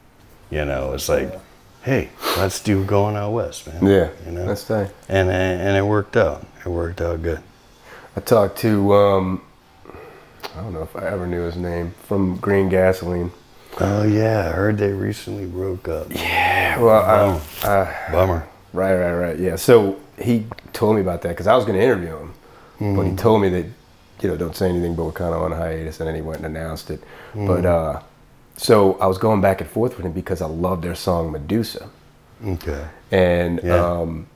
you 0.49 0.65
know, 0.65 0.93
it's 0.93 1.07
like, 1.07 1.39
"Hey, 1.83 2.09
let's 2.37 2.59
do 2.59 2.83
"Going 2.83 3.15
Out 3.15 3.31
West," 3.31 3.67
man." 3.67 3.85
Yeah, 3.85 4.09
you 4.25 4.31
know, 4.33 4.45
that's 4.45 4.65
tight. 4.67 4.91
and 5.07 5.29
and 5.29 5.77
it 5.77 5.85
worked 5.85 6.17
out. 6.17 6.45
It 6.65 6.69
worked 6.69 7.01
out 7.01 7.21
good. 7.21 7.41
I 8.15 8.19
talked 8.19 8.59
to, 8.59 8.93
um, 8.93 9.41
I 10.55 10.61
don't 10.61 10.73
know 10.73 10.83
if 10.83 10.95
I 10.95 11.07
ever 11.07 11.25
knew 11.25 11.41
his 11.41 11.55
name, 11.55 11.95
from 12.03 12.37
Green 12.37 12.69
Gasoline. 12.69 13.31
Oh 13.79 14.03
yeah, 14.03 14.49
I 14.49 14.51
heard 14.51 14.77
they 14.77 14.91
recently 14.91 15.45
broke 15.45 15.87
up. 15.87 16.07
Yeah, 16.13 16.79
well, 16.79 17.41
I, 17.63 17.67
I, 17.67 18.11
Bummer. 18.11 18.47
Right, 18.71 18.95
right, 18.95 19.13
right. 19.13 19.39
Yeah. 19.39 19.55
So 19.55 19.99
he 20.21 20.45
told 20.73 20.95
me 20.95 21.01
about 21.01 21.21
that 21.23 21.29
because 21.29 21.47
I 21.47 21.55
was 21.55 21.65
going 21.65 21.77
to 21.77 21.83
interview 21.83 22.15
him, 22.17 22.33
but 22.95 23.03
he 23.05 23.15
told 23.15 23.41
me 23.41 23.49
that, 23.49 23.65
you 24.21 24.29
know, 24.29 24.37
don't 24.37 24.55
say 24.55 24.69
anything, 24.69 24.95
but 24.95 25.05
we're 25.05 25.11
kind 25.11 25.33
of 25.33 25.41
on 25.41 25.51
a 25.51 25.55
hiatus, 25.55 25.99
and 25.99 26.07
then 26.07 26.15
he 26.15 26.21
went 26.21 26.43
and 26.43 26.55
announced 26.57 26.89
it. 26.89 27.03
But 27.33 27.65
uh, 27.65 28.01
so 28.57 28.93
I 28.99 29.07
was 29.07 29.17
going 29.17 29.41
back 29.41 29.61
and 29.61 29.69
forth 29.69 29.97
with 29.97 30.05
him 30.05 30.11
because 30.11 30.41
I 30.41 30.45
love 30.47 30.81
their 30.81 30.95
song 30.95 31.31
Medusa, 31.31 31.89
Okay. 32.45 32.85
and 33.11 33.61
Yeah. 33.63 33.75
um, 34.01 34.27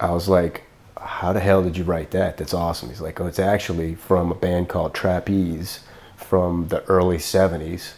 I 0.00 0.10
was 0.10 0.28
like, 0.28 0.64
"How 0.98 1.32
the 1.32 1.40
hell 1.40 1.62
did 1.62 1.76
you 1.76 1.84
write 1.84 2.10
that? 2.12 2.36
That's 2.36 2.54
awesome." 2.54 2.88
He's 2.88 3.00
like, 3.00 3.20
"Oh, 3.20 3.26
it's 3.26 3.38
actually 3.38 3.94
from 3.94 4.32
a 4.32 4.34
band 4.34 4.68
called 4.68 4.94
Trapeze 4.94 5.80
from 6.16 6.68
the 6.68 6.82
early 6.86 7.18
'70s," 7.18 7.92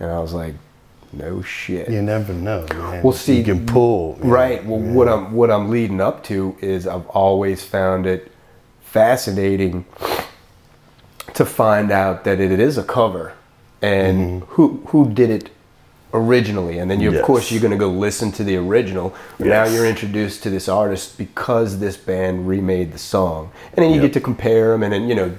and 0.00 0.10
I 0.10 0.18
was 0.20 0.32
like, 0.34 0.54
"No 1.12 1.42
shit." 1.42 1.88
You 1.90 2.02
never 2.02 2.32
know, 2.32 2.66
man. 2.70 3.02
Well, 3.02 3.12
see, 3.12 3.38
you 3.38 3.44
can 3.44 3.66
pull. 3.66 4.18
man. 4.20 4.28
Right. 4.30 4.64
Well, 4.64 4.78
what 4.78 5.08
I'm 5.08 5.32
what 5.32 5.50
I'm 5.50 5.70
leading 5.70 6.00
up 6.00 6.22
to 6.24 6.56
is 6.60 6.86
I've 6.86 7.06
always 7.08 7.64
found 7.64 8.06
it 8.06 8.30
fascinating 8.80 9.84
to 11.34 11.44
find 11.44 11.90
out 11.90 12.24
that 12.24 12.40
it 12.40 12.60
is 12.60 12.76
a 12.76 12.84
cover 12.84 13.32
and 13.80 14.42
mm-hmm. 14.42 14.52
who 14.52 14.82
who 14.88 15.10
did 15.12 15.30
it 15.30 15.50
originally, 16.14 16.78
and 16.78 16.90
then 16.90 17.00
you, 17.00 17.16
of 17.18 17.24
course 17.24 17.50
you're 17.50 17.60
going 17.60 17.70
to 17.72 17.78
go 17.78 17.88
listen 17.90 18.30
to 18.32 18.44
the 18.44 18.56
original. 18.56 19.14
But 19.38 19.46
Now 19.46 19.64
you're 19.64 19.86
introduced 19.86 20.42
to 20.42 20.50
this 20.50 20.68
artist 20.68 21.16
because 21.16 21.78
this 21.78 21.96
band 21.96 22.46
remade 22.46 22.92
the 22.92 22.98
song, 22.98 23.50
and 23.74 23.82
then 23.82 23.90
you 23.90 23.96
Yep. 23.96 24.02
get 24.04 24.12
to 24.14 24.20
compare 24.20 24.72
them 24.72 24.82
and 24.82 24.92
then 24.92 25.08
you 25.08 25.14
know. 25.14 25.32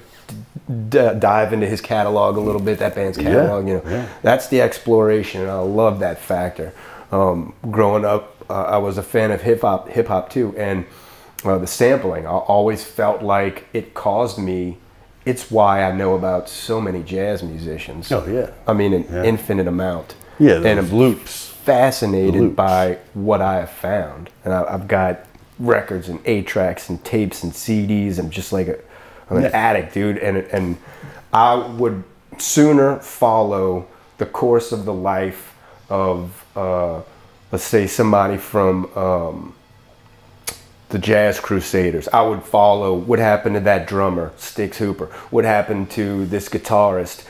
D- 0.68 1.10
dive 1.20 1.52
into 1.52 1.68
his 1.68 1.82
catalog 1.82 2.38
a 2.38 2.40
little 2.40 2.62
bit, 2.62 2.80
that 2.80 2.96
band's 2.96 3.18
Yeah, 3.18 3.24
catalog, 3.32 3.68
you 3.68 3.74
know. 3.76 3.84
yeah. 3.86 4.08
That's 4.22 4.48
the 4.48 4.62
exploration, 4.62 5.42
and 5.42 5.52
I 5.52 5.60
love 5.60 6.00
that 6.00 6.20
factor. 6.20 6.74
Um, 7.12 7.54
growing 7.70 8.06
up, 8.06 8.36
uh, 8.50 8.64
I 8.64 8.78
was 8.78 8.98
a 8.98 9.04
fan 9.04 9.32
of 9.32 9.42
hip 9.42 9.62
hop, 9.62 9.90
hip 9.90 10.08
hop 10.08 10.30
too, 10.30 10.56
and 10.58 10.86
uh, 11.44 11.58
the 11.58 11.68
sampling. 11.68 12.26
I 12.26 12.30
always 12.32 12.84
felt 12.84 13.22
like 13.22 13.68
it 13.74 13.94
caused 13.94 14.38
me. 14.40 14.78
It's 15.26 15.52
why 15.52 15.84
I 15.84 15.92
know 15.92 16.16
about 16.16 16.48
so 16.50 16.80
many 16.82 17.04
jazz 17.04 17.44
musicians. 17.44 18.12
Oh, 18.12 18.26
yeah. 18.26 18.52
I 18.68 18.72
mean, 18.74 18.94
an 18.94 19.06
Yeah. 19.12 19.24
infinite 19.24 19.68
amount. 19.68 20.16
Yeah, 20.40 20.56
and 20.64 20.80
I'm 20.80 20.90
loops. 20.94 21.48
fascinated 21.64 22.42
Loops. 22.42 22.56
by 22.56 22.98
what 23.14 23.42
I 23.42 23.56
have 23.56 23.70
found, 23.72 24.30
and 24.46 24.54
I, 24.54 24.64
I've 24.74 24.88
got 24.88 25.26
records 25.60 26.08
and 26.10 26.20
eight 26.26 26.48
tracks 26.48 26.90
and 26.90 27.04
tapes 27.04 27.44
and 27.44 27.52
CDs. 27.54 28.18
I'm 28.18 28.30
just 28.30 28.52
like 28.54 28.68
a, 28.68 28.80
I'm 29.30 29.38
an 29.38 29.46
addict, 29.46 29.94
dude, 29.94 30.18
and 30.18 30.38
and 30.38 30.78
I 31.32 31.56
would 31.56 32.04
sooner 32.38 33.00
follow 33.00 33.88
the 34.18 34.26
course 34.26 34.72
of 34.72 34.86
the 34.86 34.94
life 34.94 35.56
of 35.90 36.46
uh, 36.56 37.02
let's 37.52 37.64
say 37.64 37.88
somebody 37.88 38.38
from 38.38 38.86
um, 38.98 39.56
the 40.90 41.00
Jazz 41.00 41.40
Crusaders. 41.40 42.08
I 42.10 42.22
would 42.22 42.44
follow 42.44 42.94
what 42.94 43.20
happened 43.20 43.56
to 43.56 43.62
that 43.62 43.88
drummer, 43.88 44.32
Stix 44.38 44.76
Hooper. 44.76 45.08
What 45.32 45.46
happened 45.46 45.90
to 45.92 46.26
this 46.26 46.50
guitarist 46.50 47.26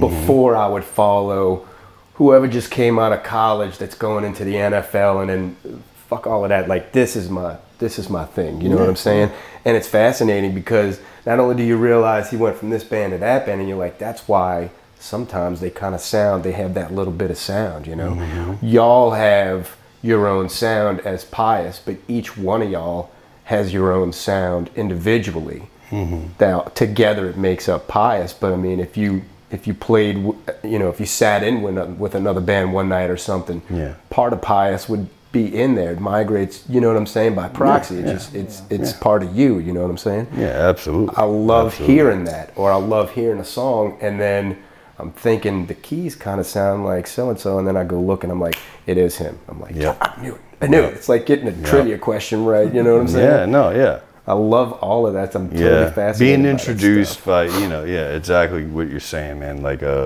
before 0.00 0.56
I 0.56 0.68
would 0.68 0.84
follow 0.84 1.66
whoever 2.14 2.48
just 2.48 2.70
came 2.70 2.98
out 2.98 3.12
of 3.12 3.22
college 3.22 3.78
that's 3.78 3.94
going 3.94 4.24
into 4.24 4.44
the 4.44 4.54
NFL 4.54 5.20
and 5.20 5.30
then 5.30 5.82
fuck 6.08 6.26
all 6.26 6.44
of 6.44 6.48
that. 6.48 6.68
Like 6.68 6.92
this 6.92 7.14
is 7.14 7.30
my 7.30 7.56
this 7.78 7.98
is 7.98 8.10
my 8.10 8.24
thing. 8.24 8.60
You 8.60 8.68
know 8.68 8.76
what 8.76 8.88
I'm 8.88 8.96
saying? 8.96 9.30
And 9.64 9.76
it's 9.76 9.88
fascinating 9.88 10.54
because 10.54 11.00
not 11.26 11.38
only 11.38 11.56
do 11.56 11.62
you 11.62 11.76
realize 11.76 12.30
he 12.30 12.36
went 12.36 12.56
from 12.56 12.70
this 12.70 12.84
band 12.84 13.12
to 13.12 13.18
that 13.18 13.46
band, 13.46 13.60
and 13.60 13.68
you're 13.68 13.78
like, 13.78 13.98
that's 13.98 14.26
why 14.28 14.70
sometimes 14.98 15.60
they 15.60 15.70
kind 15.70 15.94
of 15.94 16.00
sound. 16.00 16.42
They 16.42 16.52
have 16.52 16.74
that 16.74 16.92
little 16.92 17.12
bit 17.12 17.30
of 17.30 17.38
sound. 17.38 17.86
You 17.86 17.96
know, 17.96 18.10
mm-hmm. 18.12 18.66
y'all 18.66 19.12
have 19.12 19.76
your 20.02 20.26
own 20.26 20.48
sound 20.48 21.00
as 21.00 21.24
pious, 21.24 21.80
but 21.84 21.96
each 22.08 22.36
one 22.36 22.62
of 22.62 22.70
y'all 22.70 23.10
has 23.44 23.72
your 23.72 23.92
own 23.92 24.12
sound 24.12 24.70
individually. 24.76 25.68
Mm-hmm. 25.90 26.28
Now 26.38 26.60
together 26.74 27.28
it 27.28 27.36
makes 27.36 27.68
up 27.68 27.88
pious. 27.88 28.32
But 28.32 28.52
I 28.52 28.56
mean, 28.56 28.80
if 28.80 28.96
you 28.96 29.22
if 29.50 29.66
you 29.66 29.72
played, 29.72 30.16
you 30.62 30.78
know, 30.78 30.90
if 30.90 31.00
you 31.00 31.06
sat 31.06 31.42
in 31.42 31.62
with, 31.62 31.78
with 31.96 32.14
another 32.14 32.40
band 32.40 32.72
one 32.74 32.88
night 32.88 33.08
or 33.08 33.16
something, 33.16 33.62
Yeah. 33.70 33.94
part 34.10 34.32
of 34.34 34.42
pious 34.42 34.88
would 34.88 35.08
be 35.42 35.60
in 35.62 35.74
there. 35.74 35.92
It 35.92 36.00
migrates. 36.00 36.64
You 36.68 36.80
know 36.80 36.88
what 36.88 36.96
I'm 36.96 37.06
saying? 37.06 37.34
By 37.34 37.48
proxy, 37.48 37.94
Yeah, 37.94 38.00
it's 38.00 38.06
yeah. 38.08 38.12
just 38.14 38.34
it's 38.34 38.62
it's 38.70 38.92
part 38.92 39.22
of 39.22 39.36
you. 39.36 39.58
You 39.58 39.72
know 39.72 39.82
what 39.82 39.90
I'm 39.90 39.98
saying? 40.08 40.26
Yeah, 40.36 40.68
absolutely. 40.70 41.14
I 41.16 41.24
love 41.24 41.68
Absolutely. 41.68 41.94
hearing 41.94 42.24
that, 42.24 42.52
or 42.56 42.70
I 42.72 42.76
love 42.76 43.10
hearing 43.12 43.40
a 43.40 43.44
song, 43.44 43.96
and 44.00 44.18
then 44.20 44.56
I'm 44.98 45.12
thinking 45.12 45.66
the 45.66 45.74
keys 45.74 46.16
kind 46.16 46.40
of 46.40 46.46
sound 46.46 46.84
like 46.84 47.06
so 47.06 47.30
and 47.30 47.38
so, 47.38 47.58
and 47.58 47.66
then 47.68 47.76
I 47.76 47.84
go 47.84 48.00
look 48.00 48.24
and 48.24 48.32
I'm 48.32 48.40
like, 48.40 48.58
it 48.86 48.96
is 48.98 49.16
him. 49.16 49.38
I'm 49.48 49.60
like, 49.60 49.74
Yeah. 49.74 49.94
Ah, 50.00 50.14
I 50.16 50.22
knew 50.22 50.34
it. 50.34 50.40
I 50.60 50.66
knew 50.66 50.82
it. 50.82 50.94
It's 50.94 51.08
like 51.08 51.24
getting 51.24 51.46
a 51.48 51.56
trivia 51.62 51.98
question 51.98 52.44
right. 52.44 52.72
You 52.74 52.82
know 52.82 52.94
what 52.94 53.02
I'm 53.02 53.08
saying? 53.08 53.30
Yeah, 53.30 53.46
no, 53.46 53.70
yeah. 53.70 54.00
I 54.26 54.34
love 54.34 54.72
all 54.82 55.06
of 55.06 55.14
that. 55.14 55.34
I'm 55.36 55.48
totally 55.48 55.64
yeah, 55.64 55.90
fascinated. 55.90 56.18
being 56.42 56.44
introduced 56.50 57.24
by 57.24 57.44
you 57.60 57.68
know, 57.72 57.84
yeah, 57.84 58.16
exactly 58.16 58.66
what 58.66 58.90
you're 58.90 59.00
saying, 59.14 59.38
man. 59.38 59.62
Like 59.62 59.82
a 59.82 59.98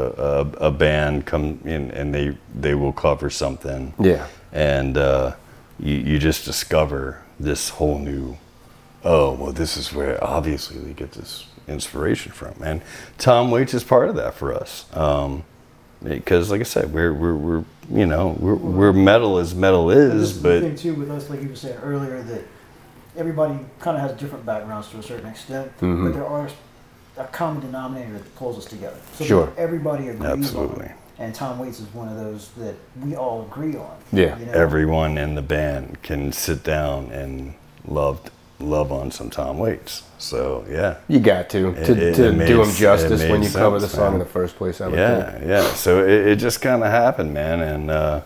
a, 0.60 0.66
a 0.68 0.70
band 0.70 1.24
come 1.26 1.58
in 1.64 1.90
and 1.90 2.14
they 2.14 2.36
they 2.60 2.74
will 2.74 2.92
cover 2.92 3.30
something, 3.30 3.94
Yeah. 3.98 4.26
And 4.53 4.96
uh, 4.96 5.34
you 5.78 5.94
you 5.96 6.18
just 6.18 6.44
discover 6.44 7.22
this 7.40 7.70
whole 7.70 7.98
new 7.98 8.36
oh 9.05 9.32
well, 9.32 9.53
this 9.53 9.76
is 9.76 9.92
where 9.92 10.22
obviously 10.22 10.78
we 10.78 10.92
get 10.92 11.12
this 11.12 11.46
inspiration 11.68 12.32
from, 12.32 12.55
and 12.62 12.82
Tom 13.18 13.50
Waits 13.50 13.74
is 13.74 13.84
part 13.84 14.09
of 14.09 14.14
that 14.16 14.34
for 14.34 14.53
us. 14.55 14.86
Um, 14.96 15.44
because, 16.03 16.50
like 16.50 16.61
I 16.61 16.64
said, 16.64 16.92
we're 16.92 17.12
we're, 17.14 17.34
we're 17.34 17.64
you 17.90 18.07
know 18.07 18.36
we're, 18.40 18.55
we're 18.57 18.92
metal 18.92 19.38
as 19.38 19.55
metal 19.55 19.90
And 19.90 20.20
is, 20.20 20.32
but 20.32 20.32
is 20.32 20.42
the 20.42 20.48
but 20.48 20.62
thing 20.62 20.76
too 20.76 20.94
with 20.94 21.11
us, 21.11 21.30
like 21.30 21.42
you 21.42 21.48
were 21.48 21.57
saying 21.57 21.78
earlier, 21.82 22.22
that 22.22 22.42
everybody 23.16 23.59
kind 23.78 23.96
of 23.96 24.03
has 24.03 24.18
different 24.18 24.44
backgrounds 24.44 24.88
to 24.90 24.98
a 24.98 25.03
certain 25.03 25.28
extent, 25.28 25.68
Mm-hmm. 25.78 26.05
but 26.07 26.14
there 26.14 26.26
are 26.26 26.48
a 27.16 27.24
common 27.24 27.60
denominator 27.60 28.12
that 28.14 28.36
pulls 28.36 28.58
us 28.58 28.64
together. 28.64 28.96
So 29.14 29.24
Sure. 29.24 29.46
that 29.46 29.58
everybody 29.58 30.08
agrees 30.08 30.30
Absolutely. 30.30 30.86
on. 30.86 30.94
And 31.18 31.34
Tom 31.34 31.58
Waits 31.58 31.78
is 31.78 31.86
one 31.94 32.08
of 32.08 32.16
those 32.16 32.48
that 32.56 32.74
we 33.04 33.14
all 33.16 33.42
agree 33.50 33.76
on. 33.76 33.90
Yeah. 34.12 34.38
you 34.38 34.46
know? 34.46 34.52
everyone 34.52 35.18
in 35.18 35.34
the 35.34 35.42
band 35.42 36.02
can 36.02 36.32
sit 36.32 36.64
down 36.64 37.10
and 37.12 37.54
love 37.86 38.20
love 38.60 38.92
on 38.92 39.10
some 39.10 39.28
Tom 39.28 39.58
Waits. 39.58 40.04
So 40.18 40.64
yeah, 40.70 40.96
You 41.08 41.18
got 41.18 41.48
to 41.50 41.70
It- 41.70 41.84
to, 41.86 41.92
it- 41.92 42.14
to 42.14 42.28
it 42.28 42.46
do 42.46 42.58
them 42.58 42.68
s- 42.68 42.78
justice 42.78 43.20
when 43.22 43.40
made 43.40 43.46
you 43.48 43.52
cover 43.52 43.80
the 43.80 43.88
song 43.88 44.04
man. 44.04 44.12
in 44.14 44.18
the 44.20 44.24
first 44.24 44.56
place. 44.56 44.80
I 44.80 44.86
would 44.86 44.96
yeah, 44.98 45.32
think. 45.32 45.46
yeah. 45.48 45.62
So 45.74 46.04
it, 46.04 46.28
it 46.28 46.36
just 46.36 46.60
kind 46.62 46.82
of 46.84 46.90
happened, 46.90 47.34
man, 47.34 47.60
and 47.60 47.90
uh, 47.90 48.20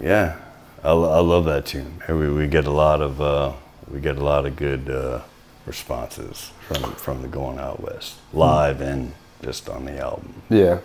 yeah, 0.00 0.36
I, 0.84 0.90
I 0.90 1.18
love 1.20 1.44
that 1.46 1.66
tune. 1.66 2.00
We, 2.08 2.30
we 2.30 2.46
get 2.46 2.64
a 2.66 2.70
lot 2.70 3.00
of 3.02 3.20
uh, 3.20 3.52
we 3.90 4.00
get 4.00 4.16
a 4.16 4.24
lot 4.24 4.46
of 4.46 4.54
good 4.56 4.88
uh, 4.88 5.20
responses 5.66 6.50
from 6.66 6.82
from 6.94 7.22
the 7.22 7.28
Going 7.28 7.58
Out 7.58 7.80
West 7.82 8.16
live 8.32 8.80
and 8.80 9.12
just 9.42 9.68
on 9.68 9.84
the 9.84 9.98
album. 9.98 10.42
Yeah. 10.48 10.78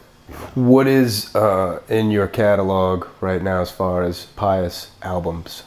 What 0.55 0.87
is 0.87 1.35
uh, 1.35 1.81
in 1.87 2.09
your 2.09 2.27
catalog 2.27 3.05
right 3.21 3.41
now 3.43 3.61
as 3.61 3.69
far 3.71 4.01
as 4.03 4.25
pious 4.35 4.89
albums? 5.03 5.63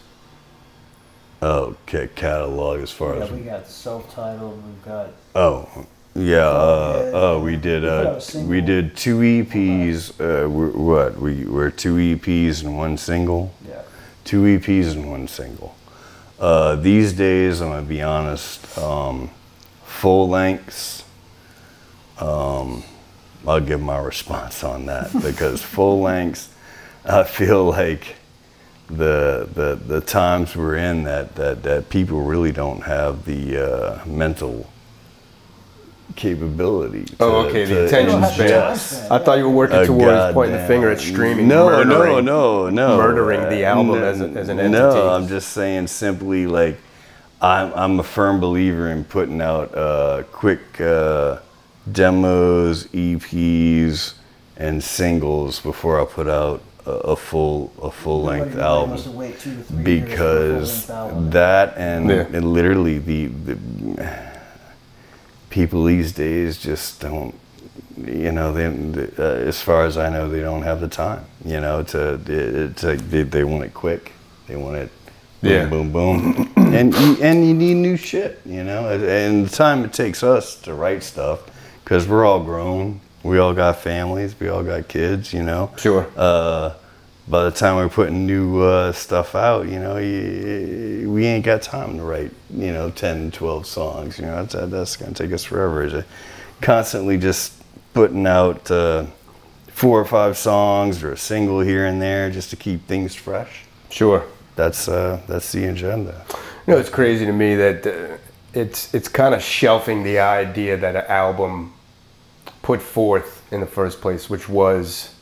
Okay, 1.40 2.08
catalog 2.16 2.80
as 2.80 2.90
far 2.90 3.16
Yeah, 3.16 3.24
as 3.24 3.30
we 3.30 3.40
got 3.40 3.68
self-titled. 3.68 4.60
We've 4.66 4.84
got 4.84 5.10
Oh, 5.36 5.68
yeah. 6.16 6.38
Uh, 6.48 7.10
oh, 7.14 7.40
we 7.44 7.54
did. 7.54 7.82
We 7.84 7.88
put 7.88 8.06
out 8.06 8.34
a 8.34 8.38
Uh, 8.38 8.42
we 8.42 8.60
did 8.60 8.96
two 8.96 9.18
EPs. 9.18 10.10
Uh, 10.20 10.48
we're, 10.50 10.70
what? 10.70 11.20
We 11.20 11.44
were 11.44 11.70
two 11.70 11.94
EPs 11.94 12.64
and 12.64 12.76
one 12.76 12.96
single. 12.98 13.54
yeah. 13.68 13.82
Two 14.24 14.42
EPs 14.42 14.90
and 14.92 15.08
one 15.08 15.28
single. 15.28 15.76
Uh, 16.38 16.76
these 16.76 17.12
days, 17.12 17.60
I'm 17.60 17.70
gonna 17.70 17.82
be 17.82 18.02
honest. 18.02 18.78
Um, 18.78 19.30
full 19.84 20.28
lengths. 20.28 21.04
Um, 22.18 22.84
I'll 23.46 23.60
give 23.60 23.80
my 23.80 23.98
response 23.98 24.62
on 24.62 24.86
that 24.86 25.12
because 25.22 25.62
full 25.62 26.00
lengths. 26.00 26.50
I 27.04 27.24
feel 27.24 27.64
like 27.64 28.16
the 28.88 29.48
the 29.52 29.74
the 29.74 30.00
times 30.00 30.54
we're 30.56 30.76
in 30.76 31.04
that 31.04 31.34
that 31.34 31.62
that 31.64 31.90
people 31.90 32.22
really 32.22 32.52
don't 32.52 32.82
have 32.82 33.24
the 33.24 33.58
uh, 33.58 34.06
mental 34.06 34.70
capability. 36.16 37.06
Oh, 37.20 37.46
okay, 37.46 37.64
the 37.64 37.74
to 37.74 37.84
attention 37.86 38.06
They 38.06 38.12
don't 38.12 38.22
have 38.22 38.36
the 38.36 38.76
span. 38.78 39.00
time 39.02 39.12
I 39.12 39.24
thought 39.24 39.38
you 39.38 39.44
were 39.48 39.54
working 39.54 39.76
a 39.78 39.86
towards 39.86 40.34
pointing 40.34 40.56
the 40.56 40.66
finger 40.66 40.90
at 40.90 41.00
streaming. 41.00 41.48
No, 41.48 41.66
murdering. 41.70 42.24
no, 42.24 42.68
no, 42.68 42.70
no. 42.70 42.96
murdering 42.96 43.48
the 43.48 43.64
album 43.64 43.92
Uh, 43.92 44.06
as 44.06 44.20
a- 44.20 44.28
as 44.28 44.48
an 44.48 44.58
entity. 44.58 44.80
No, 44.82 45.10
I'm 45.10 45.28
just 45.28 45.50
saying 45.50 45.86
simply 45.88 46.46
like 46.46 46.78
I'm 47.40 47.72
I'm 47.74 48.00
a 48.00 48.02
firm 48.02 48.40
believer 48.40 48.88
in 48.90 49.04
putting 49.04 49.40
out 49.40 49.72
uh, 49.76 50.24
quick 50.32 50.80
uh, 50.80 51.38
demos, 51.90 52.86
EPs, 52.88 54.14
and 54.56 54.82
singles 54.82 55.60
before 55.60 56.00
I 56.00 56.04
put 56.04 56.28
out 56.28 56.62
a, 56.84 56.90
a 56.90 57.16
full 57.16 57.70
a 57.80 57.90
full 57.92 58.22
length 58.24 58.56
album 58.58 58.98
to 59.02 59.10
wait 59.12 59.38
two 59.38 59.54
to 59.54 59.62
three 59.62 59.84
years 59.94 60.08
for 60.08 60.14
a 60.14 60.16
because 60.16 60.84
full-length 60.86 60.90
album. 60.90 61.30
that 61.30 61.74
and, 61.76 62.10
Yeah. 62.10 62.26
and 62.32 62.52
literally 62.52 62.98
the, 62.98 63.26
the 63.26 63.54
people 65.50 65.84
these 65.84 66.12
days 66.12 66.58
just 66.58 67.00
don't 67.00 67.34
you 68.04 68.30
know 68.32 68.52
they 68.52 68.66
uh, 69.18 69.22
as 69.48 69.60
far 69.60 69.84
as 69.84 69.96
i 69.96 70.08
know 70.08 70.28
they 70.28 70.40
don't 70.40 70.62
have 70.62 70.80
the 70.80 70.88
time 70.88 71.24
you 71.44 71.60
know 71.60 71.82
to 71.82 72.20
it's 72.26 72.82
like 72.82 72.98
they, 73.10 73.22
they 73.22 73.44
want 73.44 73.64
it 73.64 73.74
quick. 73.74 74.12
They 74.46 74.56
want 74.56 74.76
it 74.76 74.90
boom 75.42 75.52
Yeah. 75.52 75.66
boom 75.66 75.92
boom. 75.92 76.52
And 76.56 76.94
you, 76.94 77.16
and 77.22 77.46
you 77.46 77.54
need 77.54 77.74
new 77.74 77.96
shit 77.96 78.40
you 78.46 78.62
know? 78.64 78.88
And- 78.90 79.04
and 79.04 79.46
the 79.46 79.54
time 79.54 79.84
it 79.84 79.92
takes 79.92 80.22
us 80.22 80.56
to 80.62 80.74
write 80.74 81.02
stuff 81.02 81.40
because 81.84 82.06
we're 82.08 82.24
all 82.26 82.40
grown. 82.44 83.00
We 83.22 83.38
all 83.38 83.52
got 83.54 83.76
families. 83.76 84.34
We 84.40 84.48
all 84.48 84.62
got 84.62 84.88
kids 84.88 85.32
you 85.32 85.42
know? 85.42 85.70
Sure. 85.76 86.06
uh, 86.16 86.72
by 87.28 87.44
the 87.44 87.50
time 87.50 87.76
we're 87.76 87.88
putting 87.88 88.26
new 88.26 88.62
uh, 88.62 88.92
stuff 88.92 89.34
out, 89.34 89.68
you 89.68 89.78
know, 89.78 89.98
you, 89.98 91.10
we 91.10 91.26
ain't 91.26 91.44
got 91.44 91.62
time 91.62 91.98
to 91.98 92.02
write, 92.02 92.32
you 92.50 92.72
know, 92.72 92.90
10, 92.90 93.32
12 93.32 93.66
songs. 93.66 94.18
You 94.18 94.26
know, 94.26 94.44
that's, 94.44 94.70
that's 94.70 94.96
going 94.96 95.12
to 95.12 95.22
take 95.24 95.32
us 95.32 95.44
forever. 95.44 95.84
Is 95.84 95.92
it 95.92 96.06
constantly 96.60 97.18
just 97.18 97.62
putting 97.92 98.26
out 98.26 98.70
uh, 98.70 99.06
four 99.68 100.00
or 100.00 100.04
five 100.04 100.38
songs 100.38 101.02
or 101.02 101.12
a 101.12 101.16
single 101.16 101.60
here 101.60 101.86
and 101.86 102.00
there 102.00 102.30
just 102.30 102.50
to 102.50 102.56
keep 102.56 102.86
things 102.86 103.14
fresh? 103.14 103.64
Sure. 103.90 104.24
That's 104.56 104.88
uh, 104.88 105.20
that's 105.28 105.52
the 105.52 105.66
agenda. 105.66 106.24
You 106.66 106.74
know, 106.74 106.80
it's 106.80 106.90
crazy 106.90 107.24
to 107.24 107.32
me 107.32 107.54
that 107.54 107.86
uh, 107.86 108.16
it's 108.52 108.92
it's 108.92 109.06
kind 109.06 109.32
of 109.32 109.40
shelving 109.40 110.02
the 110.02 110.18
idea 110.18 110.76
that 110.76 110.96
an 110.96 111.04
album 111.06 111.74
put 112.62 112.82
forth 112.82 113.46
in 113.52 113.60
the 113.60 113.66
first 113.66 114.00
place, 114.00 114.28
which 114.28 114.48
was 114.48 115.14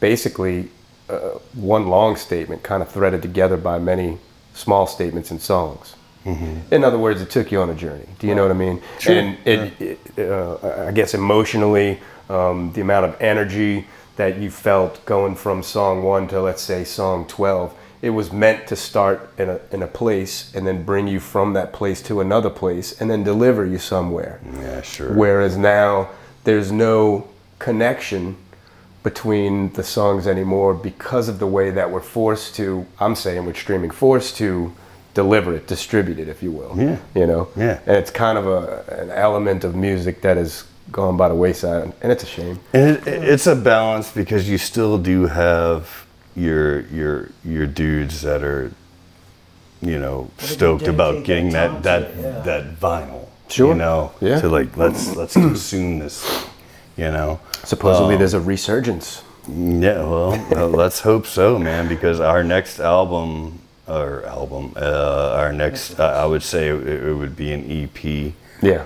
basically 0.00 0.68
uh, 1.08 1.38
one 1.54 1.88
long 1.88 2.16
statement, 2.16 2.62
kind 2.62 2.82
of 2.82 2.90
threaded 2.90 3.22
together 3.22 3.56
by 3.56 3.78
many 3.78 4.18
small 4.54 4.86
statements 4.86 5.30
and 5.30 5.40
songs. 5.40 5.96
In 6.70 6.84
other 6.84 6.98
words, 6.98 7.20
it 7.20 7.28
took 7.28 7.52
you 7.52 7.60
on 7.60 7.68
a 7.68 7.74
journey. 7.74 8.06
Do 8.18 8.26
you 8.26 8.34
know 8.34 8.42
what 8.42 8.50
I 8.50 8.54
mean? 8.54 8.80
And 9.06 9.36
it, 9.44 10.00
it 10.16 10.30
uh, 10.30 10.86
I 10.88 10.92
guess 10.92 11.12
emotionally, 11.12 12.00
um, 12.30 12.72
the 12.72 12.80
amount 12.80 13.04
of 13.04 13.20
energy 13.20 13.86
that 14.16 14.38
you 14.38 14.50
felt 14.50 15.04
going 15.04 15.34
from 15.34 15.62
song 15.62 16.02
one 16.02 16.26
to 16.28 16.40
let's 16.40 16.62
say 16.62 16.84
song 16.84 17.26
twelve, 17.26 17.74
it 18.00 18.10
was 18.10 18.32
meant 18.32 18.66
to 18.68 18.76
start 18.76 19.30
in 19.36 19.50
a 19.50 19.60
in 19.70 19.82
a 19.82 19.86
place 19.86 20.54
and 20.54 20.66
then 20.66 20.82
bring 20.82 21.08
you 21.08 21.20
from 21.20 21.52
that 21.52 21.74
place 21.74 22.00
to 22.02 22.20
another 22.20 22.50
place 22.50 22.98
and 22.98 23.10
then 23.10 23.22
deliver 23.22 23.66
you 23.66 23.78
somewhere. 23.78 24.40
Yeah, 24.62 24.80
sure. 24.80 25.12
Whereas 25.12 25.58
now 25.58 26.08
there's 26.44 26.72
no 26.72 27.28
connection 27.58 28.36
between 29.04 29.70
the 29.74 29.84
songs 29.84 30.26
anymore 30.26 30.74
because 30.74 31.28
of 31.28 31.38
the 31.38 31.46
way 31.46 31.70
that 31.70 31.88
we're 31.90 32.00
forced 32.00 32.56
to, 32.56 32.84
I'm 32.98 33.14
saying 33.14 33.44
with 33.46 33.56
streaming, 33.56 33.90
forced 33.90 34.36
to 34.38 34.72
deliver 35.12 35.54
it, 35.54 35.68
distribute 35.68 36.18
it, 36.18 36.26
if 36.26 36.42
you 36.42 36.50
will. 36.50 36.74
Yeah. 36.76 36.98
You 37.14 37.26
know? 37.26 37.48
Yeah. 37.54 37.78
And 37.86 37.96
it's 37.96 38.10
kind 38.10 38.36
of 38.36 38.46
a, 38.48 38.82
an 39.02 39.10
element 39.10 39.62
of 39.62 39.76
music 39.76 40.22
that 40.22 40.38
has 40.38 40.64
gone 40.90 41.16
by 41.16 41.28
the 41.28 41.34
wayside, 41.34 41.92
and 42.02 42.10
it's 42.10 42.24
a 42.24 42.26
shame. 42.26 42.58
And 42.72 42.96
it, 42.96 43.06
it's 43.06 43.46
a 43.46 43.54
balance 43.54 44.10
because 44.10 44.48
you 44.48 44.58
still 44.58 44.98
do 44.98 45.26
have 45.26 46.06
your 46.34 46.80
your 46.86 47.30
your 47.44 47.66
dudes 47.66 48.22
that 48.22 48.42
are, 48.42 48.72
you 49.80 49.98
know, 49.98 50.30
they 50.38 50.46
stoked 50.46 50.88
about 50.88 51.24
getting 51.24 51.50
that 51.50 51.68
time 51.68 51.82
that 51.82 52.16
yeah. 52.16 52.40
that 52.40 52.80
vinyl. 52.80 53.28
Sure. 53.48 53.68
You 53.68 53.74
know, 53.74 54.12
Yeah. 54.20 54.40
to 54.40 54.48
like 54.48 54.76
let's 54.76 55.14
let's 55.14 55.34
consume 55.48 55.98
this. 56.00 56.46
You 56.96 57.10
know. 57.10 57.40
Supposedly 57.64 58.16
there's 58.16 58.34
a 58.34 58.40
resurgence. 58.40 59.22
Yeah. 59.48 60.02
Well, 60.08 60.32
uh, 60.56 60.66
let's 60.82 61.00
hope 61.00 61.26
so, 61.26 61.58
man. 61.58 61.88
Because 61.88 62.20
our 62.20 62.42
next 62.44 62.78
album, 62.80 63.60
or 63.86 64.24
album, 64.26 64.72
uh, 64.76 65.34
our 65.36 65.52
next, 65.52 65.98
uh, 65.98 66.04
I 66.22 66.24
would 66.26 66.42
say 66.42 66.68
it, 66.68 66.86
it 67.08 67.14
would 67.14 67.36
be 67.36 67.52
an 67.52 67.64
EP 67.70 68.32
Yeah. 68.62 68.84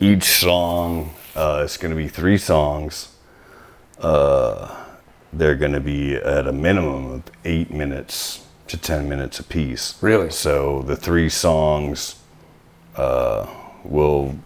each 0.00 0.24
song 0.24 1.10
uh, 1.36 1.62
it's 1.64 1.76
going 1.76 1.90
to 1.90 1.96
be 1.96 2.08
three 2.08 2.38
songs 2.38 3.14
uh, 4.00 4.74
they're 5.32 5.54
going 5.56 5.72
to 5.72 5.80
be 5.80 6.14
at 6.16 6.46
a 6.46 6.52
minimum 6.52 7.06
of 7.12 7.22
eight 7.44 7.70
minutes 7.70 8.46
to 8.66 8.76
ten 8.76 9.08
minutes 9.08 9.38
apiece 9.40 9.94
Really? 10.02 10.30
so 10.30 10.82
the 10.82 10.96
three 10.96 11.28
songs 11.28 12.16
uh, 12.96 13.46
will 13.84 14.36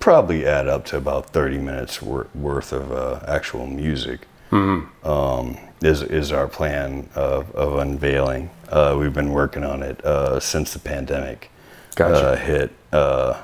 probably 0.00 0.46
add 0.46 0.68
up 0.68 0.84
to 0.86 0.96
about 0.96 1.30
30 1.30 1.58
minutes 1.58 2.00
wor- 2.00 2.28
worth 2.34 2.72
of 2.72 2.92
uh, 2.92 3.20
actual 3.26 3.66
music 3.66 4.20
um, 4.50 5.58
is, 5.82 6.02
is 6.02 6.32
our 6.32 6.48
plan 6.48 7.08
of, 7.14 7.54
of 7.54 7.78
unveiling 7.78 8.50
uh, 8.70 8.96
we've 8.98 9.14
been 9.14 9.32
working 9.32 9.64
on 9.64 9.82
it 9.82 10.04
uh, 10.04 10.38
since 10.40 10.72
the 10.72 10.78
pandemic 10.78 11.50
Gotcha. 11.94 12.14
uh, 12.14 12.36
hit 12.36 12.70
uh, 12.92 13.40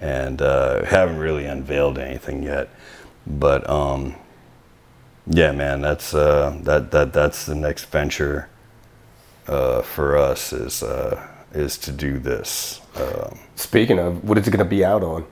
and 0.00 0.40
uh, 0.40 0.84
haven't 0.84 1.18
really 1.18 1.46
unveiled 1.46 1.98
anything 1.98 2.42
yet. 2.42 2.68
But 3.26 3.68
um, 3.68 4.14
yeah, 5.26 5.52
man, 5.52 5.80
that's 5.80 6.14
uh, 6.14 6.58
that 6.62 6.90
that 6.92 7.12
that's 7.12 7.46
the 7.46 7.54
next 7.54 7.86
venture 7.86 8.48
uh, 9.46 9.82
for 9.82 10.16
us 10.16 10.52
is 10.52 10.82
uh, 10.82 11.26
is 11.52 11.76
to 11.78 11.92
do 11.92 12.18
this. 12.18 12.80
Um, 12.96 13.38
Speaking 13.56 13.98
of, 13.98 14.24
what 14.24 14.38
is 14.38 14.46
it 14.46 14.50
going 14.50 14.64
to 14.64 14.64
be 14.64 14.84
out 14.84 15.02
on? 15.02 15.26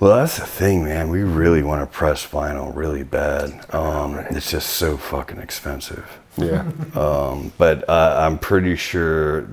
Well, 0.00 0.16
that's 0.16 0.38
the 0.38 0.46
thing, 0.46 0.84
man. 0.84 1.08
We 1.08 1.22
really 1.22 1.62
want 1.62 1.80
to 1.80 1.86
press 1.86 2.26
vinyl 2.26 2.74
really 2.74 3.04
bad. 3.04 3.64
Um, 3.74 4.18
It's 4.30 4.50
just 4.50 4.70
so 4.70 4.96
fucking 4.96 5.38
expensive. 5.38 6.18
Yeah. 6.36 6.64
Um, 6.96 7.52
but 7.58 7.88
uh, 7.88 8.16
I'm 8.24 8.38
pretty 8.38 8.76
sure 8.76 9.48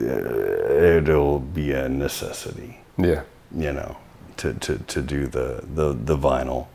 it'll 0.00 1.38
be 1.40 1.72
a 1.72 1.88
necessity, 1.88 2.78
Yeah. 2.98 3.22
you 3.54 3.72
know, 3.72 3.96
to, 4.38 4.52
to, 4.54 4.78
to 4.78 5.02
do 5.02 5.26
the, 5.26 5.62
the, 5.74 5.92
the 5.94 6.16
vinyl 6.16 6.66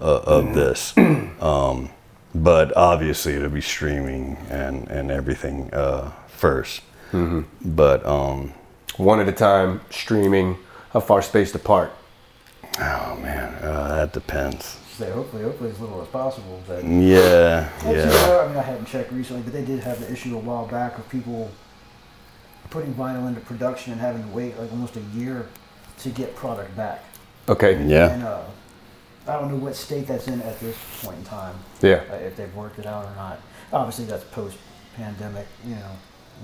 uh, 0.00 0.20
of 0.20 0.54
this. 0.54 0.94
Um, 1.42 1.90
but 2.36 2.74
obviously 2.76 3.32
it'll 3.34 3.48
be 3.50 3.60
streaming 3.60 4.36
and, 4.48 4.88
and 4.88 5.10
everything 5.10 5.74
uh, 5.74 6.12
1st 6.38 6.80
But 7.64 8.06
um, 8.06 8.52
One 8.96 9.18
at 9.18 9.28
a 9.28 9.32
time, 9.32 9.80
streaming. 9.90 10.56
How 10.92 11.00
far 11.00 11.20
spaced 11.20 11.54
apart? 11.56 11.90
Oh 12.80 13.18
man, 13.22 13.54
uh, 13.62 13.88
that 13.96 14.12
depends. 14.12 14.78
Say 14.96 15.10
hopefully, 15.10 15.42
hopefully 15.42 15.70
as 15.70 15.80
little 15.80 16.02
as 16.02 16.08
possible. 16.08 16.62
But 16.66 16.84
Yeah, 16.84 17.68
Actually, 17.76 17.94
yeah. 17.96 18.06
well, 18.28 18.40
I 18.44 18.48
mean, 18.48 18.56
I 18.58 18.62
haven't 18.62 18.86
checked 18.86 19.10
recently, 19.12 19.42
but 19.42 19.52
they 19.52 19.64
did 19.64 19.80
have 19.80 20.00
the 20.00 20.10
issue 20.12 20.36
a 20.36 20.38
while 20.38 20.66
back 20.66 20.98
of 20.98 21.08
people 21.08 21.50
putting 22.70 22.92
vinyl 22.94 23.26
into 23.28 23.40
production 23.40 23.92
and 23.92 24.00
having 24.00 24.22
to 24.22 24.28
wait 24.30 24.58
like 24.58 24.70
almost 24.70 24.96
a 24.96 25.00
year 25.14 25.48
to 26.00 26.08
get 26.10 26.34
product 26.36 26.74
back. 26.76 27.04
Okay. 27.48 27.82
Yeah. 27.86 28.10
And 28.12 28.22
uh, 28.22 28.42
I 29.26 29.34
don't 29.38 29.50
know 29.50 29.56
what 29.56 29.76
state 29.76 30.06
that's 30.06 30.28
in 30.28 30.40
at 30.42 30.58
this 30.60 30.76
point 31.02 31.18
in 31.18 31.24
time, 31.24 31.54
Yeah. 31.80 32.02
uh, 32.10 32.14
if 32.16 32.36
they've 32.36 32.54
worked 32.54 32.78
it 32.78 32.86
out 32.86 33.04
or 33.06 33.14
not. 33.16 33.40
Obviously, 33.72 34.04
that's 34.04 34.24
post-pandemic. 34.24 35.46
You 35.64 35.76
know, 35.76 35.90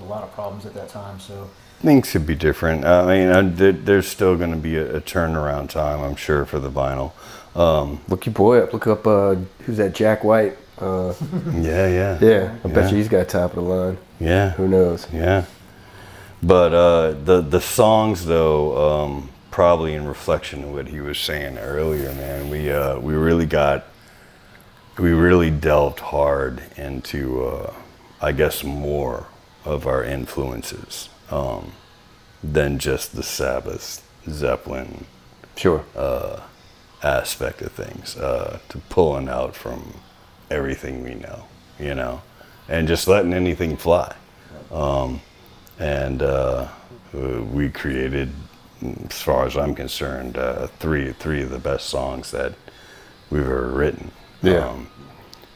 a 0.02 0.04
lot 0.04 0.22
of 0.22 0.32
problems 0.32 0.64
at 0.64 0.74
that 0.74 0.88
time. 0.88 1.20
So 1.20 1.48
Things 1.80 2.10
could 2.10 2.26
be 2.26 2.34
different. 2.34 2.84
I 2.84 3.06
mean, 3.06 3.54
there, 3.54 3.70
there's 3.70 4.08
still 4.08 4.36
going 4.36 4.50
to 4.50 4.56
be 4.56 4.76
a, 4.76 4.96
a 4.96 5.00
turnaround 5.00 5.70
time, 5.70 6.00
I'm 6.00 6.16
sure, 6.16 6.44
for 6.44 6.58
the 6.58 6.70
vinyl. 6.70 7.12
Um, 7.54 8.00
Look 8.08 8.26
your 8.26 8.32
boy 8.32 8.58
up. 8.60 8.72
Look 8.72 8.86
up. 8.88 9.06
Uh, 9.06 9.36
who's 9.64 9.76
that? 9.76 9.94
Jack 9.94 10.24
White. 10.24 10.56
Uh, 10.76 11.14
yeah, 11.54 11.86
yeah, 11.88 12.18
yeah. 12.20 12.56
I 12.64 12.68
bet 12.68 12.90
you 12.90 12.96
he's 12.96 13.08
got 13.08 13.28
top 13.28 13.50
of 13.50 13.56
the 13.56 13.62
line. 13.62 13.98
yeah, 14.18 14.50
Who 14.50 14.66
knows? 14.66 15.06
yeah. 15.12 15.44
But 16.42 16.72
uh, 16.72 17.10
the 17.24 17.40
the 17.40 17.60
songs, 17.60 18.24
though, 18.26 19.04
um, 19.04 19.28
probably 19.50 19.94
in 19.94 20.06
reflection 20.06 20.64
of 20.64 20.72
what 20.72 20.88
he 20.88 21.00
was 21.00 21.18
saying 21.18 21.58
earlier, 21.58 22.12
man, 22.14 22.48
we 22.48 22.70
uh, 22.70 22.98
we 23.00 23.14
really 23.14 23.46
got 23.46 23.86
we 24.98 25.10
really 25.10 25.50
delved 25.50 26.00
hard 26.00 26.62
into, 26.76 27.44
uh, 27.44 27.74
I 28.20 28.32
guess, 28.32 28.62
more 28.62 29.26
of 29.64 29.86
our 29.86 30.04
influences 30.04 31.08
um, 31.30 31.72
than 32.42 32.78
just 32.78 33.14
the 33.14 33.22
Sabbath, 33.22 34.02
Zeppelin, 34.28 35.06
Sure. 35.56 35.84
aspect 37.02 37.62
of 37.62 37.72
things 37.72 38.16
uh, 38.16 38.58
to 38.68 38.78
pulling 38.88 39.28
out 39.28 39.54
from 39.54 39.94
everything 40.50 41.02
we 41.04 41.14
know, 41.14 41.44
you 41.78 41.94
know, 41.94 42.22
and 42.68 42.88
just 42.88 43.06
letting 43.08 43.32
anything 43.32 43.76
fly. 43.76 44.14
Um, 44.70 45.20
and 45.78 46.22
uh, 46.22 46.68
uh, 47.14 47.42
we 47.52 47.70
created, 47.70 48.30
as 49.08 49.20
far 49.20 49.46
as 49.46 49.56
I'm 49.56 49.74
concerned, 49.74 50.36
uh, 50.36 50.66
three 50.78 51.12
three 51.12 51.42
of 51.42 51.50
the 51.50 51.58
best 51.58 51.86
songs 51.88 52.30
that 52.32 52.54
we've 53.30 53.42
ever 53.42 53.68
written. 53.68 54.10
Yeah. 54.42 54.68
Um, 54.68 54.88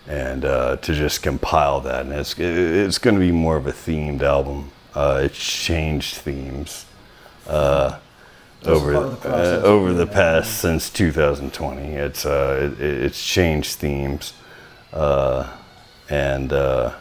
and 0.09 0.45
uh, 0.45 0.77
to 0.79 0.95
just 0.95 1.23
compile 1.23 1.81
that, 1.83 2.07
and 2.07 2.13
it's 2.13 2.35
it's 2.39 2.99
going 2.99 3.15
to 3.15 3.21
be 3.21 3.33
more 3.33 3.57
of 3.57 3.67
a 3.67 3.73
themed 3.73 4.23
album. 4.23 4.71
Uh, 4.95 5.21
it's 5.25 5.39
changed 5.39 6.17
themes 6.17 6.87
uh, 7.47 7.99
over 8.65 8.93
the 8.93 9.29
uh, 9.29 9.63
over 9.65 9.93
the 9.93 10.07
past 10.07 10.59
since 10.61 10.91
2020. 10.91 11.83
It's 11.83 12.27
uh, 12.27 12.73
it, 12.79 12.81
it's 12.81 13.25
changed 13.25 13.79
themes, 13.79 14.35
uh, 14.93 15.51
and 16.09 16.53
uh, 16.53 16.95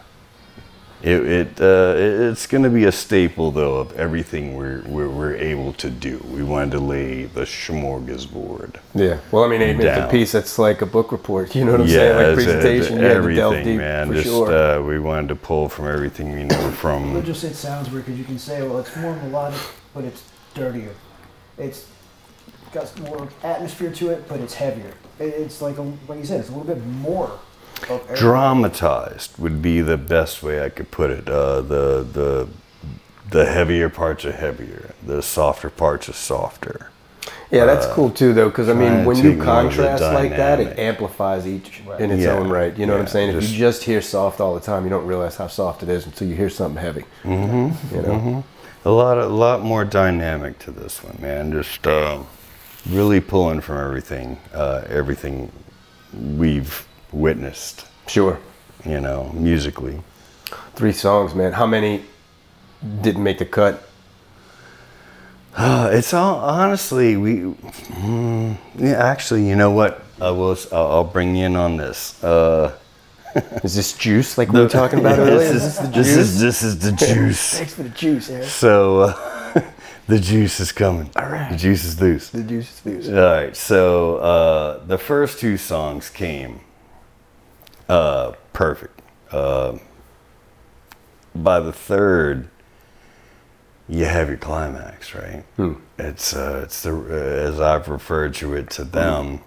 it 1.02 1.24
it, 1.26 1.60
uh, 1.60 1.94
it's 2.30 2.46
going 2.46 2.62
to 2.64 2.70
be 2.70 2.84
a 2.84 2.92
staple 2.92 3.50
though 3.50 3.76
of 3.78 3.92
everything 3.98 4.56
we're, 4.56 4.82
we're 4.86 5.08
we're 5.08 5.34
able 5.34 5.72
to 5.74 5.90
do. 5.90 6.24
We 6.30 6.42
wanted 6.42 6.70
to 6.72 6.80
lay 6.80 7.24
the 7.24 7.42
smorgasbord. 7.42 8.76
Yeah. 8.94 9.18
Well, 9.30 9.44
I 9.44 9.48
mean, 9.48 9.62
eight 9.62 9.76
minutes 9.76 9.98
a 9.98 10.08
piece. 10.10 10.32
That's 10.32 10.58
like 10.58 10.82
a 10.82 10.86
book 10.86 11.12
report. 11.12 11.54
You 11.62 11.64
know 11.64 11.72
what 11.72 11.80
I'm 11.82 11.88
saying? 11.88 12.16
Like 12.16 12.22
it's- 12.26 12.38
it's 12.38 12.44
presentation. 12.44 12.98
You 12.98 13.04
had 13.04 13.22
to 13.22 13.34
delve 13.34 13.52
everything, 13.54 13.64
deep 13.64 13.78
man. 13.78 14.08
for 14.08 14.14
Just 14.14 14.26
sure. 14.26 14.52
uh, 14.52 14.80
we 14.82 14.98
wanted 14.98 15.28
to 15.28 15.36
pull 15.36 15.68
from 15.68 15.86
everything 15.88 16.32
we 16.32 16.44
know 16.44 16.60
But 16.62 16.72
from. 16.82 17.24
just 17.24 17.44
it 17.44 17.54
sounds 17.54 17.90
weird 17.90 18.06
because 18.06 18.18
you 18.18 18.24
can 18.24 18.38
say, 18.38 18.62
well, 18.62 18.78
it's 18.78 18.94
more 18.96 19.14
melodic, 19.16 19.60
but 19.94 20.04
it's 20.04 20.22
dirtier. 20.54 20.94
It's 21.58 21.86
got 22.72 22.98
more 23.00 23.28
atmosphere 23.42 23.90
to 23.92 24.10
it, 24.10 24.26
but 24.28 24.40
it's 24.40 24.54
heavier. 24.54 24.94
It's 25.18 25.60
like 25.60 25.78
a, 25.78 25.82
like 26.08 26.18
you 26.18 26.24
said, 26.24 26.40
it's 26.40 26.48
a 26.48 26.52
little 26.52 26.74
bit 26.74 26.84
more. 26.86 27.38
Of 27.88 28.14
dramatized 28.14 29.38
would 29.38 29.60
be 29.60 29.80
the 29.80 29.96
best 29.96 30.42
way 30.42 30.64
I 30.64 30.68
could 30.68 30.90
put 30.90 31.10
it. 31.10 31.28
Uh, 31.28 31.60
the 31.62 32.06
the 32.12 32.48
the 33.30 33.46
heavier 33.46 33.88
parts 33.88 34.24
are 34.24 34.32
heavier. 34.32 34.94
The 35.06 35.22
softer 35.22 35.70
parts 35.70 36.08
are 36.08 36.12
softer. 36.12 36.90
yeah, 37.50 37.64
that's 37.66 37.86
cool 37.86 38.10
too, 38.10 38.32
though, 38.34 38.48
because 38.48 38.68
I 38.68 38.74
mean, 38.74 39.04
when 39.04 39.16
you 39.16 39.22
more 39.24 39.32
of 39.32 39.38
the 39.38 39.44
contrast 39.44 40.02
like 40.02 40.30
that, 40.30 40.60
it 40.60 40.78
amplifies 40.78 41.46
each 41.46 41.80
Right. 41.86 42.00
in 42.00 42.10
its 42.10 42.22
Yeah. 42.22 42.32
own 42.34 42.48
right. 42.48 42.76
You 42.76 42.86
know 42.86 42.92
what 42.92 43.00
I'm 43.00 43.06
Yeah, 43.06 43.12
saying? 43.12 43.36
If 43.36 43.50
you 43.50 43.58
just 43.58 43.84
hear 43.84 44.00
soft 44.02 44.40
all 44.40 44.54
the 44.54 44.60
time, 44.60 44.84
you 44.84 44.90
don't 44.90 45.06
realize 45.06 45.36
how 45.36 45.46
soft 45.48 45.82
it 45.82 45.88
is 45.88 46.04
until 46.06 46.28
you 46.28 46.34
hear 46.34 46.50
something 46.50 46.80
heavy. 46.82 47.04
Mm-hmm. 47.24 47.94
You 47.96 48.02
know? 48.02 48.44
A 48.84 48.90
lot 48.90 49.16
a 49.18 49.26
lot 49.26 49.62
more 49.62 49.84
dynamic 49.84 50.58
to 50.60 50.70
this 50.70 51.02
one, 51.04 51.16
man. 51.20 51.52
Just 51.52 51.86
um, 51.86 52.26
really 52.90 53.20
pulling 53.20 53.60
from 53.60 53.78
everything, 53.78 54.38
uh, 54.52 54.82
everything 54.88 55.50
we've 56.12 56.86
witnessed. 57.12 57.86
Sure. 58.06 58.38
You 58.84 59.00
know, 59.00 59.30
musically. 59.34 60.00
Three 60.74 60.92
songs, 60.92 61.34
man. 61.34 61.52
How 61.52 61.66
many 61.66 62.04
didn't 63.02 63.22
make 63.22 63.38
the 63.38 63.46
cut? 63.46 63.88
Uh, 65.54 65.90
it's 65.92 66.12
all 66.14 66.36
honestly 66.40 67.16
we. 67.16 67.36
Mm, 67.36 68.56
yeah, 68.76 68.92
actually, 68.92 69.48
you 69.48 69.56
know 69.56 69.70
what? 69.70 70.02
I 70.20 70.30
will. 70.30 70.56
I'll, 70.72 70.86
I'll 70.86 71.04
bring 71.04 71.36
you 71.36 71.46
in 71.46 71.56
on 71.56 71.76
this. 71.76 72.22
Uh, 72.22 72.76
Is 73.64 73.74
this 73.74 73.96
juice 73.96 74.36
like 74.36 74.52
we 74.52 74.60
were 74.60 74.68
talking 74.68 74.98
about 74.98 75.18
earlier? 75.18 75.38
This 75.38 75.78
is, 75.78 75.90
this 75.90 76.08
is 76.08 76.40
this 76.40 76.62
is 76.62 76.78
the 76.78 76.92
juice. 77.14 77.58
Thanks 77.58 77.74
for 77.74 77.82
the 77.82 77.88
juice, 77.88 78.28
Eric. 78.28 78.44
So 78.44 79.00
uh, 79.00 79.62
the 80.06 80.18
juice 80.18 80.60
is 80.60 80.70
coming. 80.70 81.10
All 81.16 81.28
right. 81.28 81.50
The 81.50 81.56
juice 81.56 81.84
is 81.84 82.00
loose. 82.00 82.28
The 82.28 82.42
juice 82.42 82.70
is 82.70 82.86
loose. 82.86 83.08
All 83.08 83.14
right. 83.14 83.56
So 83.56 84.16
uh, 84.16 84.84
the 84.84 84.98
first 84.98 85.38
two 85.38 85.56
songs 85.56 86.10
came 86.10 86.60
uh, 87.88 88.32
perfect. 88.52 89.00
Uh, 89.30 89.78
by 91.34 91.60
the 91.60 91.72
third, 91.72 92.48
you 93.88 94.04
have 94.04 94.28
your 94.28 94.38
climax, 94.38 95.14
right? 95.14 95.44
It's 95.98 96.34
uh, 96.34 96.62
it's 96.64 96.82
the 96.82 96.94
uh, 96.94 97.48
as 97.48 97.60
I've 97.60 97.88
referred 97.88 98.34
to 98.34 98.54
it 98.54 98.70
to 98.70 98.84
them, 98.84 99.40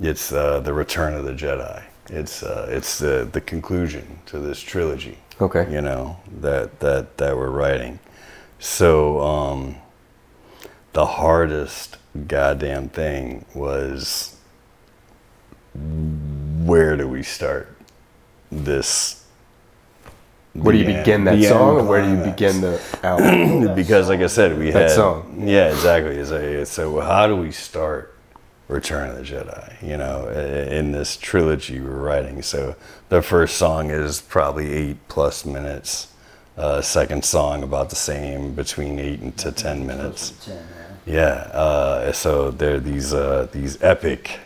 it's 0.00 0.32
uh, 0.32 0.60
the 0.60 0.72
return 0.72 1.14
of 1.14 1.24
the 1.24 1.32
Jedi. 1.32 1.82
It's 2.08 2.42
uh, 2.42 2.66
it's 2.70 2.98
the 2.98 3.28
the 3.30 3.40
conclusion 3.40 4.20
to 4.26 4.38
this 4.38 4.60
trilogy. 4.60 5.18
Okay. 5.40 5.72
You 5.72 5.80
know 5.80 6.18
that 6.40 6.80
that 6.80 7.16
that 7.18 7.36
we're 7.36 7.50
writing. 7.50 7.98
So 8.58 9.20
um, 9.20 9.76
the 10.92 11.06
hardest 11.06 11.96
goddamn 12.26 12.88
thing 12.88 13.44
was 13.54 14.36
where 16.64 16.96
do 16.96 17.08
we 17.08 17.22
start 17.22 17.68
this? 18.50 19.24
Where 20.52 20.72
do 20.72 20.78
you 20.78 20.84
end- 20.86 21.04
begin 21.04 21.24
that 21.24 21.42
song, 21.44 21.76
or 21.80 21.84
where 21.84 22.02
do 22.02 22.10
you 22.10 22.22
begin 22.24 22.60
the 22.60 22.80
album? 23.02 23.74
because 23.74 24.08
like 24.08 24.20
I 24.20 24.26
said, 24.26 24.58
we 24.58 24.70
That 24.70 24.82
had 24.82 24.90
song. 24.90 25.44
Yeah, 25.46 25.70
exactly. 25.70 26.16
It's 26.16 26.30
a, 26.32 26.66
so 26.66 27.00
how 27.00 27.26
do 27.28 27.36
we 27.36 27.52
start 27.52 28.16
Return 28.68 29.10
of 29.10 29.16
the 29.16 29.22
Jedi? 29.22 29.80
You 29.82 29.96
know, 29.96 30.28
in 30.28 30.92
this 30.92 31.16
trilogy 31.16 31.80
we're 31.80 31.90
writing. 31.90 32.42
So 32.42 32.74
the 33.10 33.22
first 33.22 33.56
song 33.56 33.90
is 33.90 34.20
probably 34.20 34.72
eight 34.72 34.96
plus 35.08 35.44
minutes. 35.44 36.08
Uh, 36.56 36.82
second 36.82 37.24
song 37.24 37.62
about 37.62 37.88
the 37.88 37.96
same, 37.96 38.52
between 38.54 38.98
eight 38.98 39.20
and 39.20 39.34
to 39.38 39.50
ten 39.52 39.86
minutes. 39.86 40.32
Ten, 40.44 40.56
yeah. 41.06 41.14
Yeah. 41.14 41.58
Uh, 41.58 42.12
so 42.12 42.50
there 42.50 42.74
are 42.74 42.80
these 42.80 43.14
uh, 43.14 43.46
these 43.52 43.80
epic 43.82 44.40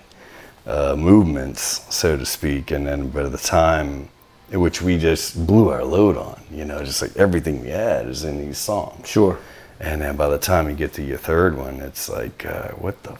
uh, 0.66 0.96
movements, 0.96 1.84
so 1.94 2.16
to 2.16 2.24
speak, 2.26 2.70
and 2.70 2.86
then 2.86 3.08
but 3.08 3.24
by 3.24 3.28
the 3.28 3.38
time 3.38 4.08
in 4.50 4.60
which 4.60 4.80
we 4.82 4.98
just 4.98 5.46
blew 5.46 5.68
our 5.70 5.84
load 5.84 6.16
on, 6.16 6.40
you 6.50 6.64
know, 6.64 6.82
just 6.84 7.02
like 7.02 7.16
everything 7.16 7.62
we 7.62 7.68
had 7.68 8.06
is 8.06 8.24
in 8.24 8.38
these 8.38 8.58
songs. 8.58 9.08
Sure. 9.08 9.38
And 9.80 10.00
then 10.00 10.16
by 10.16 10.28
the 10.28 10.38
time 10.38 10.68
you 10.68 10.76
get 10.76 10.92
to 10.94 11.02
your 11.02 11.18
third 11.18 11.56
one, 11.56 11.80
it's 11.80 12.08
like, 12.08 12.46
uh, 12.46 12.68
what 12.72 13.02
the 13.02 13.16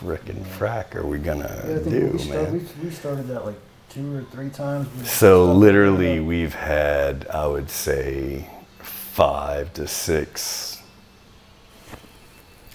frickin' 0.00 0.42
frack 0.44 0.94
are 0.94 1.06
we 1.06 1.18
gonna 1.18 1.64
Yeah, 1.68 1.78
do, 1.78 2.10
we, 2.12 2.18
start, 2.18 2.42
man? 2.44 2.52
we, 2.52 2.84
we 2.84 2.90
started 2.90 3.26
that 3.28 3.44
like 3.44 3.56
two 3.90 4.16
or 4.16 4.22
three 4.22 4.48
times. 4.50 4.88
So 5.10 5.52
literally, 5.52 6.20
we've 6.20 6.54
had, 6.54 7.26
I 7.28 7.46
would 7.46 7.68
say, 7.68 8.48
five 8.80 9.72
to 9.74 9.86
six 9.86 10.67
this 10.67 10.67
is 10.67 10.67
how 10.67 10.67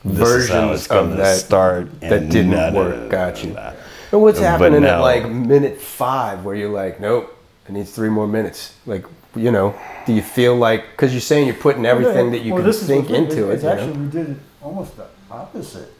Versions 0.04 0.88
of 0.88 1.18
that 1.18 1.38
start 1.38 2.00
that 2.02 2.30
didn't 2.30 2.52
nah, 2.52 2.70
nah, 2.70 2.76
work. 2.76 3.02
nah, 3.04 3.08
Got 3.08 3.44
you. 3.44 3.52
nah, 3.52 3.62
nah. 3.62 3.74
And 4.12 4.22
what's 4.22 4.40
But 4.40 4.46
happening 4.46 4.84
at 4.84 5.00
like 5.00 5.30
minute 5.30 5.80
five 5.80 6.44
where 6.46 6.56
you're 6.56 6.70
like, 6.70 7.00
nope, 7.00 7.36
it 7.68 7.72
needs 7.72 7.92
three 7.92 8.10
more 8.10 8.28
minutes? 8.28 8.76
Like, 8.86 9.06
you 9.36 9.52
know, 9.52 9.74
do 10.06 10.14
you 10.14 10.22
feel 10.22 10.56
like 10.56 10.92
because 10.92 11.14
you're 11.14 11.22
saying 11.22 11.48
you're 11.48 11.56
putting 11.56 11.86
everything 11.86 12.32
that 12.32 12.40
you 12.40 12.54
Well, 12.54 12.64
can 12.64 12.74
think 12.74 13.10
what's 13.10 13.34
into 13.34 13.50
it? 13.50 13.56
It's 13.56 13.64
you 13.64 13.70
know? 13.70 13.76
actually 13.76 13.98
we 13.98 14.10
did 14.12 14.30
it 14.32 14.38
almost 14.62 14.98
the 14.98 15.08
opposite. 15.32 15.92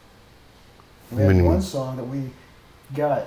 We 1.10 1.22
had 1.22 1.42
one 1.42 1.62
song 1.62 1.96
that 1.96 2.04
we 2.04 2.30
got. 2.94 3.26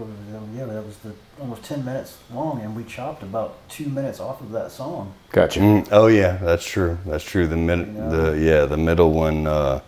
What 0.00 0.08
was 0.08 0.18
it? 0.18 0.58
Yeah, 0.58 0.64
that 0.64 0.86
was 0.86 0.96
the 0.98 1.12
almost 1.38 1.62
ten 1.62 1.84
minutes 1.84 2.16
long, 2.32 2.62
and 2.62 2.74
we 2.74 2.84
chopped 2.84 3.22
about 3.22 3.68
two 3.68 3.86
minutes 3.86 4.18
off 4.18 4.40
of 4.40 4.50
that 4.52 4.72
song. 4.72 5.12
Gotcha. 5.30 5.60
Mm, 5.60 5.88
oh 5.92 6.06
yeah, 6.06 6.38
that's 6.38 6.64
true. 6.64 6.96
That's 7.04 7.22
true. 7.22 7.46
The 7.46 7.56
mid, 7.56 7.80
You 7.80 7.84
know? 7.84 8.32
the 8.32 8.38
yeah, 8.38 8.64
the 8.64 8.78
middle 8.78 9.12
one, 9.12 9.46
uh, 9.46 9.80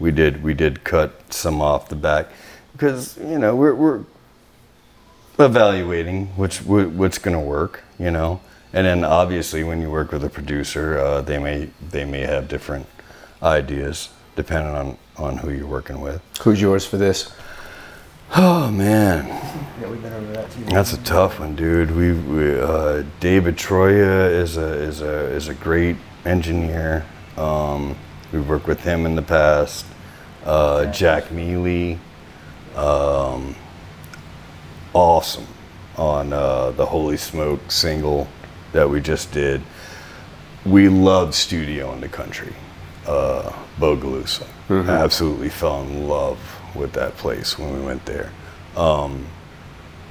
we 0.00 0.10
did 0.10 0.42
we 0.42 0.54
did 0.54 0.82
cut 0.82 1.32
some 1.32 1.60
off 1.60 1.88
the 1.88 1.94
back 1.94 2.26
because 2.72 3.16
you 3.18 3.38
know 3.38 3.54
we're 3.54 3.74
we're 3.76 4.00
evaluating 5.38 6.26
which 6.36 6.62
what's 6.62 7.18
going 7.18 7.36
to 7.36 7.44
work, 7.44 7.84
you 7.96 8.10
know, 8.10 8.40
and 8.72 8.84
then 8.88 9.04
obviously 9.04 9.62
when 9.62 9.80
you 9.80 9.88
work 9.88 10.10
with 10.10 10.24
a 10.24 10.30
producer, 10.30 10.98
uh, 10.98 11.20
they 11.20 11.38
may 11.38 11.70
they 11.90 12.04
may 12.04 12.22
have 12.22 12.48
different 12.48 12.86
ideas 13.40 14.08
depending 14.34 14.74
on 14.74 14.98
on 15.16 15.36
who 15.36 15.52
you're 15.52 15.68
working 15.68 16.00
with. 16.00 16.20
Who's 16.40 16.60
yours 16.60 16.84
for 16.84 16.96
this? 16.96 17.32
Oh 18.36 18.70
man, 18.70 19.26
Yeah, 19.80 19.88
we've 19.90 20.00
been 20.02 20.12
over 20.12 20.32
that 20.32 20.50
too. 20.52 20.62
that's 20.64 20.92
a 20.92 21.02
tough 21.02 21.40
one, 21.40 21.56
dude. 21.56 21.90
We, 21.90 22.12
we 22.12 22.60
uh, 22.60 23.02
David 23.18 23.56
Troya 23.56 24.30
is 24.30 24.56
a 24.56 24.72
is 24.74 25.00
a 25.02 25.26
is 25.34 25.48
a 25.48 25.54
great 25.54 25.96
engineer. 26.24 27.04
Um, 27.36 27.96
we've 28.32 28.48
worked 28.48 28.68
with 28.68 28.80
him 28.82 29.04
in 29.04 29.16
the 29.16 29.22
past. 29.22 29.84
Uh, 30.44 30.86
Jack 30.92 31.32
Mealy, 31.32 31.98
um, 32.76 33.56
awesome 34.92 35.46
on 35.96 36.32
uh, 36.32 36.70
the 36.72 36.86
Holy 36.86 37.16
Smoke 37.16 37.70
single 37.70 38.28
that 38.72 38.88
we 38.88 39.00
just 39.00 39.32
did. 39.32 39.60
We 40.64 40.88
love 40.88 41.34
studio 41.34 41.92
in 41.94 42.00
the 42.00 42.08
country. 42.08 42.54
Uh, 43.06 43.52
Bogalusa. 43.78 44.46
Absolutely 44.70 45.48
fell 45.48 45.82
in 45.82 46.06
love 46.06 46.38
with 46.74 46.92
that 46.92 47.16
place 47.16 47.58
when 47.58 47.72
we 47.74 47.80
went 47.84 48.04
there. 48.06 48.30
Um, 48.76 49.26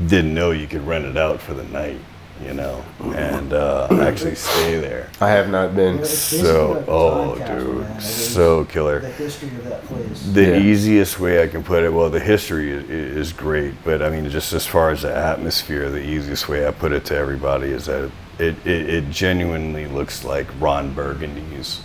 didn't 0.05 0.33
know 0.33 0.51
you 0.51 0.67
could 0.67 0.85
rent 0.85 1.05
it 1.05 1.17
out 1.17 1.41
for 1.41 1.53
the 1.53 1.63
night, 1.65 1.99
you 2.41 2.53
know, 2.53 2.83
and 3.15 3.51
uh, 3.51 3.87
actually 4.01 4.35
stay 4.35 4.79
there. 4.79 5.09
I 5.19 5.29
have 5.29 5.49
not 5.49 5.75
been. 5.75 5.95
Yeah, 5.95 6.01
it's 6.01 6.31
basically 6.31 6.45
So, 6.45 6.71
like 6.71 6.83
a 6.83 6.85
time 6.85 6.89
oh, 6.89 7.35
dude, 7.35 7.77
man. 7.81 7.91
It 7.91 7.97
is 7.97 8.33
so 8.33 8.65
killer. 8.65 8.99
The 8.99 9.09
history 9.09 9.49
of 9.49 9.63
that 9.65 9.83
place. 9.85 10.23
The 10.33 10.43
Yeah. 10.45 10.57
easiest 10.59 11.19
way 11.19 11.43
I 11.43 11.47
can 11.47 11.63
put 11.63 11.83
it, 11.83 11.91
well, 11.91 12.09
the 12.09 12.19
history 12.19 12.71
is, 12.71 12.89
is 12.89 13.33
great, 13.33 13.73
but 13.83 14.01
I 14.01 14.09
mean, 14.09 14.29
just 14.29 14.53
as 14.53 14.65
far 14.65 14.91
as 14.91 15.01
the 15.01 15.13
atmosphere, 15.13 15.89
the 15.89 16.03
easiest 16.03 16.47
way 16.47 16.65
I 16.67 16.71
put 16.71 16.91
it 16.93 17.03
to 17.05 17.15
everybody 17.15 17.69
is 17.71 17.85
that 17.87 18.09
it, 18.39 18.55
it, 18.65 18.89
it 18.89 19.09
genuinely 19.09 19.87
looks 19.87 20.23
like 20.23 20.47
Ron 20.61 20.93
Burgundy's 20.93 21.81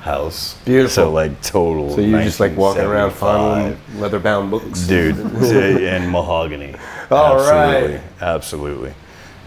house. 0.00 0.56
Beautiful. 0.64 0.90
So, 0.90 1.10
like, 1.10 1.40
total. 1.42 1.94
So 1.94 2.00
you're 2.00 2.22
just 2.22 2.40
like 2.40 2.56
walking 2.56 2.82
around 2.82 3.12
finding 3.12 3.78
1975. 3.98 4.00
leather-bound 4.00 4.50
books, 4.50 4.86
dude 4.86 5.16
and 5.82 6.10
mahogany. 6.10 6.74
All 7.10 7.38
absolutely 7.40 7.96
right. 7.96 8.04
absolutely 8.20 8.94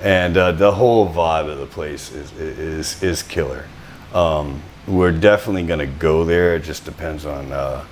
and 0.02 0.36
uh, 0.36 0.52
the 0.52 0.72
whole 0.72 1.08
vibe 1.08 1.50
of 1.50 1.60
the 1.60 1.66
place 1.66 2.12
is 2.12 2.32
is 2.34 3.04
is 3.04 3.24
killer. 3.24 3.66
Um, 4.14 4.62
we're 4.88 5.12
definitely 5.12 5.64
going 5.64 5.80
to 5.80 5.86
go 5.86 6.26
there. 6.26 6.56
It 6.56 6.64
just 6.64 6.86
depends 6.86 7.26
on 7.26 7.52
uh, 7.52 7.86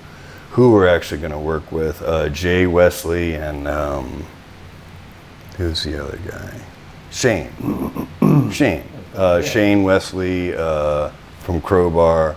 who 0.50 0.72
we're 0.72 0.88
actually 0.88 1.20
going 1.20 1.32
to 1.32 1.38
work 1.38 1.70
with. 1.70 2.02
Uh, 2.02 2.28
jay 2.28 2.66
wesley 2.66 3.34
and 3.34 3.68
um, 3.68 4.26
who's 5.56 5.84
the 5.84 6.02
other 6.04 6.18
guy? 6.28 6.60
Shane. 7.10 7.50
Shane. 8.52 8.84
Uh, 9.14 9.42
shane 9.42 9.82
wesley 9.82 10.54
uh, 10.54 11.10
from 11.40 11.60
crowbar 11.60 12.36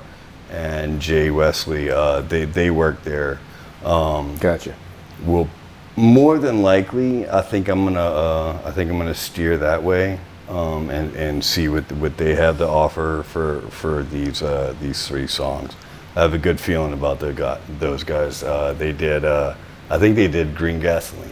and 0.53 1.01
jay 1.01 1.31
wesley 1.31 1.89
uh, 1.89 2.21
they, 2.21 2.45
they 2.45 2.69
work 2.71 3.03
there 3.03 3.39
um, 3.83 4.37
Gotcha. 4.37 4.73
will 5.25 5.49
more 5.95 6.37
than 6.39 6.61
likely 6.61 7.27
I 7.29 7.41
think 7.41 7.67
I'm 7.67 7.83
gonna 7.83 7.99
uh, 7.99 8.61
I 8.65 8.71
think 8.71 8.89
I'm 8.89 8.97
gonna 8.97 9.13
steer 9.13 9.57
that 9.57 9.83
way 9.83 10.19
um, 10.49 10.89
and 10.89 11.13
and 11.15 11.43
see 11.43 11.67
what 11.67 11.91
what 11.93 12.15
they 12.17 12.35
have 12.35 12.57
to 12.59 12.67
offer 12.67 13.23
for 13.23 13.61
for 13.69 14.03
these 14.03 14.41
uh, 14.41 14.73
these 14.81 15.07
three 15.07 15.27
songs. 15.27 15.73
I 16.15 16.21
have 16.21 16.33
a 16.33 16.37
good 16.37 16.59
feeling 16.59 16.93
about 16.93 17.19
the 17.19 17.33
guy, 17.33 17.59
those 17.79 18.03
guys. 18.03 18.43
Uh, 18.43 18.73
they 18.73 18.91
did 18.91 19.25
uh, 19.25 19.55
I 19.89 19.97
think 19.97 20.15
they 20.15 20.27
did 20.27 20.55
Green 20.55 20.79
Gasolines. 20.81 21.29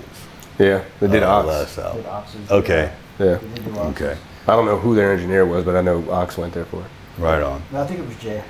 Yeah, 0.60 0.84
they 1.00 1.08
did 1.08 1.24
uh, 1.24 1.30
Ox. 1.38 1.48
last 1.48 1.76
Did 1.76 1.86
album. 1.86 2.06
Ox's, 2.10 2.52
Okay, 2.52 2.92
Yeah. 3.20 3.36
They 3.36 3.62
did 3.64 3.78
okay, 3.78 4.18
I 4.48 4.56
don't 4.56 4.66
know 4.66 4.78
who 4.78 4.94
their 4.96 5.14
engineer 5.14 5.46
was, 5.46 5.64
but 5.66 5.76
I 5.76 5.82
know 5.82 6.04
Ox 6.12 6.38
went 6.38 6.54
there 6.54 6.66
for 6.66 6.82
it. 6.82 6.88
right 7.22 7.42
on. 7.42 7.62
No, 7.72 7.82
I 7.82 7.88
think 7.88 8.00
it 8.00 8.08
was 8.08 8.18
Jay. 8.18 8.44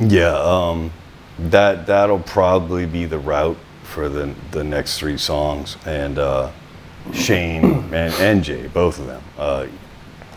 Yeah, 0.00 0.36
um, 0.38 0.92
that 1.38 1.86
that'll 1.86 2.20
probably 2.20 2.86
be 2.86 3.04
the 3.04 3.18
route 3.18 3.58
for 3.82 4.08
the 4.08 4.34
the 4.50 4.64
next 4.64 4.98
three 4.98 5.18
songs, 5.18 5.76
and 5.86 6.18
uh, 6.18 6.50
Shane 7.12 7.64
and, 7.94 8.14
and 8.14 8.44
Jay, 8.44 8.66
both 8.68 8.98
of 8.98 9.06
them, 9.06 9.22
uh, 9.38 9.66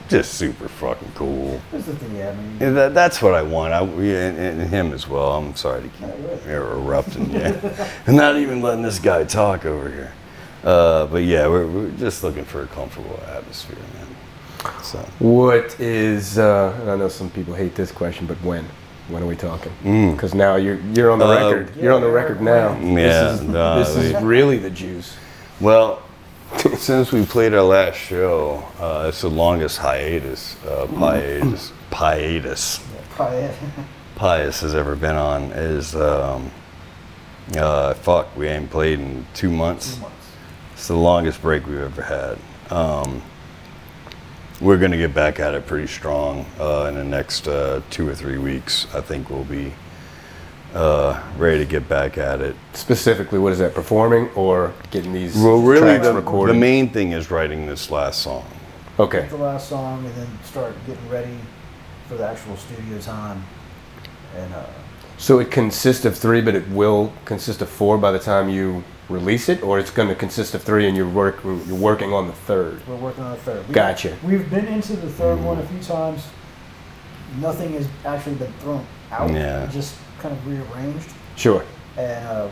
just 0.08 0.34
super 0.36 0.68
fucking 0.68 1.12
cool. 1.16 1.62
That's 1.72 1.86
the 1.86 1.96
thing, 1.96 2.16
yeah. 2.16 2.30
I 2.32 2.36
mean, 2.36 2.58
Yeah, 2.60 2.70
that, 2.72 2.94
that's 2.94 3.22
what 3.22 3.34
I 3.34 3.44
want. 3.44 3.74
I, 3.74 3.84
yeah, 4.02 4.28
and, 4.28 4.62
and 4.62 4.70
him 4.70 4.94
as 4.94 5.08
well. 5.08 5.34
I'm 5.34 5.56
sorry 5.56 5.84
to 5.84 5.90
keep 5.90 6.10
interrupting 6.46 7.32
you, 7.32 7.40
and 8.08 8.16
not 8.16 8.36
even 8.36 8.62
letting 8.62 8.84
this 8.84 9.00
guy 9.00 9.24
talk 9.24 9.66
over 9.66 9.90
here. 9.90 10.14
Uh, 10.64 11.06
but 11.08 11.24
yeah, 11.24 11.48
we're, 11.48 11.68
we're 11.68 11.92
just 11.92 12.24
looking 12.24 12.44
for 12.44 12.64
a 12.64 12.68
comfortable 12.68 13.20
atmosphere, 13.28 13.78
man. 13.78 14.84
So. 14.84 15.00
What 15.20 15.80
is? 15.80 16.38
Uh, 16.38 16.78
and 16.82 16.92
I 16.92 16.96
know 16.98 17.08
some 17.08 17.30
people 17.30 17.54
hate 17.54 17.76
this 17.76 17.92
question, 17.92 18.26
but 18.26 18.38
when? 18.38 18.66
When 19.10 19.24
are 19.24 19.26
we 19.26 19.36
talking? 19.36 19.72
Mm. 19.84 20.12
Because 20.14 20.34
now 20.36 20.56
you're 20.56 20.80
you're 20.94 21.10
on 21.12 21.20
the 21.20 21.26
Uh, 21.26 21.50
record. 21.52 21.76
You're 21.76 21.94
on 21.94 22.02
the 22.02 22.10
record 22.10 22.42
now. 22.42 22.78
Yeah, 22.80 22.94
This 23.32 23.42
is, 23.42 23.48
no, 23.48 23.80
this 23.80 23.96
is 23.96 24.22
really 24.22 24.58
the 24.58 24.70
juice. 24.70 25.16
Well, 25.60 26.02
since 26.78 27.12
we 27.12 27.26
played 27.26 27.54
our 27.54 27.64
last 27.64 27.98
show, 27.98 28.64
uh, 28.80 29.06
it's 29.10 29.22
the 29.22 29.30
longest 29.30 29.80
hiatus, 29.80 30.56
uh, 30.66 30.88
hiatus, 30.88 31.72
hiatus, 31.92 32.80
Pious 34.16 34.62
has 34.62 34.76
ever 34.76 34.96
been 34.96 35.16
on. 35.16 35.52
Is 35.54 35.96
um, 35.96 36.52
uh, 37.58 37.94
fuck, 37.96 38.36
we 38.38 38.48
ain't 38.48 38.70
played 38.70 39.00
in 39.00 39.26
two 39.34 39.50
months. 39.50 39.96
two 39.96 40.02
months. 40.02 40.16
It's 40.74 40.88
the 40.88 40.96
longest 40.96 41.42
break 41.42 41.66
we've 41.66 41.80
ever 41.80 42.02
had. 42.02 42.38
Um, 42.72 43.22
we're 44.62 44.78
gonna 44.78 44.98
get 44.98 45.14
back 45.14 45.40
at 45.40 45.54
it 45.54 45.66
pretty 45.66 45.88
strong 45.88 46.46
uh, 46.60 46.86
in 46.90 46.96
the 46.96 47.04
next 47.04 47.48
uh, 47.48 47.82
two 47.90 48.08
or 48.08 48.16
three 48.16 48.38
weeks. 48.38 48.88
I 48.94 49.02
think 49.02 49.30
we'll 49.30 49.46
be 49.46 49.74
uh, 50.74 51.22
ready 51.38 51.60
to 51.60 51.66
get 51.66 51.88
back 51.88 52.18
at 52.18 52.42
it. 52.42 52.56
Specifically, 52.74 53.40
what 53.40 53.54
is 53.54 53.60
that? 53.60 53.74
Performing 53.74 54.30
or 54.36 54.74
getting 54.92 55.14
these 55.14 55.36
Well, 55.36 55.60
really, 55.60 55.82
tracks 55.82 56.08
the, 56.08 56.14
recorded? 56.14 56.56
the 56.56 56.60
main 56.60 56.90
thing 56.90 57.12
is 57.14 57.32
writing 57.32 57.66
this 57.68 57.90
last 57.90 58.22
song. 58.22 58.46
okay. 59.00 59.28
the 59.30 59.38
last 59.38 59.70
song 59.70 60.06
and 60.06 60.14
then 60.16 60.28
start 60.44 60.76
getting 60.86 61.10
ready 61.10 61.38
for 62.08 62.16
the 62.16 62.28
actual 62.28 62.56
studio 62.58 63.00
time. 63.00 63.44
And 64.36 64.54
uh, 64.54 64.66
So 65.18 65.40
it 65.40 65.50
consists 65.52 66.06
of 66.06 66.18
three, 66.18 66.42
but 66.42 66.54
it 66.54 66.68
will 66.70 67.14
consist 67.26 67.62
of 67.62 67.70
four 67.70 67.98
by 67.98 68.12
the 68.12 68.20
time 68.20 68.50
you 68.50 68.84
release 69.10 69.50
it, 69.50 69.62
or 69.64 69.80
it's 69.80 69.92
going 69.92 70.08
to 70.08 70.16
consist 70.16 70.54
of 70.56 70.64
three 70.64 70.88
and 70.88 70.96
you're 70.96 71.10
work 71.10 71.44
you're 71.44 71.76
working 71.76 72.14
on 72.14 72.28
the 72.28 72.34
third. 72.34 72.86
we're 72.88 72.96
working 72.96 73.24
on 73.24 73.32
the 73.32 73.38
third. 73.38 73.68
We- 73.68 73.74
Gotcha. 73.74 74.18
We've 74.24 74.50
been 74.50 74.68
into 74.68 74.96
the 74.96 75.10
third 75.10 75.42
one 75.44 75.58
a 75.60 75.66
few 75.68 75.80
times. 75.80 76.28
Nothing 77.40 77.74
has 77.74 77.88
actually 78.06 78.36
been 78.36 78.54
thrown 78.54 78.86
out. 79.12 79.32
Yeah. 79.32 79.68
Just 79.72 79.96
kind 80.20 80.36
of 80.36 80.48
rearranged. 80.48 81.10
Sure. 81.36 81.64
and 81.98 82.28
uh, 82.28 82.50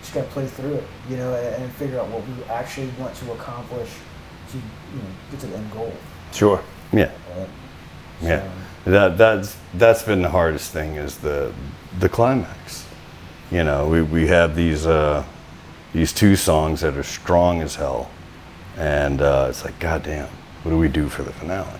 just 0.00 0.14
got 0.14 0.22
to 0.24 0.30
play 0.30 0.46
through 0.46 0.74
it, 0.74 0.84
you 1.08 1.16
know, 1.16 1.34
and, 1.34 1.62
and 1.62 1.72
figure 1.74 1.98
out 2.00 2.08
what 2.08 2.26
we 2.26 2.44
actually 2.44 2.88
want 2.98 3.14
to 3.16 3.32
accomplish 3.32 3.88
to, 4.50 4.56
you 4.56 4.62
know, 5.02 5.08
get 5.30 5.40
to 5.40 5.46
the 5.46 5.56
end 5.56 5.70
goal. 5.72 5.92
Sure. 6.32 6.62
Yeah, 6.92 7.10
Right? 7.36 7.48
yeah. 8.20 8.50
That 8.84 9.16
that's 9.16 9.56
that's 9.74 10.02
been 10.02 10.22
the 10.22 10.28
hardest 10.28 10.72
thing 10.72 10.96
is 10.96 11.18
the 11.18 11.52
the 12.00 12.08
climax. 12.08 12.84
You 13.50 13.64
know, 13.64 13.86
we, 13.88 14.02
we 14.02 14.26
have 14.28 14.56
these 14.56 14.86
uh, 14.86 15.24
these 15.92 16.12
two 16.12 16.36
songs 16.36 16.80
that 16.80 16.96
are 16.96 17.02
strong 17.02 17.60
as 17.60 17.76
hell, 17.76 18.10
and 18.76 19.20
uh, 19.20 19.46
it's 19.50 19.64
like, 19.64 19.78
goddamn, 19.78 20.28
what 20.62 20.70
do 20.70 20.78
we 20.78 20.88
do 20.88 21.08
for 21.08 21.22
the 21.22 21.32
finale? 21.32 21.78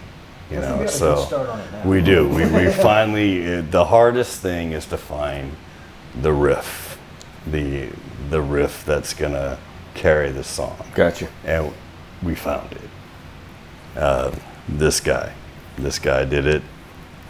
You 0.50 0.58
I 0.58 0.72
we 0.72 0.84
know, 0.84 0.86
so 0.86 1.14
good 1.14 1.26
start 1.26 1.48
on 1.48 1.60
it 1.60 1.72
now. 1.72 1.88
we 1.88 2.02
do. 2.02 2.28
We, 2.28 2.44
we 2.46 2.70
finally 2.82 3.54
uh, 3.56 3.62
the 3.62 3.86
hardest 3.86 4.40
thing 4.40 4.72
is 4.72 4.86
to 4.86 4.98
find 4.98 5.56
the 6.20 6.32
riff, 6.32 6.98
the 7.46 7.88
the 8.28 8.42
riff 8.42 8.84
that's 8.84 9.14
gonna 9.14 9.58
carry 9.94 10.30
the 10.30 10.44
song. 10.44 10.76
Gotcha. 10.94 11.28
and 11.44 11.72
we 12.22 12.34
found 12.34 12.72
it. 12.72 12.90
Uh, 13.96 14.32
this 14.68 15.00
guy, 15.00 15.32
this 15.76 15.98
guy 15.98 16.24
did 16.24 16.46
it. 16.46 16.62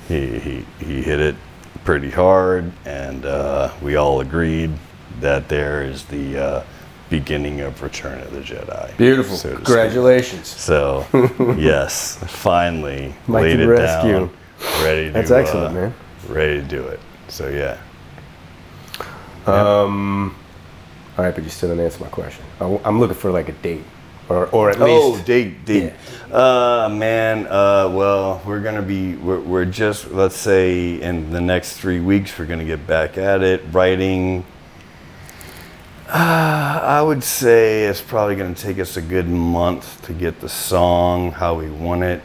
He 0.08 0.38
he 0.38 0.64
he 0.80 1.02
hit 1.02 1.20
it 1.20 1.36
pretty 1.84 2.10
hard, 2.10 2.72
and 2.84 3.24
uh, 3.24 3.72
we 3.80 3.94
all 3.94 4.20
agreed 4.20 4.72
that 5.20 5.48
there 5.48 5.82
is 5.82 6.04
the 6.04 6.38
uh, 6.38 6.64
beginning 7.10 7.60
of 7.60 7.82
Return 7.82 8.20
of 8.20 8.32
the 8.32 8.40
Jedi. 8.40 8.96
Beautiful. 8.96 9.36
so 9.36 9.50
to 9.50 9.54
speak. 9.56 9.66
Congratulations. 9.66 10.48
So, 10.48 11.06
yes, 11.58 12.16
finally 12.26 13.14
Mike 13.26 13.42
laid 13.42 13.60
it 13.60 13.66
rescue. 13.66 14.12
down, 14.12 14.30
ready 14.82 15.04
to. 15.04 15.04
Do 15.04 15.08
it. 15.08 15.12
That's 15.12 15.30
excellent, 15.30 15.76
uh, 15.76 15.80
man. 15.80 15.94
Ready 16.28 16.60
to 16.60 16.66
do 16.66 16.82
it. 16.84 17.00
So 17.28 17.48
yeah. 17.48 17.78
Um, 19.46 20.36
all 21.18 21.24
right, 21.24 21.34
but 21.34 21.44
you 21.44 21.50
still 21.50 21.68
didn't 21.68 21.84
answer 21.84 22.02
my 22.02 22.08
question. 22.08 22.44
I, 22.60 22.80
am 22.84 22.98
looking 23.00 23.16
for 23.16 23.30
like 23.30 23.48
a 23.48 23.52
date, 23.52 23.84
or 24.28 24.46
or 24.46 24.70
at 24.70 24.80
least. 24.80 25.02
Oh, 25.02 25.10
least. 25.10 25.26
date, 25.26 25.64
date. 25.64 25.92
Uh, 26.30 26.88
man. 26.90 27.46
Uh, 27.46 27.90
well, 27.92 28.40
we're 28.46 28.60
gonna 28.60 28.82
be. 28.82 29.16
We're, 29.16 29.40
we're 29.40 29.64
just. 29.64 30.10
Let's 30.10 30.36
say 30.36 31.00
in 31.00 31.30
the 31.30 31.40
next 31.40 31.76
three 31.76 32.00
weeks, 32.00 32.38
we're 32.38 32.46
gonna 32.46 32.64
get 32.64 32.86
back 32.86 33.18
at 33.18 33.42
it, 33.42 33.62
writing. 33.72 34.44
Uh, 36.12 36.80
I 36.82 37.00
would 37.00 37.24
say 37.24 37.84
it's 37.84 38.02
probably 38.02 38.36
gonna 38.36 38.54
take 38.54 38.78
us 38.78 38.96
a 38.96 39.02
good 39.02 39.28
month 39.28 40.04
to 40.06 40.12
get 40.12 40.40
the 40.40 40.48
song 40.48 41.32
how 41.32 41.54
we 41.54 41.70
want 41.70 42.02
it. 42.02 42.22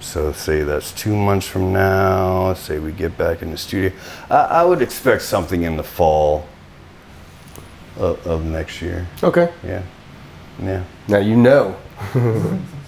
So 0.00 0.32
say 0.32 0.62
that's 0.62 0.92
two 0.92 1.14
months 1.14 1.46
from 1.46 1.72
now. 1.72 2.54
Say 2.54 2.78
we 2.78 2.92
get 2.92 3.16
back 3.18 3.42
in 3.42 3.50
the 3.50 3.58
studio. 3.58 3.92
I, 4.30 4.36
I 4.36 4.64
would 4.64 4.82
expect 4.82 5.22
something 5.22 5.62
in 5.62 5.76
the 5.76 5.84
fall 5.84 6.46
of, 7.96 8.26
of 8.26 8.44
next 8.44 8.80
year. 8.82 9.06
Okay. 9.22 9.52
Yeah. 9.62 9.82
Yeah. 10.60 10.84
Now 11.08 11.18
you 11.18 11.36
know. 11.36 11.76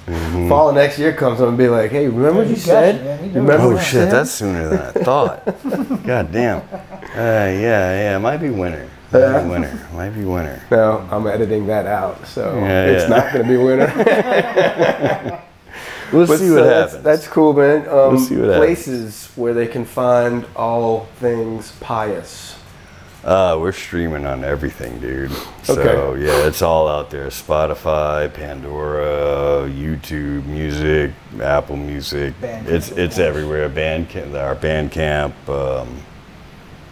Mm-hmm. 0.06 0.48
Fall 0.48 0.70
of 0.70 0.74
next 0.74 0.98
year 0.98 1.14
comes 1.14 1.40
up 1.40 1.48
and 1.48 1.56
be 1.56 1.68
like, 1.68 1.90
hey, 1.90 2.08
remember 2.08 2.40
what 2.40 2.48
you 2.48 2.54
you 2.54 2.60
said? 2.60 2.96
you. 3.20 3.26
You 3.26 3.34
You 3.34 3.40
remember 3.40 3.74
Oh 3.74 3.78
shit, 3.78 4.10
that's 4.10 4.30
sooner 4.30 4.68
than 4.68 4.80
I 4.80 4.90
thought. 4.92 5.44
God 6.06 6.32
damn. 6.32 6.58
Uh, 6.60 6.66
yeah, 7.14 7.52
yeah, 7.54 8.16
it 8.16 8.20
might 8.20 8.38
be 8.38 8.50
winter. 8.50 8.90
Might 9.14 9.20
Yeah. 9.20 9.42
be 9.42 9.48
winter. 9.48 9.80
Might 9.94 10.10
be 10.10 10.24
winter. 10.24 10.60
No, 10.70 11.08
I'm 11.10 11.26
editing 11.26 11.66
that 11.68 11.86
out, 11.86 12.26
so 12.26 12.54
Yeah, 12.58 12.86
it's 12.86 13.02
yeah. 13.04 13.08
not 13.16 13.32
going 13.32 13.44
to 13.46 13.48
be 13.48 13.56
winter. 13.56 15.40
We'll 16.12 16.26
But 16.28 16.38
see 16.38 16.50
what 16.50 16.62
that's, 16.64 16.92
happens. 16.92 17.02
That's 17.04 17.26
cool, 17.26 17.54
man. 17.54 17.88
Um, 17.88 18.18
see 18.18 18.36
what 18.36 18.44
happens. 18.50 18.58
places 18.58 19.28
where 19.34 19.52
they 19.54 19.66
can 19.66 19.84
find 19.84 20.44
all 20.54 21.06
things 21.18 21.72
pious. 21.80 22.56
Uh, 23.24 23.56
we're 23.58 23.72
streaming 23.72 24.24
on 24.26 24.44
everything, 24.44 25.00
dude. 25.00 25.32
So 25.64 25.72
Okay. 25.80 26.24
yeah, 26.24 26.46
it's 26.46 26.60
all 26.62 26.86
out 26.88 27.10
there. 27.10 27.28
Spotify, 27.28 28.32
Pandora, 28.32 29.66
YouTube 29.68 30.44
Music, 30.44 31.10
Apple 31.42 31.76
Music. 31.78 32.34
Bandcamp, 32.40 32.66
it's 32.68 32.90
it's 32.92 33.18
everywhere. 33.18 33.68
Bandcamp, 33.70 34.34
our 34.40 34.54
Bandcamp. 34.54 35.32
Um, 35.48 35.88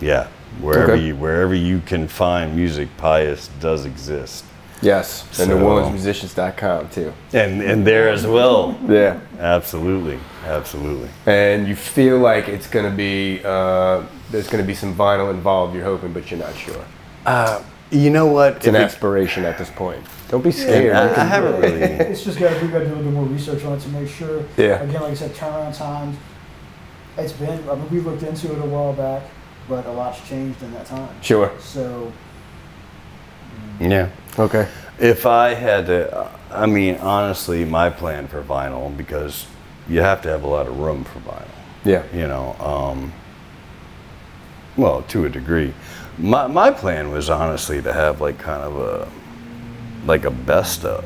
yeah, 0.01 0.27
wherever 0.61 0.93
Okay. 0.93 1.03
you 1.07 1.17
wherever 1.17 1.55
you 1.55 1.81
can 1.87 2.09
find 2.09 2.55
music, 2.57 2.89
Pious 2.97 3.49
does 3.61 3.85
exist. 3.87 4.45
Yes, 4.81 5.23
and 5.39 5.49
So- 5.49 5.59
NewOrleansMusicians.com 5.59 6.89
too. 6.89 7.13
And 7.33 7.63
and 7.63 7.87
there 7.87 8.09
as 8.09 8.27
well. 8.27 8.77
Yeah, 8.89 9.19
Absolutely, 9.39 10.19
absolutely. 10.47 11.09
and 11.27 11.69
you 11.69 11.77
feel 11.77 12.19
like 12.19 12.49
it's 12.49 12.67
going 12.67 12.85
to 12.91 12.97
be 12.97 13.41
uh, 13.45 14.03
there's 14.31 14.49
going 14.49 14.63
to 14.63 14.67
be 14.67 14.75
some 14.75 14.95
vinyl 14.95 15.31
involved. 15.31 15.75
You're 15.75 15.85
hoping, 15.85 16.13
but 16.13 16.31
you're 16.31 16.41
not 16.41 16.55
sure. 16.57 16.85
You 17.91 18.09
know 18.09 18.25
what? 18.27 18.57
It's 18.57 18.67
an 18.67 18.75
aspiration 18.77 19.45
at 19.45 19.59
this 19.59 19.69
point. 19.71 20.03
Don't 20.31 20.43
be 20.43 20.51
scared. 20.51 20.97
I, 20.97 21.11
I 21.11 21.25
haven't 21.25 21.61
really. 21.61 21.83
It's 22.11 22.25
just 22.25 22.39
got 22.39 22.61
we 22.63 22.69
got 22.69 22.79
to 22.79 22.87
do 22.87 22.95
a 22.95 22.97
little 22.97 23.05
bit 23.05 23.13
more 23.13 23.27
research 23.27 23.63
on 23.65 23.75
it 23.75 23.81
to 23.83 23.89
make 23.91 24.09
sure. 24.09 24.43
Yeah. 24.57 24.81
Again, 24.83 25.03
like 25.03 25.11
I 25.11 25.15
said, 25.15 25.35
turnaround 25.35 25.77
times. 25.77 26.17
It's 27.19 27.35
been. 27.35 27.69
I 27.69 27.75
mean, 27.75 27.91
we 27.91 28.01
looked 28.01 28.23
into 28.23 28.51
it 28.51 28.59
a 28.59 28.65
while 28.65 28.95
back, 28.95 29.23
but 29.69 29.87
a 29.87 29.93
lot's 29.93 30.27
changed 30.29 30.63
in 30.63 30.73
that 30.73 30.87
time. 30.87 31.09
Sure. 31.23 31.53
So 31.61 32.13
Yeah. 33.81 34.09
Okay. 34.39 34.69
If 34.99 35.27
I 35.27 35.55
had 35.55 35.87
to, 35.87 36.31
I 36.51 36.67
mean, 36.67 36.97
honestly, 36.97 37.65
my 37.65 37.91
plan 37.91 38.29
for 38.29 38.43
vinyl 38.43 38.95
because 38.97 39.47
you 39.89 40.01
have 40.01 40.23
to 40.23 40.29
have 40.29 40.45
a 40.45 40.47
lot 40.47 40.67
of 40.67 40.79
room 40.79 41.05
for 41.05 41.19
vinyl. 41.21 41.49
Yeah. 41.85 42.05
You 42.13 42.29
know, 42.29 42.55
um, 42.61 43.13
well, 44.77 45.03
to 45.09 45.25
a 45.27 45.29
degree. 45.29 45.75
My 46.19 46.47
my 46.47 46.71
plan 46.71 47.11
was 47.11 47.31
honestly 47.31 47.83
to 47.83 47.93
have 47.93 48.21
like 48.21 48.39
kind 48.39 48.63
of 48.63 48.77
a 48.77 49.09
like 50.07 50.25
a 50.25 50.31
best 50.31 50.85
of, 50.85 51.05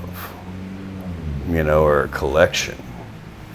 you 1.48 1.62
know, 1.62 1.84
or 1.84 2.04
a 2.04 2.09
collection 2.09 2.76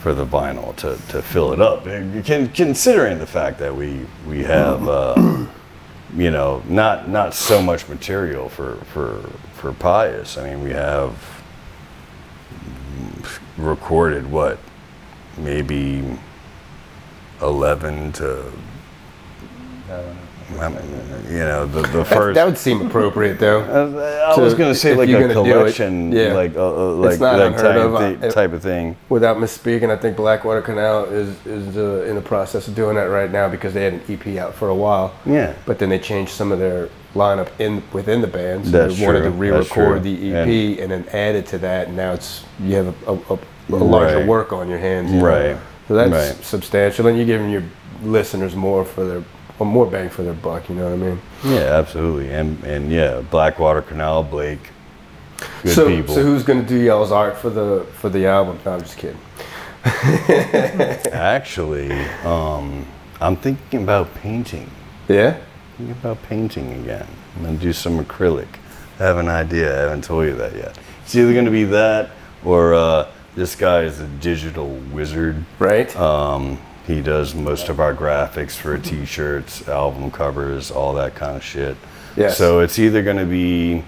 for 0.02 0.16
the 0.16 0.26
vinyl 0.26 0.76
to, 0.78 0.98
to 1.10 1.22
fill 1.22 1.54
it 1.54 1.62
up. 1.62 1.86
Con- 2.26 2.50
considering 2.50 3.20
the 3.20 3.28
fact 3.28 3.60
that 3.60 3.76
we 3.76 4.06
we 4.28 4.44
have, 4.44 4.88
uh, 4.88 5.46
you 6.16 6.32
know, 6.32 6.64
not 6.68 7.08
not 7.08 7.34
so 7.36 7.62
much 7.62 7.88
material 7.88 8.50
for 8.50 8.78
for 8.94 9.22
for 9.54 9.72
Pious. 9.74 10.38
I 10.38 10.50
mean, 10.50 10.64
we 10.64 10.72
have 10.72 11.44
recorded 13.58 14.30
what 14.32 14.58
maybe 15.38 16.04
11 17.42 18.12
to 18.14 18.52
um, 20.60 20.74
you 21.30 21.40
know 21.40 21.66
the, 21.66 21.82
the 21.84 21.98
That, 22.00 22.08
first 22.08 22.36
that 22.36 22.46
would 22.46 22.58
seem 22.58 22.86
appropriate, 22.86 23.40
though. 23.40 23.62
uh, 23.62 24.32
I 24.32 24.36
to- 24.36 24.42
was 24.42 24.54
going 24.54 24.72
to 24.74 24.78
say 24.78 24.96
like 24.96 25.10
a 25.10 25.14
gonna 25.14 25.34
do 25.34 25.40
it, 25.42 25.44
collection, 25.44 26.12
yeah. 26.12 26.34
like 26.34 26.56
uh, 26.56 26.92
uh, 26.92 26.94
like 26.96 27.20
not 27.20 27.38
that 27.38 27.58
type 27.58 27.76
of. 27.78 27.94
of, 27.94 28.02
I- 28.02 28.16
thi- 28.16 28.30
type 28.30 28.54
of 28.54 28.62
thing. 28.62 28.96
Without 29.10 29.38
misspeaking, 29.38 29.90
I 29.90 29.98
think 29.98 30.18
Blackwater 30.18 30.62
Canal 30.62 31.06
is 31.06 31.30
is 31.46 31.78
uh, 31.78 32.04
in 32.08 32.16
the 32.16 32.22
process 32.22 32.68
of 32.68 32.76
doing 32.76 32.96
that 32.96 33.04
right 33.06 33.32
now 33.32 33.48
because 33.50 33.74
they 33.74 33.84
had 33.84 33.94
an 33.94 34.02
EP 34.10 34.38
out 34.38 34.54
for 34.54 34.70
a 34.70 34.76
while. 34.76 35.14
Yeah. 35.26 35.54
But 35.66 35.80
then 35.80 35.90
they 35.90 36.00
changed 36.00 36.32
some 36.32 36.52
of 36.52 36.60
their 36.60 36.90
lineup 37.14 37.50
in 37.60 37.84
within 37.94 38.22
the 38.22 38.28
band. 38.28 38.66
So 38.66 38.72
That's 38.72 38.98
they 38.98 39.06
wanted 39.06 39.22
true. 39.22 39.30
to 39.32 39.36
re-record 39.36 39.98
That's 39.98 40.04
the 40.06 40.18
true. 40.18 40.36
EP 40.36 40.80
and, 40.80 40.92
then 40.92 41.06
add 41.12 41.36
it 41.36 41.46
to 41.48 41.58
that. 41.60 41.88
And 41.88 41.98
now 41.98 42.14
it's 42.14 42.44
you 42.60 42.76
have 42.76 42.88
a, 43.08 43.12
a, 43.12 43.34
a, 43.36 43.40
a 43.70 43.76
larger 43.76 44.18
Right. 44.18 44.28
work 44.28 44.54
on 44.54 44.70
your 44.70 44.80
hands. 44.80 45.12
you 45.12 45.18
know? 45.20 45.26
Right. 45.26 45.58
So 45.88 45.96
that's 45.96 46.12
Right. 46.12 46.44
substantial, 46.46 47.08
and 47.08 47.18
you're 47.18 47.26
giving 47.26 47.50
your 47.50 47.64
listeners 48.04 48.56
more 48.56 48.86
for 48.86 49.04
their 49.06 49.18
or 49.18 49.24
more 49.68 49.86
bang 49.86 50.10
for 50.10 50.24
their 50.24 50.34
buck. 50.34 50.70
You 50.70 50.76
know 50.76 50.86
what 50.86 50.94
I 50.94 51.10
mean? 51.10 51.22
Yeah, 51.44 51.78
absolutely. 51.78 52.32
And 52.32 52.64
and 52.64 52.92
yeah, 52.92 53.22
Blackwater 53.22 53.82
Canal, 53.82 54.24
Blake, 54.24 54.60
good 55.64 55.74
so, 55.74 55.88
people. 55.88 56.16
so 56.16 56.24
who's 56.24 56.44
gonna 56.44 56.64
do 56.64 56.80
y'all's 56.80 57.12
art 57.12 57.38
for 57.38 57.50
the 57.50 57.86
for 57.94 58.10
the 58.10 58.26
album? 58.26 58.60
No, 58.66 58.74
I'm 58.74 58.82
just 58.82 58.98
kidding. 58.98 59.20
Actually, 61.14 61.92
um, 62.24 62.86
I'm 63.20 63.36
thinking 63.36 63.84
about 63.84 64.14
painting. 64.16 64.70
Yeah. 65.08 65.40
Thinking 65.78 65.96
about 66.00 66.22
painting 66.24 66.74
again. 66.82 67.08
I'm 67.36 67.44
gonna 67.44 67.58
do 67.58 67.74
some 67.74 68.04
acrylic. 68.04 68.48
I 69.00 69.04
have 69.04 69.18
an 69.18 69.30
idea. 69.30 69.76
I 69.76 69.82
haven't 69.82 70.04
told 70.04 70.26
you 70.26 70.36
that 70.36 70.56
yet. 70.56 70.78
It's 71.04 71.16
either 71.16 71.34
gonna 71.34 71.52
be 71.52 71.64
that 71.66 72.12
or 72.44 72.74
uh, 72.74 73.12
this 73.36 73.56
guy 73.56 73.82
is 73.82 74.00
a 74.00 74.08
digital 74.08 74.70
wizard. 74.92 75.44
Right. 75.60 75.96
Um, 75.96 76.60
he 76.88 77.02
does 77.02 77.36
most 77.36 77.70
of 77.70 77.80
our 77.80 77.94
graphics 77.94 78.52
for 78.52 78.78
t-shirts, 78.78 79.68
album 79.68 80.12
covers, 80.12 80.72
all 80.72 80.94
that 80.96 81.16
kind 81.16 81.38
of 81.38 81.44
shit. 81.44 81.78
Yes. 82.16 82.38
So 82.38 82.60
it's 82.60 82.80
either 82.80 83.04
going 83.04 83.18
to 83.18 83.26
be 83.26 83.84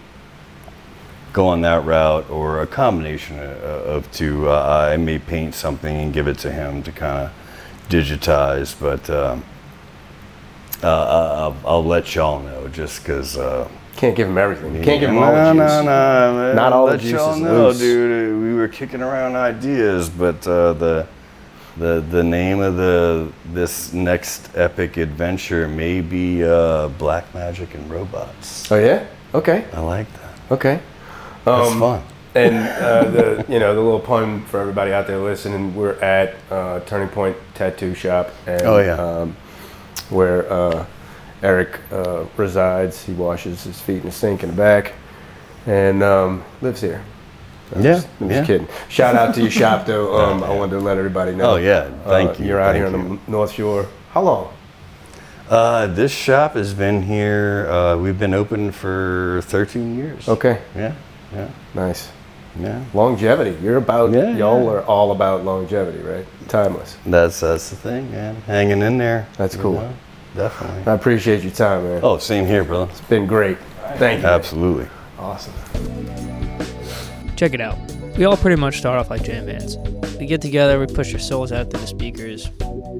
going 1.34 1.62
that 1.62 1.84
route 1.84 2.30
or 2.30 2.62
a 2.62 2.68
combination 2.68 3.40
of, 3.40 4.10
two. 4.12 4.48
Uh, 4.48 4.90
I 4.94 4.98
may 4.98 5.18
paint 5.18 5.56
something 5.56 5.96
and 5.96 6.14
give 6.14 6.28
it 6.28 6.38
to 6.40 6.52
him 6.52 6.84
to 6.84 6.92
kind 6.92 7.26
of 7.26 7.32
digitize, 7.90 8.80
but 8.80 9.10
um, 9.10 9.44
uh, 10.84 10.88
I'll, 10.88 11.58
I'll 11.66 11.84
let 11.84 12.14
y'all 12.14 12.40
know 12.40 12.68
just 12.68 13.02
because. 13.02 13.38
Uh, 13.38 13.68
Can't 13.96 14.16
give 14.16 14.30
him 14.30 14.38
everything. 14.38 14.76
You 14.76 14.84
can't 14.84 15.00
give 15.00 15.10
them 15.10 15.18
all 15.18 15.32
no, 15.34 15.48
the 15.48 15.54
no, 15.54 15.64
juice. 15.64 15.86
no, 15.86 16.34
man. 16.36 16.56
Not 16.56 16.72
all 16.74 16.86
the 16.86 16.92
Let 16.94 17.02
juice 17.02 17.22
is 17.22 17.40
know, 17.40 17.68
loose. 17.68 17.80
dude. 17.80 18.42
We 18.44 18.54
were 18.54 18.68
kicking 18.68 19.02
around 19.02 19.36
ideas, 19.36 20.10
but 20.10 20.46
uh, 20.48 20.74
the 20.74 21.08
the 21.78 22.04
the 22.10 22.24
name 22.24 22.60
of 22.60 22.76
the 22.76 23.32
this 23.52 23.94
next 23.94 24.50
epic 24.56 24.98
adventure 24.98 25.68
may 25.68 26.02
be 26.02 26.44
uh, 26.44 26.88
Black 26.90 27.34
Magic 27.34 27.74
and 27.74 27.90
Robots. 27.90 28.72
Oh 28.72 28.78
yeah. 28.80 29.06
Okay. 29.34 29.66
I 29.74 29.80
like 29.80 30.12
that. 30.14 30.52
Okay. 30.52 30.80
That's 31.46 31.72
Um, 31.72 31.80
fun. 31.80 32.04
And 32.36 32.56
uh, 32.84 33.04
the 33.12 33.46
you 33.50 33.60
know 33.60 33.74
the 33.76 33.82
little 33.82 34.00
pun 34.00 34.44
for 34.46 34.60
everybody 34.60 34.92
out 34.92 35.08
there 35.08 35.20
listening, 35.20 35.76
we're 35.76 36.00
at 36.00 36.36
uh, 36.52 36.80
Turning 36.82 37.10
Point 37.10 37.38
Tattoo 37.54 37.94
Shop, 37.94 38.32
and 38.48 38.62
Oh, 38.64 38.80
yeah. 38.80 38.94
um, 38.96 39.36
where 40.10 40.52
uh, 40.52 40.86
Eric 41.44 41.80
uh, 41.92 42.26
resides. 42.38 43.04
He 43.04 43.14
washes 43.14 43.64
his 43.64 43.80
feet 43.80 43.98
in 43.98 44.06
the 44.06 44.12
sink 44.12 44.42
in 44.44 44.50
the 44.50 44.56
back, 44.56 44.94
and 45.68 46.02
um, 46.02 46.44
lives 46.62 46.82
here. 46.82 47.04
I'm 47.76 47.82
Yeah, 47.84 47.94
just, 47.96 48.08
I'm 48.20 48.30
yeah. 48.30 48.36
just 48.38 48.48
kidding. 48.48 48.68
Shout 48.90 49.16
out 49.16 49.34
to 49.36 49.42
your 49.42 49.52
shop 49.52 49.86
though. 49.86 50.14
Um, 50.24 50.44
I 50.44 50.50
wanted 50.54 50.74
to 50.74 50.80
let 50.80 50.98
everybody 50.98 51.36
know. 51.36 51.54
Oh, 51.54 51.56
yeah. 51.58 51.90
Thank 52.06 52.32
Uh, 52.32 52.34
you. 52.40 52.46
You're 52.50 52.60
out 52.60 52.74
Thank 52.74 52.88
here 52.88 52.96
on 53.02 53.20
the 53.26 53.32
North 53.32 53.52
Shore. 53.52 53.88
How 54.12 54.22
long? 54.22 54.54
Uh, 55.50 55.88
this 55.88 56.12
shop 56.12 56.54
has 56.54 56.74
been 56.74 57.02
here. 57.02 57.68
Uh, 57.70 57.98
we've 57.98 58.18
been 58.18 58.34
open 58.34 58.72
for 58.72 59.42
13 59.46 59.98
years. 59.98 60.28
Okay. 60.30 60.60
Yeah, 60.76 60.94
yeah, 61.34 61.50
Nice. 61.74 62.10
yeah. 62.60 62.84
Longevity. 62.94 63.58
You're 63.62 63.78
about. 63.78 64.12
Yeah, 64.14 64.36
y'all 64.38 64.64
yeah. 64.64 64.70
are 64.72 64.82
all 64.84 65.12
about 65.12 65.44
longevity, 65.44 66.00
right? 66.00 66.26
Timeless. 66.48 66.98
That's 67.06 67.40
that's 67.42 67.70
the 67.70 67.76
thing, 67.76 68.10
man. 68.12 68.36
Hanging 68.48 68.82
in 68.82 68.98
there. 68.98 69.28
That's 69.38 69.56
cool. 69.56 69.74
know? 69.74 69.94
Definitely. 70.36 70.92
I 70.92 70.96
appreciate 70.96 71.44
your 71.44 71.52
time, 71.52 71.84
man. 71.84 72.00
Oh, 72.04 72.18
same 72.18 72.46
here, 72.46 72.64
brother. 72.64 72.90
It's 72.92 73.02
been 73.02 73.28
great. 73.28 73.58
Thank 73.98 74.22
you. 74.22 74.28
Absolutely. 74.28 74.88
Awesome. 75.20 75.54
Check 77.36 77.54
it 77.54 77.62
out. 77.62 77.78
We 78.18 78.26
all 78.26 78.38
pretty 78.38 78.60
much 78.60 78.78
start 78.78 79.00
off 79.00 79.10
like 79.10 79.24
jam 79.24 79.46
bands. 79.46 79.78
We 80.20 80.28
get 80.28 80.42
together, 80.42 80.80
we 80.80 80.86
push 80.86 81.14
our 81.14 81.20
souls 81.20 81.52
out 81.52 81.72
through 81.72 81.82
the 81.82 81.88
speakers, 81.88 82.50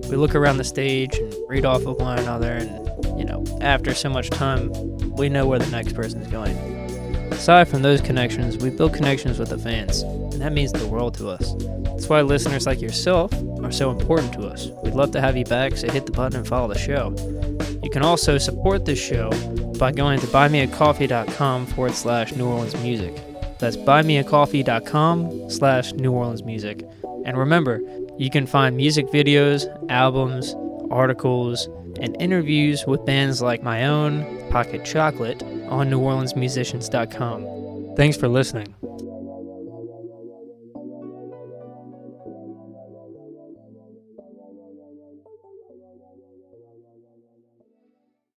we 0.10 0.18
look 0.18 0.36
around 0.36 0.58
the 0.58 0.64
stage 0.64 1.16
and 1.18 1.34
read 1.48 1.66
off 1.66 1.86
of 1.86 1.98
one 1.98 2.20
another, 2.20 2.52
and, 2.52 2.88
you 3.18 3.26
know, 3.26 3.44
after 3.62 3.94
so 3.94 4.10
much 4.10 4.30
time, 4.30 4.72
we 5.16 5.30
know 5.30 5.48
where 5.48 5.60
the 5.60 5.70
next 5.70 5.94
person's 5.94 6.28
going. 6.28 6.58
Aside 7.32 7.68
from 7.68 7.82
those 7.82 8.02
connections, 8.02 8.58
we 8.58 8.70
build 8.70 8.94
connections 8.94 9.40
with 9.40 9.50
the 9.50 9.58
fans, 9.58 10.02
and 10.02 10.42
that 10.42 10.52
means 10.52 10.72
the 10.72 10.88
world 10.88 11.14
to 11.16 11.30
us. 11.30 11.54
That's 11.84 12.10
why 12.10 12.22
listeners 12.22 12.66
like 12.66 12.82
yourself 12.82 13.32
are 13.64 13.72
so 13.72 13.92
important 13.92 14.34
to 14.34 14.48
us. 14.48 14.68
We'd 14.84 14.94
love 14.94 15.12
to 15.12 15.22
have 15.22 15.38
you 15.38 15.46
back, 15.46 15.78
so 15.78 15.90
hit 15.90 16.06
the 16.06 16.12
button 16.12 16.40
and 16.40 16.48
follow 16.48 16.68
the 16.68 16.80
show. 16.80 17.16
You 17.82 17.90
can 17.90 18.02
also 18.02 18.38
support 18.38 18.86
this 18.86 19.00
show 19.00 19.30
by 19.78 19.92
going 19.92 20.20
to 20.20 20.28
buymeacoffee.com 20.28 21.68
forward 21.68 21.94
slash 21.94 22.34
New 22.34 22.48
Orleans 22.48 22.76
Music. 22.82 23.16
That's 23.64 23.78
buymeacoffee.com 23.78 25.50
slash 25.50 25.94
New 25.94 26.12
Orleans 26.12 26.44
Music. 26.44 26.86
And 27.24 27.38
remember, 27.38 27.80
you 28.18 28.30
can 28.30 28.46
find 28.46 28.76
music 28.76 29.08
videos, 29.08 29.64
albums, 29.90 30.54
articles, 30.92 31.70
and 32.02 32.22
interviews 32.22 32.84
with 32.86 33.06
bands 33.06 33.42
like 33.42 33.64
my 33.64 33.86
own, 33.86 34.50
Pocket 34.50 34.84
Chocolate, 34.84 35.42
on 35.70 35.90
NewOrleansMusicians.com. 35.90 37.96
Thanks 37.96 38.18
for 38.18 38.28
listening. 38.28 38.76